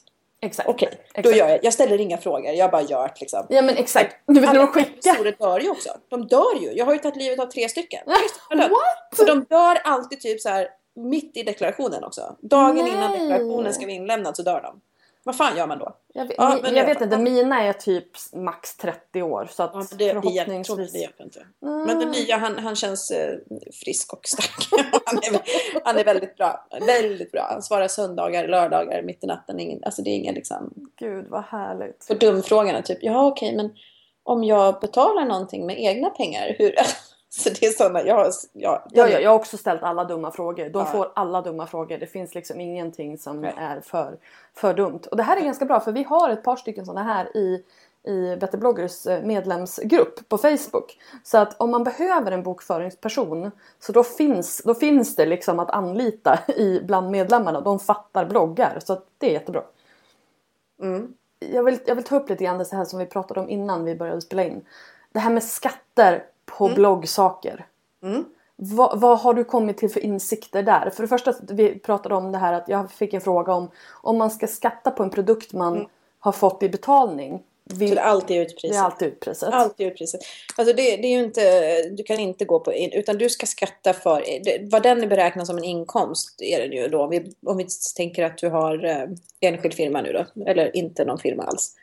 [0.43, 0.69] Exakt.
[0.69, 0.89] Okej,
[1.23, 1.65] då gör jag.
[1.65, 2.53] Jag ställer inga frågor.
[2.53, 3.47] Jag bara gör det liksom.
[3.49, 4.17] Ja men exakt.
[4.27, 5.37] Du vet när de skickar.
[5.39, 5.89] dör ju också.
[6.09, 6.73] De dör ju.
[6.73, 8.01] Jag har ju tagit livet av tre stycken.
[8.51, 9.21] What?
[9.21, 12.37] Och de dör alltid typ så här mitt i deklarationen också.
[12.41, 12.93] Dagen Nej.
[12.93, 14.81] innan deklarationen ska vara inlämnad så dör de.
[15.25, 15.97] Vad fan gör man då?
[16.15, 19.49] Jag vet, Ja, jag det- vet inte, mina är typ max 30 år.
[19.51, 20.93] Så att Ja, det, det, förhoppningsvis...
[20.93, 21.47] det hjälper inte.
[21.61, 23.35] Men den nya han, han känns eh,
[23.85, 24.83] frisk och stark.
[25.07, 25.41] han, är,
[25.85, 26.67] han är väldigt bra.
[26.87, 27.47] Väldigt bra.
[27.51, 29.61] Han svarar söndagar, lördagar, mitt i natten.
[29.61, 30.75] Ingen, alltså det är ingen liksom...
[30.99, 32.09] Gud vad härligt.
[32.09, 32.99] På dumfrågorna typ.
[33.03, 33.71] Ja okej men
[34.23, 36.57] om jag betalar någonting med egna pengar.
[36.59, 36.75] Hur?
[37.43, 38.03] så det är sådana.
[38.03, 40.69] Jag, har- ja, Ja, ja, jag har också ställt alla dumma frågor.
[40.69, 40.85] De Ja.
[40.85, 41.99] får alla dumma frågor.
[41.99, 43.55] Det finns liksom ingenting som Nej.
[43.57, 44.17] är för,
[44.55, 45.01] för dumt.
[45.11, 47.65] Och det här är ganska bra för vi har ett par stycken sådana här i,
[48.07, 50.99] i Better bloggers eh, medlemsgrupp på Facebook.
[51.25, 55.71] Så att om man behöver en bokföringsperson så då finns, då finns det liksom att
[55.71, 57.61] anlita i, bland medlemmarna.
[57.61, 59.63] De fattar bloggar så att det är jättebra.
[60.83, 61.15] Mm.
[61.39, 63.85] Jag, vill, jag vill ta upp lite grann det här som vi pratade om innan
[63.85, 64.65] vi började spela in.
[65.13, 66.25] Det här med skatter
[66.59, 67.67] på bloggsaker.
[68.03, 68.25] Mm.
[68.57, 70.91] Vad, vad har du kommit till för insikter där?
[70.91, 73.71] För det första, vi pratade om det här att jag fick en fråga om
[74.03, 75.89] om man ska skatta på en produkt man
[76.19, 77.43] har fått i betalning.
[77.71, 78.77] Så Vill, det är alltid det utpriset.
[78.77, 79.49] är alltid utpriset.
[79.53, 80.21] Alltid utpriset.
[80.57, 83.93] Alltså det, det är ju inte, du kan inte gå på, utan du ska skatta
[83.93, 87.07] för, det, vad den är beräknad som en inkomst är den ju då.
[87.07, 89.05] Vi, om vi tänker att du har eh,
[89.41, 91.75] enskild firma nu då, eller inte någon firma alls.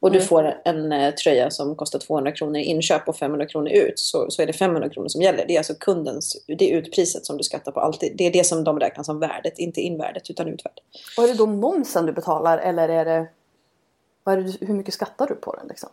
[0.00, 0.28] Och du Mm.
[0.28, 3.98] får en eh, tröja som kostar 200 kronor i inköp och 500 kronor ut.
[3.98, 5.44] Så, så är det 500 kronor som gäller.
[5.46, 8.12] Det är alltså kundens, det är utpriset som du skattar på alltid.
[8.16, 10.84] Det är det som de räknar som värdet, inte invärdet utan utvärdet.
[11.18, 13.28] Och är det då momsen du betalar eller är det,
[14.30, 15.88] är det hur mycket skattar du på den liksom?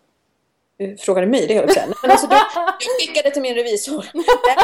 [0.77, 1.93] Eh, Frågar du mig det höll jag.
[2.01, 4.05] Men alltså, du, jag skickade till min revisor.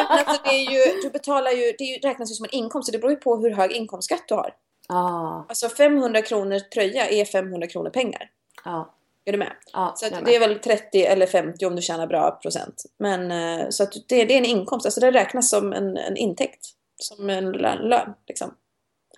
[0.09, 2.85] Alltså, det är ju, du betalar ju, det ju, räknas ju som en inkomst.
[2.85, 4.53] Så det beror ju på hur hög inkomstskatt du har.
[4.87, 8.29] Ah, Alltså 500 kronor tröja är 500 kronor pengar.
[8.65, 8.93] ja,
[9.25, 9.51] Är du med?
[9.73, 9.93] ja.
[9.95, 10.49] Så jag det är med.
[10.49, 12.83] väl 30 eller 50 om du tjänar bra procent.
[12.97, 14.85] Men eh, så att det, det är en inkomst.
[14.85, 16.65] Alltså det räknas som en, en intäkt.
[16.97, 17.77] Som en lön.
[17.77, 18.55] lön liksom.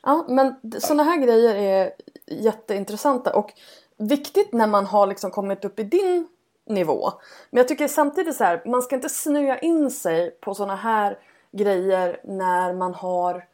[0.03, 1.93] Ja, men sådana här grejer är
[2.27, 3.53] jätteintressanta och
[3.97, 6.27] viktigt när man har liksom kommit upp i din
[6.69, 7.11] nivå.
[7.49, 11.17] Men jag tycker samtidigt så här, man ska inte snöa in sig på sådana här
[11.51, 13.45] grejer när man har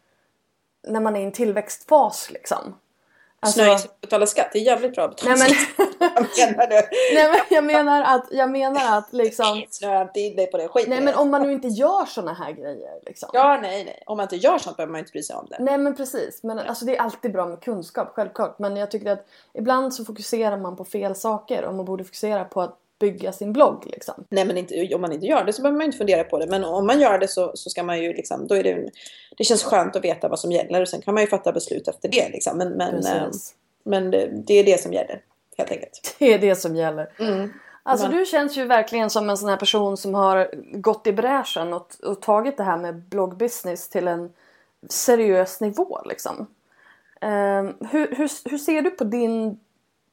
[0.87, 2.75] när man är i en tillväxtfas liksom.
[3.39, 4.49] Alltså- Snöa in sig på att betala skatt.
[4.53, 5.96] Det är jävligt bra att betala Nej men, skatt.
[6.37, 6.75] Menar du?
[7.15, 10.67] nej men jag menar att, jag menar att liksom Snöa inte in dig på det.
[10.67, 13.29] Skit Nej men om man nu inte gör såna här grejer liksom.
[13.33, 14.03] Ja, nej, nej.
[14.05, 15.57] Om man inte gör sånt behöver man inte bry sig om det.
[15.59, 16.43] Nej men precis.
[16.43, 18.59] Men alltså det är alltid bra med kunskap, självklart.
[18.59, 22.45] Men jag tycker att ibland så fokuserar man på fel saker och man borde fokusera
[22.45, 24.25] på att bygga sin blogg liksom.
[24.29, 26.47] Nej, men inte, om man inte gör det så behöver man inte fundera på det.
[26.47, 28.89] Men om man gör det så, så ska man ju liksom, då är det,
[29.37, 31.87] det känns skönt att veta vad som gäller och sen kan man ju fatta beslut
[31.87, 32.57] efter det liksom.
[32.57, 33.27] Men, men, eh,
[33.83, 35.21] men det, det är det som gäller,
[35.57, 36.15] helt enkelt.
[36.19, 37.09] Det är det som gäller.
[37.19, 37.53] Mm.
[37.83, 41.13] Alltså Men- du känns ju verkligen som en sån här person som har gått i
[41.13, 44.33] bräschen och, och tagit det här med bloggbusiness till en
[44.89, 46.47] seriös nivå liksom.
[47.21, 49.59] Ehm, hur, hur, hur ser du på din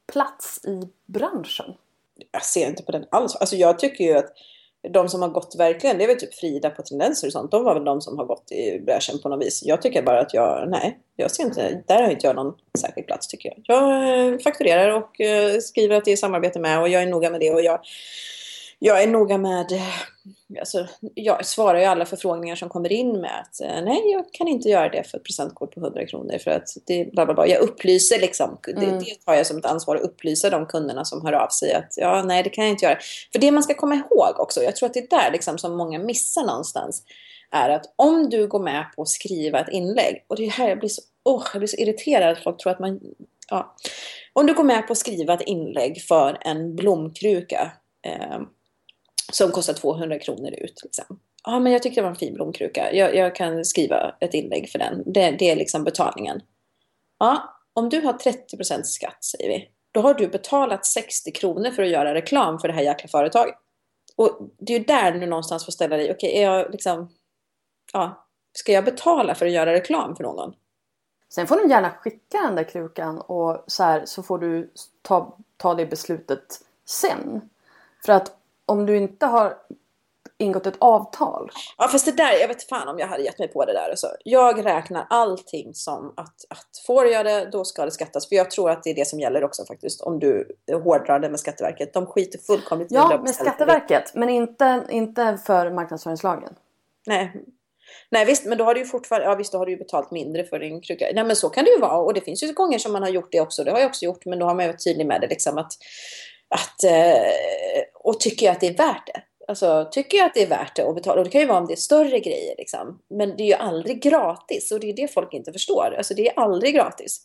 [0.07, 1.75] plats i branschen?
[2.33, 3.37] Jag ser inte på den alls.
[3.37, 4.33] Alltså jag tycker ju att
[4.91, 7.51] de som har gått verkligen, det är väl typ Frida på tendenser och sånt.
[7.51, 9.62] De var väl de som har gått i bräschen på något vis.
[9.64, 13.07] Jag tycker bara att jag, nej, jag ser inte, där har inte jag någon särskild
[13.07, 13.59] plats tycker jag.
[13.64, 17.30] Jag eh, fakturerar och eh, skriver att det är samarbete med och jag är noga
[17.30, 17.80] med det och jag,
[18.87, 23.41] jag är noga med, eh, alltså jag svarar ju alla förfrågningar som kommer in med
[23.41, 26.51] att eh, nej, jag kan inte göra det för ett presentkort på 100 kronor för
[26.51, 27.47] att det bla bla bla.
[27.47, 28.99] Jag upplyser liksom, det, Mm.
[28.99, 31.95] det tar jag som ett ansvar att upplysa de kunderna som hör av sig att
[31.97, 32.99] ja, nej, det kan jag inte göra.
[33.32, 35.76] För det man ska komma ihåg också, jag tror att det är där liksom som
[35.76, 37.03] många missar någonstans,
[37.51, 40.68] är att om du går med på att skriva ett inlägg, och det är här
[40.68, 43.01] jag blir så, oh, jag blir så irriterad att folk tror att man,
[43.51, 43.76] ja.
[44.32, 47.72] Om du går med på att skriva ett inlägg för en blomkruka
[48.07, 48.40] eh,
[49.33, 50.81] som kostar 200 kronor ut.
[50.85, 51.21] Liksom.
[51.45, 52.93] Ja, men jag tycker det var en fin blomkruka.
[52.93, 55.03] Jag, jag kan skriva ett inlägg för den.
[55.07, 56.41] Det, det är liksom betalningen.
[57.19, 59.69] Ja, om du har 30% skatt, säger vi.
[59.93, 63.55] Då har du betalat 60 kronor för att göra reklam för det här jäkla företaget.
[64.17, 66.11] Och det är ju där du någonstans får ställa dig.
[66.11, 67.09] Okej, är jag liksom...
[67.93, 70.55] Ja, ska jag betala för att göra reklam för någon?
[71.35, 74.73] Sen får du gärna skicka den där krukan och så här så får du
[75.03, 77.51] ta, ta det beslutet sen.
[78.07, 79.57] För att om du inte har
[80.39, 81.51] ingått ett avtal.
[81.78, 83.91] Ja fast det där, jag vet fan om jag hade gett mig på det där.
[83.91, 84.07] Alltså.
[84.24, 88.28] Jag räknar allting som att, att får jag det, då ska det skattas.
[88.28, 90.01] För jag tror att det är det som gäller också faktiskt.
[90.01, 91.93] Om du hårdrar det med Skatteverket.
[91.93, 94.15] De skiter fullkomligt i Ja, med Skatteverket.
[94.15, 96.55] Men inte, inte för marknadsföringslagen.
[97.07, 97.32] Nej.
[98.11, 100.11] Nej visst, men då har du ju fortfarande, ja visst då har du ju betalt
[100.11, 101.07] mindre för din kruka.
[101.15, 103.11] Nej men så kan det ju vara och det finns ju gånger som man har
[103.11, 103.65] gjort det också.
[103.65, 105.59] Det har jag också gjort men då har man ju varit tydlig med det liksom
[105.59, 105.73] att,
[106.49, 109.22] att eh, och tycker jag att det är värt det.
[109.48, 111.59] Alltså, tycker jag att det är värt det att betala, och det kan ju vara
[111.59, 113.01] om det är större grejer liksom.
[113.10, 115.94] Men det är ju aldrig gratis och det är det folk inte förstår.
[115.97, 117.20] Alltså det är aldrig gratis.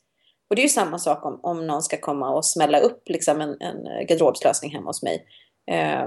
[0.49, 3.41] Och det är ju samma sak om, om någon ska komma och smälla upp liksom
[3.41, 5.25] en, en garderobslösning hemma hos mig.
[5.71, 6.05] Eh,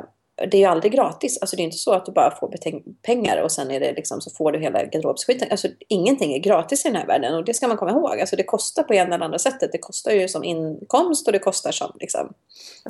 [0.50, 1.38] det är ju aldrig gratis.
[1.40, 2.54] Alltså det är inte så att du bara får
[3.02, 5.48] pengar och sen är det liksom, så får du hela garderobsskiten.
[5.50, 8.20] Alltså ingenting är gratis i den här världen och det ska man komma ihåg.
[8.20, 9.72] Alltså det kostar på ena eller andra sättet.
[9.72, 12.32] Det kostar ju som inkomst och det kostar som liksom...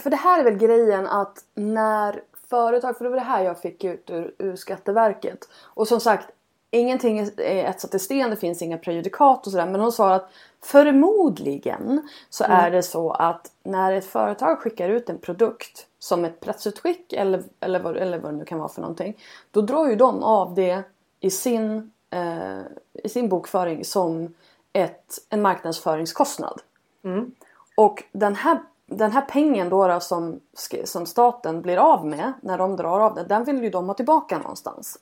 [0.03, 2.21] För det här är väl grejen att när
[2.51, 5.39] företag, för det var det här jag fick ut ur, ur Skatteverket.
[5.63, 6.29] Och som sagt,
[6.71, 9.67] ingenting är etsat i sten, det finns inga prejudikat och sådär.
[9.67, 10.29] Men hon sa att
[10.65, 12.57] förmodligen så mm.
[12.57, 17.43] är det så att när ett företag skickar ut en produkt som ett pressutskick eller,
[17.61, 19.19] eller, vad, eller vad det nu kan vara för någonting.
[19.51, 20.83] Då drar ju de av det
[21.21, 22.61] i sin, eh,
[22.93, 24.35] i sin bokföring som
[24.73, 26.61] ett, en marknadsföringskostnad.
[27.05, 27.35] Mm.
[27.77, 30.41] Och den här den här pengen då, då som,
[30.85, 33.95] som staten blir av med när de drar av den, den vill ju de ha
[33.95, 34.99] tillbaka någonstans.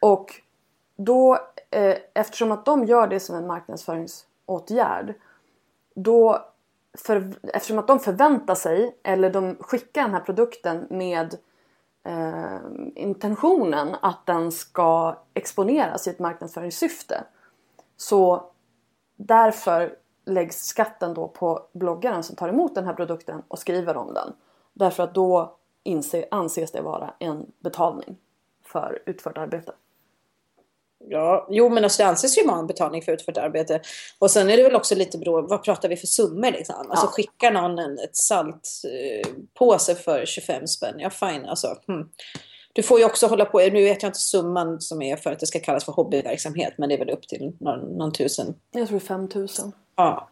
[0.00, 0.40] Och
[0.96, 1.38] då,
[1.70, 5.14] eh, eftersom att de gör det som en marknadsföringsåtgärd,
[5.94, 6.44] då
[6.94, 11.34] för, eftersom att de förväntar sig, eller de skickar den här produkten med
[12.04, 12.58] eh,
[12.94, 17.24] intentionen att den ska exponeras i ett marknadsföringssyfte.
[17.96, 18.50] Så
[19.16, 24.14] därför läggs skatten då på bloggaren som tar emot den här produkten och skriver om
[24.14, 24.32] den.
[24.72, 28.16] Därför att då inse, anses det vara en betalning
[28.62, 29.72] för utfört arbete.
[31.08, 33.80] Ja, jo men alltså det anses ju vara en betalning för utfört arbete.
[34.18, 36.74] Och sen är det väl också lite beroende, vad pratar vi för summor liksom?
[36.78, 37.10] Alltså ja.
[37.10, 41.76] skickar någon en, ett saltpåse eh, för 25 spänn, ja fine alltså.
[41.86, 42.08] Hmm.
[42.72, 45.38] Du får ju också hålla på, nu vet jag inte summan som är för att
[45.38, 48.54] det ska kallas för hobbyverksamhet, men det är väl upp till någon, någon tusen.
[48.70, 49.72] Jag tror 5000.
[49.96, 50.28] Ja.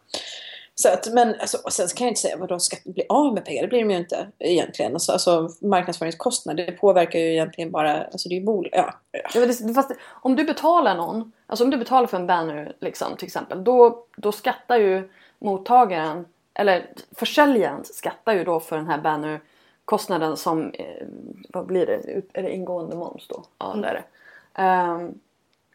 [0.83, 3.33] Så att, men alltså, och sen kan jag inte säga vad de ska bli av
[3.33, 3.61] med pengar.
[3.61, 4.93] Det blir de ju inte egentligen.
[4.93, 8.93] Alltså, alltså marknadsföringskostnader, det påverkar ju egentligen bara, alltså det är ju bol ja.
[9.11, 9.91] ja fast,
[10.21, 14.05] om du betalar någon, alltså om du betalar för en banner liksom till exempel, då,
[14.15, 21.07] då skattar ju mottagaren, eller försäljaren skattar ju då för den här bannerkostnaden som, eh,
[21.49, 23.43] vad blir det, är det ingående moms då?
[23.57, 23.81] Ja mm.
[23.81, 24.63] det är det.
[24.63, 25.19] Um,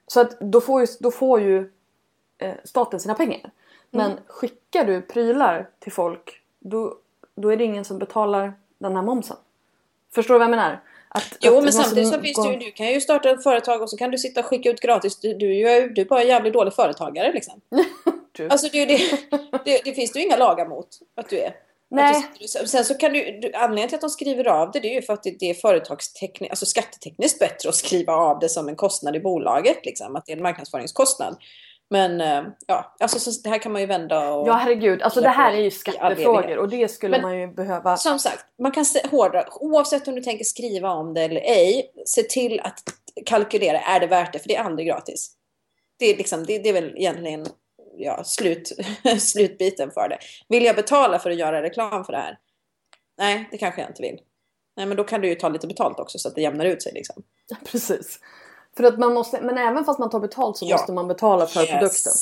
[0.07, 1.71] så att då får ju, då får ju
[2.39, 3.51] eh, staten sina pengar.
[3.91, 4.23] Men mm.
[4.27, 6.95] skickar du prylar till folk då,
[7.35, 9.37] då är det ingen som betalar den här momsen.
[10.15, 10.81] Förstår du vad jag menar?
[11.09, 13.83] Att, jo, att men samtidigt så finns det ju, du kan ju starta ett företag
[13.83, 15.21] och så kan du sitta och skicka ut gratis.
[15.21, 17.61] Du, du, är, du är bara en jävligt dålig företagare liksom.
[18.51, 18.99] alltså det, det,
[19.65, 21.55] det, det finns det ju inga lagar mot att du är.
[21.91, 22.27] Nej.
[22.39, 25.03] Du, sen så kan du, anledningen till att de skriver av det, det är ju
[25.03, 28.77] för att det, det är företagstekniskt, alltså skattetekniskt bättre att skriva av det som en
[28.77, 29.87] kostnad i bolaget.
[29.87, 31.37] Liksom, att det är en marknadsföringskostnad.
[31.91, 34.49] Men eh, ja, alltså så det här kan man ju vända och...
[34.49, 37.97] Ja herregud, alltså det här är ju skattefrågor och det skulle Men, man ju behöva...
[37.97, 42.23] Som sagt, man kan hårdra, oavsett om du tänker skriva om det eller ej, se
[42.23, 42.83] till att
[43.27, 44.39] kalkylera, är det värt det?
[44.39, 45.31] För det är aldrig gratis.
[45.99, 47.47] Det är, liksom, det, det är väl egentligen
[47.97, 48.73] ja, slut,
[49.19, 50.19] slutbiten för det.
[50.49, 52.39] Vill jag betala för att göra reklam för det här?
[53.19, 54.21] Nej, det kanske jag inte vill.
[54.77, 56.83] Nej, men då kan du ju ta lite betalt också så att det jämnar ut
[56.83, 57.23] sig liksom.
[57.65, 58.21] Precis.
[58.79, 60.77] För att man måste, men även fast man tar betalt så ja.
[60.77, 61.71] måste man betala för yes.
[61.71, 62.13] produkten.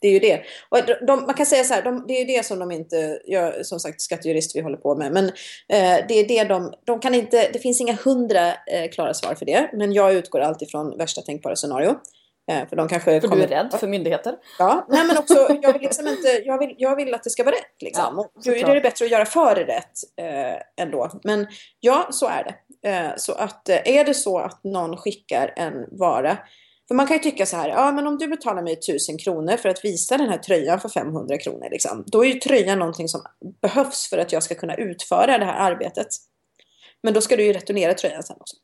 [0.00, 0.42] Det är ju det.
[0.68, 3.20] Och de, man kan säga så här, de, det är ju det som de inte,
[3.24, 5.24] jag, som sagt skattejurist vi håller på med, men
[5.68, 9.34] eh, det är det de, de kan inte, det finns inga hundra eh, klara svar
[9.34, 11.94] för det, men jag utgår alltid från värsta tänkbara scenario.
[12.50, 13.46] Eh, för de kanske för kommer...
[13.46, 14.34] du är rädd för myndigheter?
[14.58, 17.44] Ja, nej men också, jag vill, liksom inte, jag vill, jag vill att det ska
[17.44, 17.82] vara rätt.
[17.82, 18.14] Liksom.
[18.16, 21.10] Ja, då är det bättre att göra före rätt eh, ändå.
[21.24, 21.46] Men
[21.80, 22.88] ja, så är det.
[22.88, 26.38] Eh, så att eh, är det så att någon skickar en vara
[26.88, 29.56] för man kan ju tycka så här, ja men om du betalar mig 1000 kronor
[29.56, 33.08] för att visa den här tröjan för 500 kronor, liksom, då är ju tröjan någonting
[33.08, 33.20] som
[33.62, 36.06] behövs för att jag ska kunna utföra det här arbetet.
[37.02, 38.56] Men då ska du ju returnera tröjan sen också.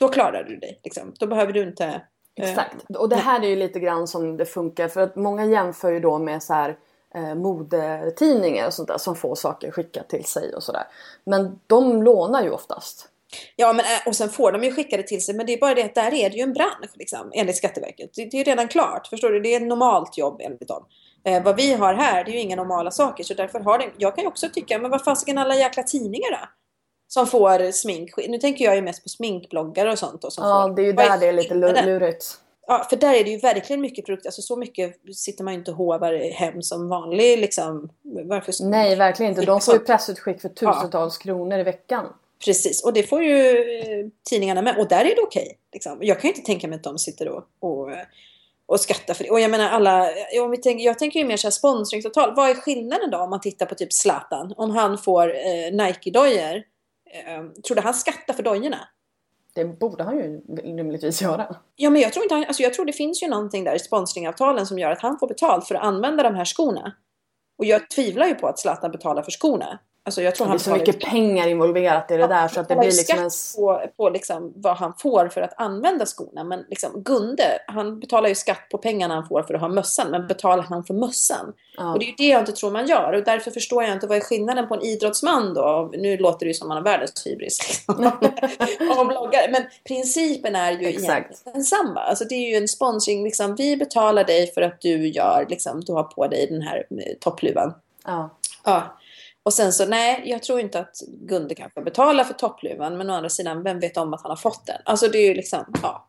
[0.00, 1.14] Då klarar du dig, liksom.
[1.18, 2.02] då behöver du inte...
[2.36, 5.44] Eh, Exakt, och det här är ju lite grann som det funkar för att många
[5.44, 6.76] jämför ju då med så här
[7.14, 10.84] eh, modetidningar och sånt där som får saker skickat till sig och sådär.
[11.24, 13.08] Men de lånar ju oftast.
[13.56, 15.34] Ja, men, eh, och sen får de ju skickade till sig.
[15.34, 18.10] Men det är bara det att där är det ju en bransch liksom, enligt Skatteverket.
[18.14, 19.06] Det, det är redan klart.
[19.06, 19.40] Förstår du?
[19.40, 20.84] Det är ett normalt jobb enligt dem.
[21.24, 23.24] Eh, vad vi har här, det är ju inga normala saker.
[23.24, 26.30] Så därför har det, jag kan ju också tycka, men vad fasiken alla jäkla tidningar
[26.30, 26.48] då?
[27.08, 28.10] Som får smink.
[28.28, 30.22] Nu tänker jag ju mest på sminkbloggare och sånt.
[30.22, 30.76] Då, som ja, får.
[30.76, 32.40] det är ju där det är lite lurigt.
[32.66, 34.28] Ja, för där är det ju verkligen mycket produkter.
[34.28, 37.90] Alltså så mycket sitter man ju inte och hovar hem som vanlig liksom.
[38.02, 38.64] Varför?
[38.64, 39.44] Nej, verkligen inte.
[39.44, 41.22] De får ju pressutskick för tusentals ja.
[41.22, 42.06] kronor i veckan.
[42.44, 44.78] Precis, och det får ju eh, tidningarna med.
[44.78, 45.42] Och där är det okej.
[45.42, 45.98] Okay, liksom.
[46.00, 47.90] Jag kan ju inte tänka mig att de sitter och, och,
[48.66, 49.30] och skattar för det.
[49.30, 50.08] Och jag menar alla,
[50.42, 52.34] om vi tänker, jag tänker ju mer så här sponsringsavtal.
[52.34, 54.54] Vad är skillnaden då om man tittar på typ Zlatan?
[54.56, 56.62] Om han får eh, Nike-dojor.
[57.10, 58.88] Eh, tror du han skattar för dojorna?
[59.54, 60.40] Det borde han ju
[60.76, 61.56] rimligtvis göra.
[61.76, 63.78] Ja, men jag tror inte han, alltså jag tror det finns ju någonting där i
[63.78, 66.92] sponsringavtalen som gör att han får betalt för att använda de här skorna.
[67.58, 69.78] Och jag tvivlar ju på att Zlatan betalar för skorna.
[70.06, 72.76] Alltså jag tror det är så mycket pengar involverat i det där så att det
[72.76, 73.30] blir liksom en...
[73.56, 76.44] på, på liksom vad han får för att använda skorna.
[76.44, 80.10] Men liksom Gunde, han betalar ju skatt på pengarna han får för att ha mössan.
[80.10, 81.52] Men betalar han för mössan?
[81.76, 81.92] Ja.
[81.92, 83.12] Och det är ju det jag inte tror man gör.
[83.12, 85.90] Och därför förstår jag inte vad är skillnaden på en idrottsman då?
[85.92, 87.58] Nu låter det ju som man har världens hybris.
[87.68, 88.10] Liksom.
[89.08, 89.50] bloggare.
[89.50, 91.44] Men principen är ju Exakt.
[91.44, 92.00] densamma.
[92.00, 93.24] Alltså det är ju en sponsring.
[93.24, 96.86] Liksom, vi betalar dig för att du gör, liksom, du har på dig den här
[96.90, 97.74] eh, toppluvan.
[98.04, 98.30] Ja.
[98.64, 98.95] ja.
[99.46, 102.96] Och sen så nej, jag tror inte att Gunde kanske betalar för toppluvan.
[102.96, 104.76] Men å andra sidan, vem vet om att han har fått den?
[104.84, 106.06] Alltså det är ju liksom, ja.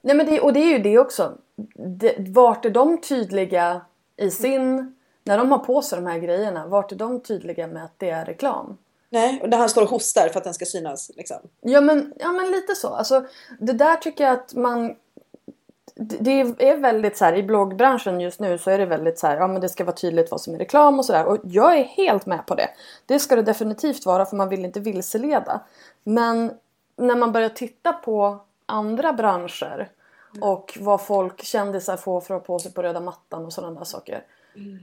[0.00, 1.38] Nej men det, och det är ju det också.
[1.76, 3.80] Det, vart är de tydliga
[4.16, 4.94] i sin...
[5.24, 8.10] När de har på sig de här grejerna, vart är de tydliga med att det
[8.10, 8.78] är reklam?
[9.10, 11.10] Nej, och där han står och hostar för att den ska synas.
[11.16, 11.36] Liksom.
[11.60, 12.88] Ja, men, ja men lite så.
[12.88, 13.24] Alltså,
[13.60, 14.96] det där tycker jag att man
[16.00, 19.36] det är väldigt så här i bloggbranschen just nu så är det väldigt så här,
[19.36, 21.84] ja men det ska vara tydligt vad som är reklam och sådär och jag är
[21.84, 22.68] helt med på det.
[23.06, 25.60] Det ska det definitivt vara för man vill inte vilseleda.
[26.04, 26.52] Men
[26.96, 29.88] när man börjar titta på andra branscher
[30.40, 33.78] och vad folk kändisar får för att ha på sig på röda mattan och sådana
[33.78, 34.22] där saker.
[34.56, 34.78] Mm.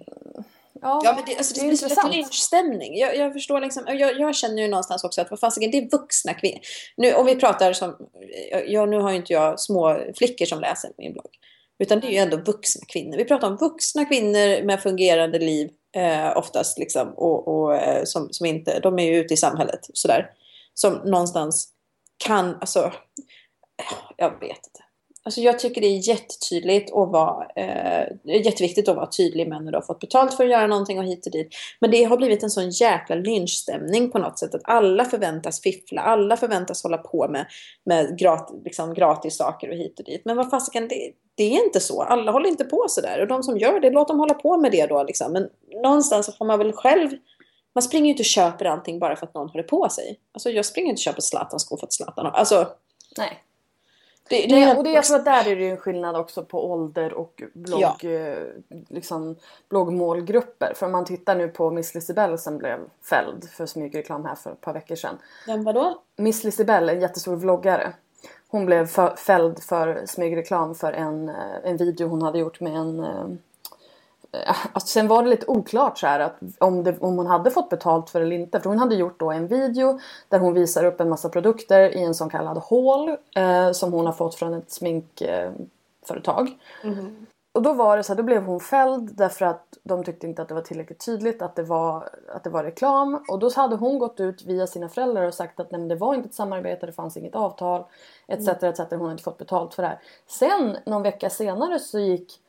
[0.82, 2.14] Ja, ja men det, alltså, det, det blir intressant.
[2.14, 2.98] lynchstämning.
[2.98, 5.90] Jag, jag förstår liksom, jag, jag, känner ju någonstans också att vad fasiken, det är
[5.90, 6.60] vuxna kvinnor.
[6.98, 7.96] Nu, om vi pratar som,
[8.68, 11.30] jag, nu har ju inte jag små flickor som läser min blogg.
[11.80, 13.18] Utan det är ju ändå vuxna kvinnor.
[13.18, 17.10] Vi pratar om vuxna kvinnor med fungerande liv eh, oftast liksom.
[17.10, 20.30] Och, och eh, som, som inte, de är ju ute i samhället sådär.
[20.74, 21.70] Som någonstans
[22.18, 22.92] kan, alltså,
[24.18, 24.85] jag vet inte.
[25.26, 29.72] Alltså jag tycker det är jättetydligt och vara, eh, jätteviktigt att vara tydlig med när
[29.72, 31.56] du har fått betalt för att göra någonting och hit och dit.
[31.80, 36.02] Men det har blivit en sån jäkla lynchstämning på något sätt att alla förväntas fiffla,
[36.02, 37.46] alla förväntas hålla på med,
[37.86, 40.22] med grat, liksom gratis saker och hit och dit.
[40.26, 42.02] Men vad fasiken, det, det är inte så.
[42.02, 43.22] Alla håller inte på sådär.
[43.22, 45.04] Och de som gör det, låt dem hålla på med det då.
[45.04, 45.34] Liksom.
[45.34, 45.50] Men
[45.84, 47.10] någonstans så får man väl själv
[47.76, 50.20] man springer ju inte och köper allting bara för att någon har det på sig.
[50.32, 52.32] Alltså jag springer inte och köper Zlatans-skor för att Zlatan har...
[52.32, 52.68] Alltså,
[53.18, 53.45] Nej.
[54.30, 56.72] Det, det, det, och det, jag tror att där är det en skillnad också på
[56.72, 58.10] ålder och blogg, ja.
[58.10, 58.38] Eh,
[58.90, 59.36] liksom,
[59.70, 60.74] bloggmålgrupper.
[60.76, 62.80] För om man tittar nu på Miss Lisibell som blev
[63.10, 65.18] fälld för smygreklam här för ett par veckor sedan.
[65.48, 66.02] Vem vadå?
[66.16, 67.94] Miss Lisibell, en jättestor vloggare.
[68.48, 72.76] Hon blev för, fälld för smygreklam för en, eh, en video hon hade gjort med
[72.76, 73.26] en eh,
[74.74, 78.10] Alltså, sen var det lite oklart så att om, det, om hon hade fått betalt
[78.10, 78.60] för det eller inte.
[78.60, 80.00] För hon hade gjort då en video
[80.30, 84.06] där hon visar upp en massa produkter i en så kallad haul eh, som hon
[84.06, 86.58] har fått från ett sminkföretag.
[86.84, 87.26] Eh, mm.
[87.56, 90.42] Och då var det så här, då blev hon fälld därför att de tyckte inte
[90.42, 93.24] att det var tillräckligt tydligt att det var, att det var reklam.
[93.28, 96.14] Och då hade hon gått ut via sina föräldrar och sagt att nej, det var
[96.14, 97.84] inte ett samarbete, det fanns inget avtal
[98.28, 98.48] etc.
[98.48, 98.80] Etc.
[98.80, 100.00] Hon hade inte fått betalt för det här.
[100.28, 102.42] Sen någon vecka senare så gick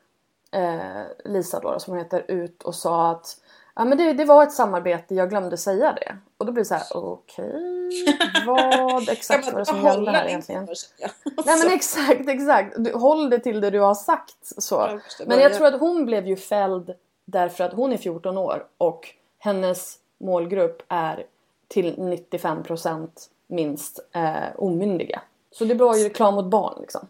[0.56, 3.36] eh, Lisa då, som heter ut och sa att
[3.74, 6.16] ja, men det, det var ett samarbete, jag glömde säga det.
[6.38, 10.26] Och då blir det så här, okej, okay, vad exakt var det som gällde här
[10.26, 10.64] egentligen?
[11.46, 12.74] Nej men exakt, exakt.
[12.76, 14.36] Du, håll det till det du har sagt.
[14.40, 15.00] Så.
[15.26, 19.08] Men jag tror att hon blev ju fälld därför att hon är 14 år och
[19.38, 21.26] hennes målgrupp är
[21.68, 23.08] till 95%
[23.46, 25.22] minst eh, omyndiga.
[25.50, 27.06] Så det var ju reklam mot barn liksom.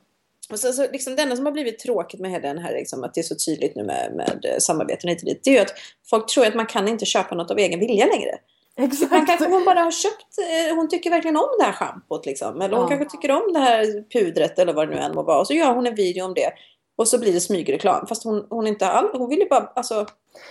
[0.50, 3.14] Och så, så liksom det enda som har blivit tråkigt med den här, liksom, att
[3.14, 5.74] det är så tydligt nu med, med samarbeten hit och dit, det är ju att
[6.10, 8.38] folk tror att man kan inte köpa något av egen vilja längre.
[8.78, 9.12] Exakt.
[9.12, 12.60] Man kanske hon bara har köpt, eh, hon tycker verkligen om det här schampot liksom.
[12.60, 15.38] Eller hon kanske tycker om det här pudret eller vad det nu än må vara.
[15.38, 16.52] Och så gör hon en video om det.
[16.96, 18.06] Och så blir det smygreklam.
[18.06, 20.06] Fast hon, hon inte all, hon vill ju bara, alltså.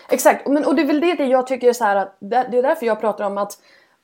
[0.09, 2.61] Exakt, Men, och det är väl det jag tycker är så här att det är
[2.61, 3.57] därför jag pratar om att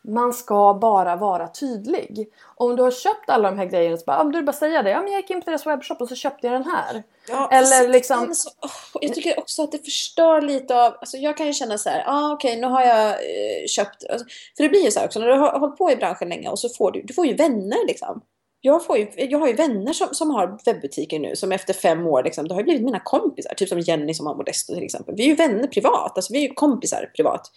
[0.08, 2.28] man ska bara vara tydlig.
[2.56, 4.90] Om du har köpt alla de här grejerna så bara, om du bara säga det.
[4.90, 7.04] Ja, men jag gick in på deras webbshop och så köpte jag den här.
[7.28, 8.36] Ja, Eller liksom...
[8.36, 10.94] Så, oh, jag tycker också att det förstör lite av...
[10.94, 14.10] Alltså jag kan ju känna så här, ah, okej okay, nu har jag eh, köpt...
[14.10, 14.26] Alltså,
[14.58, 16.50] för det blir ju så här också, när du har hållit på i branschen länge
[16.50, 18.22] och så får du, du får ju vänner liksom.
[18.62, 22.08] Jag, får ju, jag har ju vänner som, som har webbutiker nu som efter fem
[22.08, 23.54] år, liksom, det har ju blivit mina kompisar.
[23.54, 25.16] Typ som Jenny som har Modesto till exempel.
[25.16, 27.52] Vi är ju vänner privat, alltså vi är ju kompisar privat.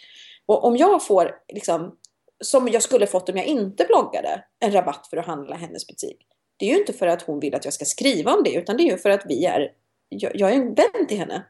[0.46, 1.96] Och om jag får liksom
[2.44, 6.19] som jag skulle fått om jag inte bloggade, en rabatt för att handla hennes butik.
[6.56, 8.77] Det är ju inte för att hon vill att jag ska skriva om det, utan
[8.77, 9.73] det är ju för att vi är,
[10.09, 11.44] jag, jag är en vän till henne.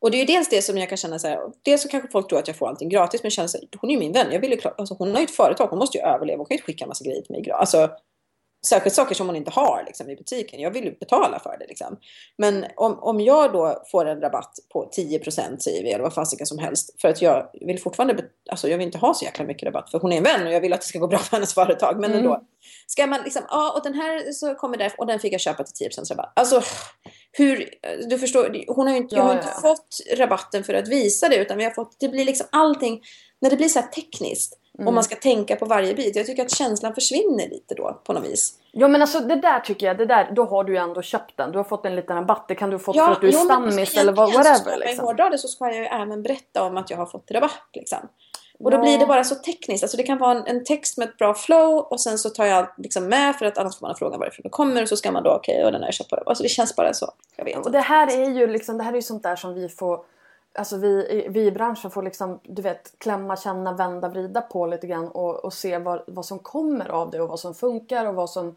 [0.00, 2.10] Och det är ju dels det som jag kan känna så här, dels så kanske
[2.10, 4.12] folk tror att jag får allting gratis, men känner så här, hon är ju min
[4.12, 6.46] vän, jag vill ju, alltså, hon har ju ett företag, hon måste ju överleva, hon
[6.46, 7.50] kan ju inte skicka en massa grejer till mig.
[7.50, 7.90] Alltså,
[8.66, 10.60] Särskilt saker som hon inte har liksom, i butiken.
[10.60, 11.66] Jag vill ju betala för det.
[11.66, 11.96] Liksom.
[12.38, 16.46] Men om, om jag då får en rabatt på 10 säger vi, eller vad fasiken
[16.46, 17.00] som helst.
[17.00, 19.90] För att jag vill fortfarande, alltså jag vill inte ha så jäkla mycket rabatt.
[19.90, 21.54] För hon är en vän och jag vill att det ska gå bra för hennes
[21.54, 22.00] företag.
[22.00, 22.18] Men mm.
[22.18, 22.40] ändå.
[22.86, 25.64] Ska man liksom, ja och den här så kommer där, och den fick jag köpa
[25.64, 26.32] till 10 rabatt.
[26.36, 26.62] Alltså
[27.32, 27.68] hur,
[28.08, 29.60] du förstår, hon har ju inte, ja, jag har inte ja.
[29.60, 31.36] fått rabatten för att visa det.
[31.36, 33.02] Utan vi har fått, det blir liksom allting,
[33.40, 34.58] när det blir så här tekniskt.
[34.78, 34.88] Mm.
[34.88, 36.16] Om man ska tänka på varje bit.
[36.16, 38.54] Jag tycker att känslan försvinner lite då på något vis.
[38.72, 41.36] Ja men alltså det där tycker jag, det där, då har du ju ändå köpt
[41.36, 41.52] den.
[41.52, 42.48] Du har fått en liten rabatt.
[42.48, 44.54] Det kan du ha fått ja, för att du är jo, stammis eller whatever.
[44.54, 45.04] Ska liksom.
[45.04, 47.68] hårdra det så ska jag ju även berätta om att jag har fått rabatt.
[47.72, 47.98] Liksom.
[48.64, 48.80] Och då ja.
[48.80, 49.84] blir det bara så tekniskt.
[49.84, 52.46] Alltså det kan vara en, en, text med ett bra flow och sen så tar
[52.46, 55.12] jag liksom med för att annars får man fråga varifrån det kommer och så ska
[55.12, 56.22] man då okej okay, och den har jag köpt på det.
[56.26, 57.12] Alltså det känns bara så.
[57.36, 59.54] Jag vet och det här är ju liksom, det här är ju sånt där som
[59.54, 60.00] vi får
[60.58, 64.86] Alltså vi, vi i branschen får liksom, du vet, klämma, känna, vända, vrida på lite
[64.86, 68.14] grann och, och se vad, vad som kommer av det och vad som funkar och
[68.14, 68.56] vad som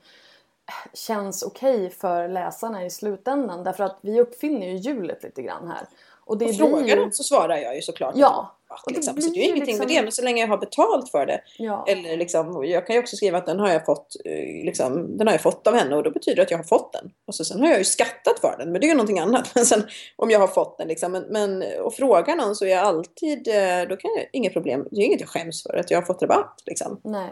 [0.93, 3.63] känns okej okay för läsarna i slutändan.
[3.63, 5.87] Därför att vi uppfinner ju hjulet lite grann här.
[6.25, 7.11] Och, det och frågar ju...
[7.11, 8.13] så svarar jag ju såklart.
[8.17, 8.95] Ja, rabatt.
[8.95, 9.15] Liksom.
[9.15, 9.87] Det så det är ju ingenting liksom...
[9.87, 10.01] med det.
[10.01, 11.41] Men så länge jag har betalt för det.
[11.57, 11.85] Ja.
[11.87, 15.27] Eller liksom, jag kan ju också skriva att den har jag fått eh, liksom, den
[15.27, 17.11] har jag fått av henne och då betyder det att jag har fått den.
[17.27, 18.71] Och så, sen har jag ju skattat för den.
[18.71, 19.51] Men det är ju någonting annat.
[19.55, 19.83] Men sen
[20.15, 21.11] om jag har fått den liksom.
[21.11, 24.87] Men, men och frågar någon så är jag alltid, eh, då kan jag, inget problem.
[24.91, 27.01] Det är inget jag skäms för att jag har fått rabatt liksom.
[27.03, 27.29] Nej.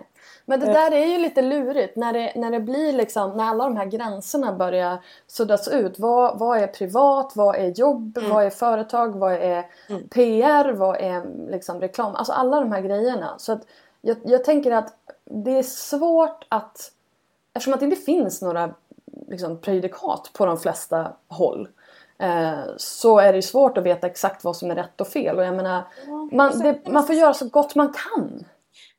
[0.50, 0.74] Men det eh.
[0.74, 3.86] där är ju lite lurigt när det, när det blir liksom, när alla de här
[3.86, 4.98] gränserna börjar
[5.28, 6.00] suddas ut.
[6.00, 7.32] Vad, vad är privat?
[7.36, 8.18] Vad är jobb?
[8.18, 8.30] Mm.
[8.30, 9.16] Vad är företag?
[9.16, 10.08] Vad är mm.
[10.10, 10.74] PR?
[10.74, 12.16] Vad är liksom reklam?
[12.16, 13.36] Alltså alla de här grejerna.
[13.38, 13.62] Så att
[14.02, 14.94] jag, jag tänker att
[15.26, 16.92] det är svårt att,
[17.54, 18.74] eftersom att det inte finns några
[19.28, 21.68] liksom, prejudikat på de flesta håll.
[22.18, 25.38] Eh, så är det svårt att veta exakt vad som är rätt och fel.
[25.38, 25.84] Och jag menar,
[26.32, 28.46] man, det, man får göra så gott man kan.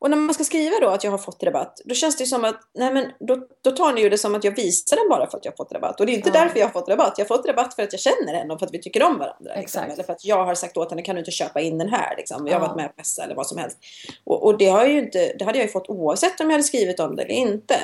[0.01, 2.45] Och när man ska skriva då att jag har fått rabatt, då känns det som
[2.45, 5.31] att, nej men då, då tar ni ju det som att jag visar den bara
[5.31, 6.01] för att jag har fått rabatt.
[6.01, 6.41] Och det är inte ja.
[6.41, 7.15] därför jag har fått rabatt.
[7.17, 9.19] Jag har fått rabatt för att jag känner henne och för att vi tycker om
[9.19, 9.53] varandra.
[9.57, 9.83] Liksom.
[9.83, 12.17] Eller för att jag har sagt åt henne, kan du inte köpa in den här?
[12.17, 12.47] Liksom.
[12.47, 12.67] Jag har ja.
[12.67, 13.79] varit med på Pessa eller vad som helst.
[14.25, 16.65] Och, och, det, har ju inte, det hade jag ju fått oavsett om jag hade
[16.65, 17.75] skrivit om det eller inte.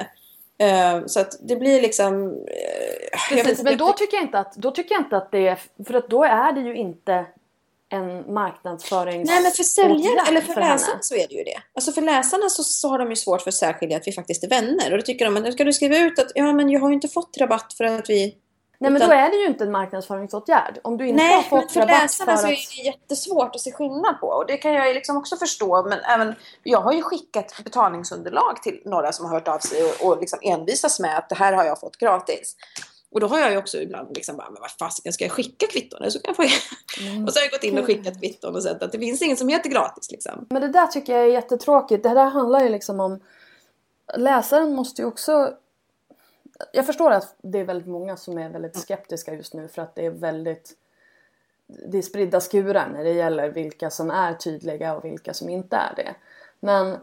[0.63, 2.27] Uh, så att det blir liksom...
[2.27, 2.37] Uh,
[3.31, 5.59] Precis, men då tycker, jag inte att, då tycker jag inte att det är...
[5.87, 7.27] För att då är det ju inte
[7.89, 9.31] en marknadsförings...
[9.31, 11.63] Nej men för säljare eller för, för läsarna så är det ju det.
[11.75, 14.45] Alltså för läsarna så, så har de ju svårt för att särskilja att vi faktiskt
[14.45, 14.93] är vänner.
[14.93, 16.95] Och då tycker de, men ska du skriva ut att ja men jag har ju
[16.95, 18.37] inte fått rabatt för att vi...
[18.79, 20.79] Nej men då är det ju inte en marknadsföringsåtgärd.
[20.85, 22.41] Om du inte Nej, har fått men för rabatt läsarna för att...
[22.41, 24.27] så är det jättesvårt att se skillnad på.
[24.27, 25.87] Och det kan jag ju liksom också förstå.
[25.89, 30.07] Men även, jag har ju skickat betalningsunderlag till några som har hört av sig och,
[30.07, 32.57] och liksom envisas med att det här har jag fått gratis.
[33.17, 35.67] Och då har jag ju också ibland liksom bara, men vad fasiken ska jag skicka
[35.67, 36.11] kvitton?
[36.11, 36.43] Så kan jag få...
[37.03, 37.25] Mm.
[37.25, 39.39] Och så har jag gått in och skickat kvitton och sett att det finns inget
[39.39, 40.47] som heter gratis liksom.
[40.51, 42.03] Men det där tycker jag är jättetråkigt.
[42.03, 43.21] Det där handlar ju liksom om...
[44.17, 45.55] Läsaren måste ju också...
[46.73, 49.95] Jag förstår att det är väldigt många som är väldigt skeptiska just nu för att
[49.95, 50.73] det är väldigt...
[51.67, 55.77] Det är spridda skurar när det gäller vilka som är tydliga och vilka som inte
[55.77, 56.15] är det.
[56.61, 56.97] Men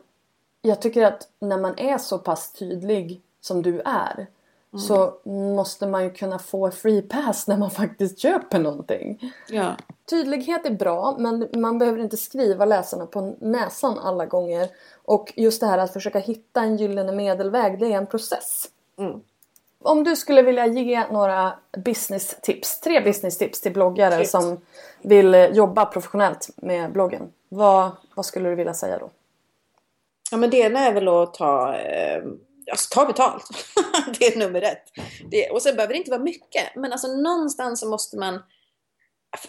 [0.62, 4.28] jag tycker att när man är så pass tydlig som du är
[4.74, 4.80] Mm.
[4.80, 5.14] så
[5.56, 9.34] måste man ju kunna få free pass när man faktiskt köper någonting.
[9.50, 9.76] Ja.
[10.10, 14.70] Tydlighet är bra men man behöver inte skriva läsarna på näsan alla gånger.
[15.06, 18.70] Och just det här att försöka hitta en gyllene medelväg, det är en process.
[18.98, 19.22] Mm.
[19.80, 24.32] Om du skulle vilja ge några business tips, tre business tips till bloggare Tips.
[24.32, 24.58] som
[25.02, 27.32] vill jobba professionellt med bloggen.
[27.50, 29.10] Vad, vad skulle du vilja säga då?
[30.32, 32.24] Ja men det ena är väl att ta eh
[32.72, 33.44] alltså, ta betalt.
[34.20, 34.84] det är nummer ett.
[35.32, 36.76] Det, och sen behöver det inte vara mycket.
[36.76, 38.40] Men alltså någonstans så måste man...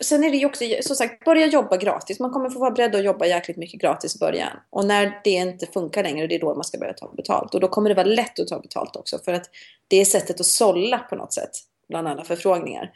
[0.00, 2.20] Sen är det ju också, som sagt, börja jobba gratis.
[2.20, 4.50] Man kommer få vara beredd att jobba jäkligt mycket gratis i början.
[4.70, 7.54] Och när det inte funkar längre, det är då man ska börja ta betalt.
[7.54, 9.18] Och då kommer det vara lätt att ta betalt också.
[9.18, 9.50] För att
[9.88, 11.50] det är sättet att sålla på något sätt.
[11.88, 12.92] Bland alla förfrågningar.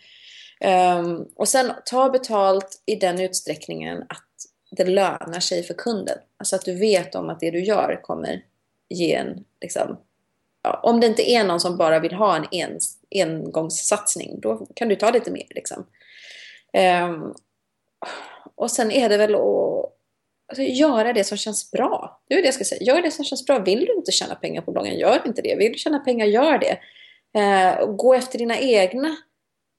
[0.64, 4.24] Um, och sen ta betalt i den utsträckningen att
[4.70, 6.18] det lönar sig för kunden.
[6.36, 8.42] Alltså att du vet om att det du gör kommer
[8.88, 9.98] ge en liksom,
[10.72, 12.78] om det inte är någon som bara vill ha en en
[13.10, 15.46] engångssatsning, då kan du ta lite mer.
[15.50, 15.86] Liksom.
[17.04, 17.34] Um,
[18.54, 19.40] och sen är det väl att
[20.48, 22.22] alltså, göra det som känns bra.
[22.28, 22.82] Det är det jag ska säga.
[22.82, 23.58] Gör det som känns bra.
[23.58, 25.56] Vill du inte tjäna pengar på bloggen, gör inte det.
[25.56, 26.78] Vill du tjäna pengar, gör det.
[27.38, 29.16] Uh, gå efter dina egna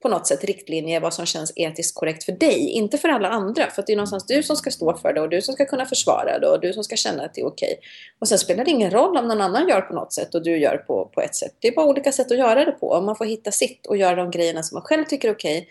[0.02, 3.70] på något sätt riktlinjer vad som känns etiskt korrekt för dig, inte för alla andra.
[3.70, 5.86] För det är någonstans du som ska stå för det och du som ska kunna
[5.86, 7.80] försvara det och du som ska känna att det är okej.
[8.18, 10.58] Och sen spelar det ingen roll om någon annan gör på något sätt och du
[10.58, 11.56] gör på, på ett sätt.
[11.58, 13.96] Det är bara olika sätt att göra det på och man får hitta sitt och
[13.96, 15.68] göra de grejerna som man själv tycker är okej.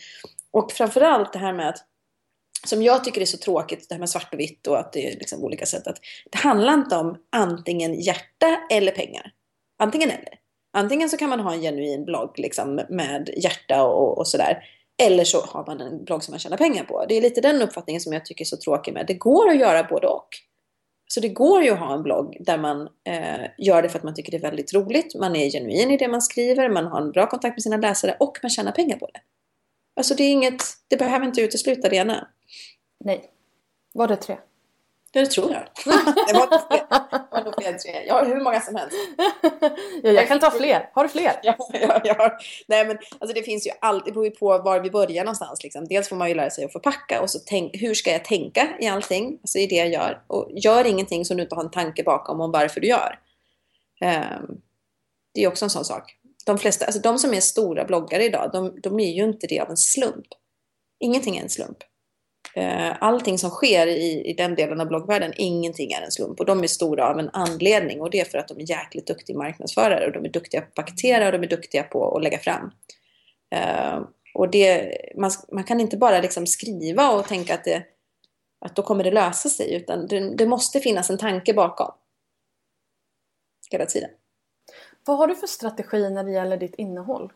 [0.51, 1.85] Och framförallt det här med att
[2.67, 5.07] som jag tycker är så tråkigt, det här med svart och vitt och att det
[5.07, 5.87] är liksom olika sätt.
[5.87, 5.97] Att
[6.31, 9.31] det handlar inte om antingen hjärta eller pengar.
[9.79, 10.38] Antingen eller.
[10.71, 14.63] Antingen så kan man ha en genuin blogg liksom, med hjärta och, och sådär.
[15.03, 17.05] Eller så har man en blogg som man tjänar pengar på.
[17.09, 19.05] Det är lite den uppfattningen som jag tycker är så tråkig med.
[19.07, 20.27] Det går att göra både och.
[21.07, 24.03] Så det går ju att ha en blogg där man eh, gör det för att
[24.03, 25.15] man tycker det är väldigt roligt.
[25.15, 28.15] Man är genuin i det man skriver, man har en bra kontakt med sina läsare
[28.19, 29.19] och man tjänar pengar på det.
[29.95, 32.27] Alltså det är inget, det behöver inte utesluta det ena.
[33.05, 33.29] Nej.
[33.93, 34.37] Var det tre?
[35.11, 35.61] Det tror jag.
[36.27, 38.05] det var nog fler tre.
[38.07, 38.97] Jag har hur många som helst.
[40.03, 40.89] ja, jag kan ta fler.
[40.93, 41.39] Har du fler?
[41.43, 42.37] ja, ja, ja.
[42.67, 45.63] Nej, men alltså det finns ju alltid, det beror ju på var vi börjar någonstans.
[45.63, 45.87] Liksom.
[45.87, 48.67] Dels får man ju lära sig att förpacka och så tänk, hur ska jag tänka
[48.79, 49.39] i allting?
[49.41, 50.23] Alltså i det jag gör.
[50.27, 53.19] Och gör ingenting som du inte har en tanke bakom om varför du gör.
[54.01, 54.61] Um,
[55.33, 56.15] det är också en sån sak.
[56.45, 59.59] De flesta, alltså de som är stora bloggare idag, de, de är ju inte det
[59.59, 60.27] av en slump.
[60.99, 61.77] Ingenting är en slump.
[62.53, 66.39] Eh, allting som sker i, i den delen av bloggvärlden, ingenting är en slump.
[66.39, 69.07] Och de är stora av en anledning och det är för att de är jäkligt
[69.07, 72.23] duktiga marknadsförare och de är duktiga på att paketera och de är duktiga på att
[72.23, 72.71] lägga fram.
[73.55, 77.83] Uh, och det, man, man, kan inte bara liksom skriva och tänka att, det,
[78.59, 81.91] att då kommer det lösa sig utan det, det måste finnas en tanke bakom.
[83.71, 84.09] Hela tiden.
[85.05, 87.33] Vad har du för strategi när det gäller ditt innehåll?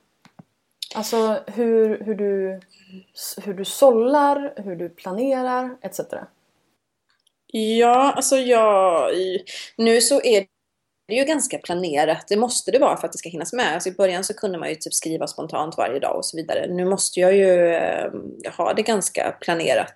[0.93, 2.59] Alltså hur, hur, du,
[3.43, 5.99] hur du sållar, hur du planerar etc.
[7.47, 9.11] Ja, alltså jag...
[9.77, 10.45] Nu så är
[11.07, 12.27] det ju ganska planerat.
[12.27, 13.73] Det måste det vara för att det ska hinnas med.
[13.73, 16.67] Alltså I början så kunde man ju typ skriva spontant varje dag och så vidare.
[16.67, 18.11] Nu måste jag ju eh,
[18.57, 19.95] ha det ganska planerat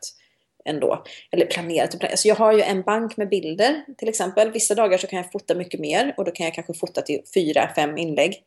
[0.65, 1.03] ändå.
[1.31, 2.13] Eller planerat och planerat.
[2.13, 4.51] Alltså jag har ju en bank med bilder till exempel.
[4.51, 7.21] Vissa dagar så kan jag fota mycket mer och då kan jag kanske fota till
[7.33, 8.43] fyra, fem inlägg.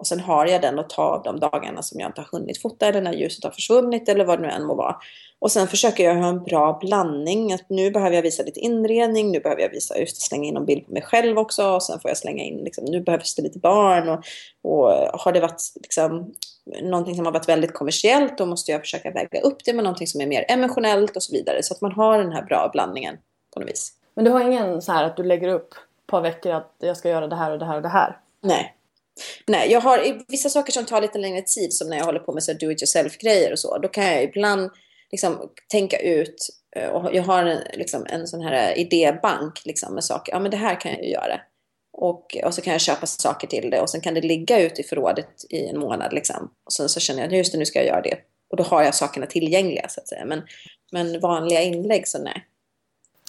[0.00, 2.62] Och sen har jag den att ta av de dagarna som jag inte har hunnit
[2.62, 4.96] fota eller när ljuset har försvunnit eller vad det nu än må vara.
[5.38, 7.52] Och sen försöker jag ha en bra blandning.
[7.52, 10.66] Att nu behöver jag visa lite inredning, nu behöver jag visa, just slänga in en
[10.66, 11.70] bild på mig själv också.
[11.70, 14.08] Och sen får jag slänga in, liksom, nu behövs det lite barn.
[14.08, 14.24] Och,
[14.62, 14.90] och
[15.20, 16.34] har det varit liksom,
[16.82, 20.06] någonting som har varit väldigt kommersiellt då måste jag försöka väga upp det med någonting
[20.06, 21.62] som är mer emotionellt och så vidare.
[21.62, 23.16] Så att man har den här bra blandningen
[23.54, 23.92] på något vis.
[24.14, 26.96] Men du har ingen så här att du lägger upp ett par veckor att jag
[26.96, 28.18] ska göra det här och det här och det här?
[28.40, 28.76] Nej.
[29.46, 32.32] Nej, jag har vissa saker som tar lite längre tid som när jag håller på
[32.32, 33.78] med så do it yourself grejer och så.
[33.78, 34.70] Då kan jag ibland
[35.12, 40.04] liksom tänka ut eh, och jag har en, liksom, en sån här idébank liksom, med
[40.04, 40.32] saker.
[40.32, 41.40] Ja, men det här kan jag ju göra.
[41.92, 44.80] Och, och så kan jag köpa saker till det och sen kan det ligga ute
[44.80, 46.12] i förrådet i en månad.
[46.12, 46.50] Liksom.
[46.64, 48.18] Och sen så känner jag att just det, nu ska jag göra det.
[48.50, 50.24] Och då har jag sakerna tillgängliga så att säga.
[50.24, 50.42] Men,
[50.92, 52.46] men vanliga inlägg så nej.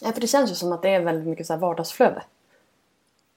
[0.02, 2.24] Ja, för det känns ju som att det är väldigt mycket så här vardagsflöde.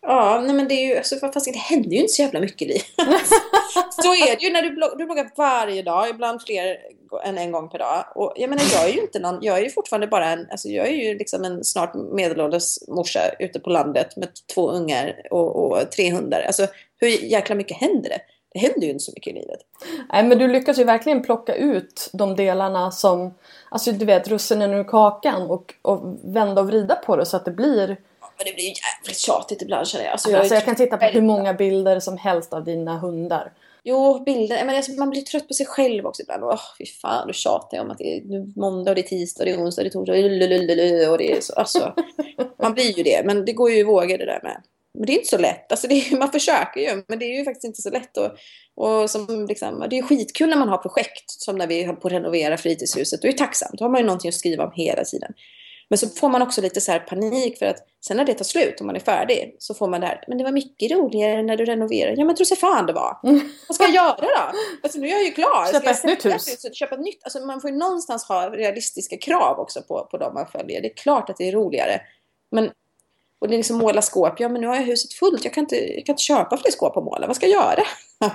[0.06, 2.68] Ja, nej men det är ju, alltså, fast det händer ju inte så jävla mycket
[2.68, 2.82] liv.
[4.02, 6.78] så är det ju när du, bloggar, du bloggar varje dag, ibland fler
[7.24, 8.04] än en gång per dag.
[8.14, 10.68] Och jag menar, jag är ju inte någon, jag är ju fortfarande bara en, alltså
[10.68, 15.56] jag är ju liksom en snart medelålders morsa ute på landet med två ungar och,
[15.56, 16.40] och tre hundar.
[16.46, 16.66] Alltså
[17.00, 18.20] hur jäkla mycket händer det?
[18.52, 19.60] Det händer ju inte så mycket i livet.
[20.12, 23.34] Nej men du lyckas ju verkligen plocka ut de delarna som,
[23.68, 27.44] alltså du vet russinen ur kakan och, och vända och vrida på det så att
[27.44, 27.96] det blir
[28.36, 30.12] men det blir ju jävligt tjatigt ibland känner jag.
[30.12, 33.52] Alltså, jag, alltså, jag kan titta på hur många bilder som helst av dina hundar.
[33.86, 34.64] Jo, bilder.
[34.64, 36.44] Men alltså, man blir trött på sig själv också ibland.
[36.44, 39.50] Åh, fy fan, du tjatar om att det är måndag, och det är tisdag, det
[39.50, 40.12] är onsdag, det är torsdag,
[41.10, 41.52] och det är så.
[41.52, 41.94] Alltså,
[42.62, 43.22] man blir ju det.
[43.24, 44.62] Men det går ju i vågor det där med.
[44.98, 45.72] Men det är inte så lätt.
[45.72, 48.16] Alltså, är, man försöker ju, men det är ju faktiskt inte så lätt.
[48.16, 48.30] Och,
[48.74, 52.08] och som, liksom, det är skitkul när man har projekt, som när vi höll på
[52.08, 53.22] att renovera fritidshuset.
[53.22, 53.78] Då är det tacksamt.
[53.78, 55.32] Då har man ju någonting att skriva om hela tiden.
[55.88, 58.80] Men så får man också lite så panik för att sen när det tar slut
[58.80, 61.56] och man är färdig så får man det här, men det var mycket roligare när
[61.56, 62.16] du renoverade.
[62.16, 63.20] Ja men tro sig fan det var.
[63.24, 63.48] Mm.
[63.68, 64.58] Vad ska jag göra då?
[64.82, 65.72] Alltså nu är jag ju klar.
[65.72, 66.74] Köpa ett nytt hus.
[66.74, 67.24] Köpa ett nytt.
[67.24, 70.82] Alltså man får ju någonstans ha realistiska krav också på, på dem man följer.
[70.82, 72.00] Det är klart att det är roligare.
[72.50, 72.70] Men
[73.38, 74.40] och det är liksom måla skåp.
[74.40, 75.44] Ja, men nu har jag huset fullt.
[75.44, 77.26] Jag kan inte, jag kan inte köpa fler skåp att måla.
[77.26, 77.82] Vad ska jag göra?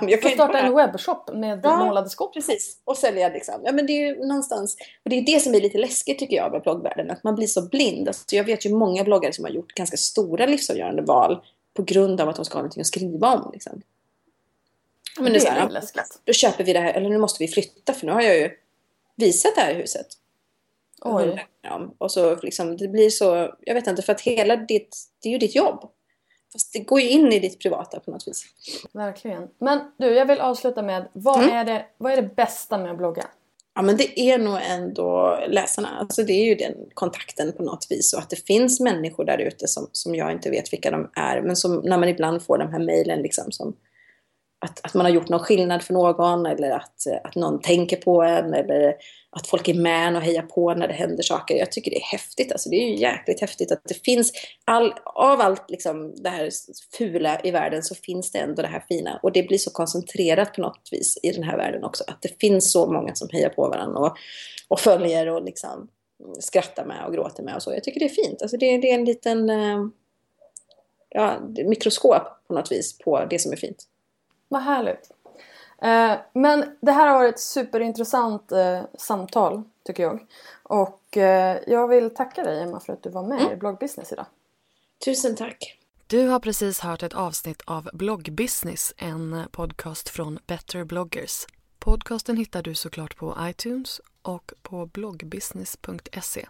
[0.00, 2.34] Jag kan starta en webbshop med ja, målade skåp.
[2.34, 2.76] Precis.
[2.84, 3.54] Och sälja liksom.
[3.64, 4.76] Ja, men det är någonstans.
[5.04, 7.10] Och det är det som är lite läskigt tycker jag med bloggvärlden.
[7.10, 8.08] Att man blir så blind.
[8.08, 11.44] Alltså, jag vet ju många bloggare som har gjort ganska stora livsavgörande val.
[11.74, 13.50] På grund av att de ska ha någonting att skriva om.
[13.52, 13.82] Liksom.
[15.18, 16.20] Men det är, det är läskigt.
[16.24, 16.92] Då köper vi det här.
[16.92, 17.92] Eller nu måste vi flytta.
[17.92, 18.50] För nu har jag ju
[19.16, 20.06] visat det här huset.
[21.00, 21.46] Oj.
[21.98, 25.32] Och så liksom, det blir så, jag vet inte, för att hela ditt, det är
[25.32, 25.90] ju ditt jobb.
[26.52, 28.44] Fast det går ju in i ditt privata på något vis.
[28.92, 29.48] Verkligen.
[29.58, 31.56] Men du, jag vill avsluta med vad, mm.
[31.56, 33.26] är, det, vad är det bästa med att blogga?
[33.74, 35.88] Ja men det är nog ändå läsarna.
[36.00, 38.12] Alltså det är ju den kontakten på något vis.
[38.12, 41.42] Och att det finns människor där ute som, som jag inte vet vilka de är.
[41.42, 43.76] Men som när man ibland får de här mejlen liksom som
[44.62, 48.22] att, att man har gjort någon skillnad för någon eller att, att någon tänker på
[48.22, 48.94] en eller
[49.30, 51.54] att folk är med och hejar på när det händer saker.
[51.54, 52.52] Jag tycker det är häftigt.
[52.52, 54.32] Alltså det är ju jäkligt häftigt att det finns,
[54.64, 56.50] all, av allt liksom det här
[56.98, 59.20] fula i världen så finns det ändå det här fina.
[59.22, 62.04] Och det blir så koncentrerat på något vis i den här världen också.
[62.06, 64.16] Att det finns så många som hejar på varandra och,
[64.68, 65.88] och följer och liksom
[66.40, 67.72] skrattar med och gråter med och så.
[67.72, 68.42] Jag tycker det är fint.
[68.42, 69.86] Alltså det, det är en liten eh,
[71.08, 73.86] ja, mikroskop på något vis på det som är fint.
[74.50, 75.10] Vad härligt.
[75.82, 80.26] Eh, men det här har varit ett superintressant eh, samtal tycker jag.
[80.62, 83.52] Och eh, jag vill tacka dig Emma för att du var med mm.
[83.52, 84.26] i Bloggbusiness idag.
[85.04, 85.78] Tusen tack.
[86.06, 91.46] Du har precis hört ett avsnitt av Bloggbusiness, en podcast från Better bloggers.
[91.78, 96.46] Podcasten hittar du såklart på iTunes och på bloggbusiness.se.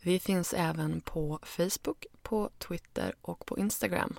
[0.00, 4.18] Vi finns även på Facebook, på Twitter och på Instagram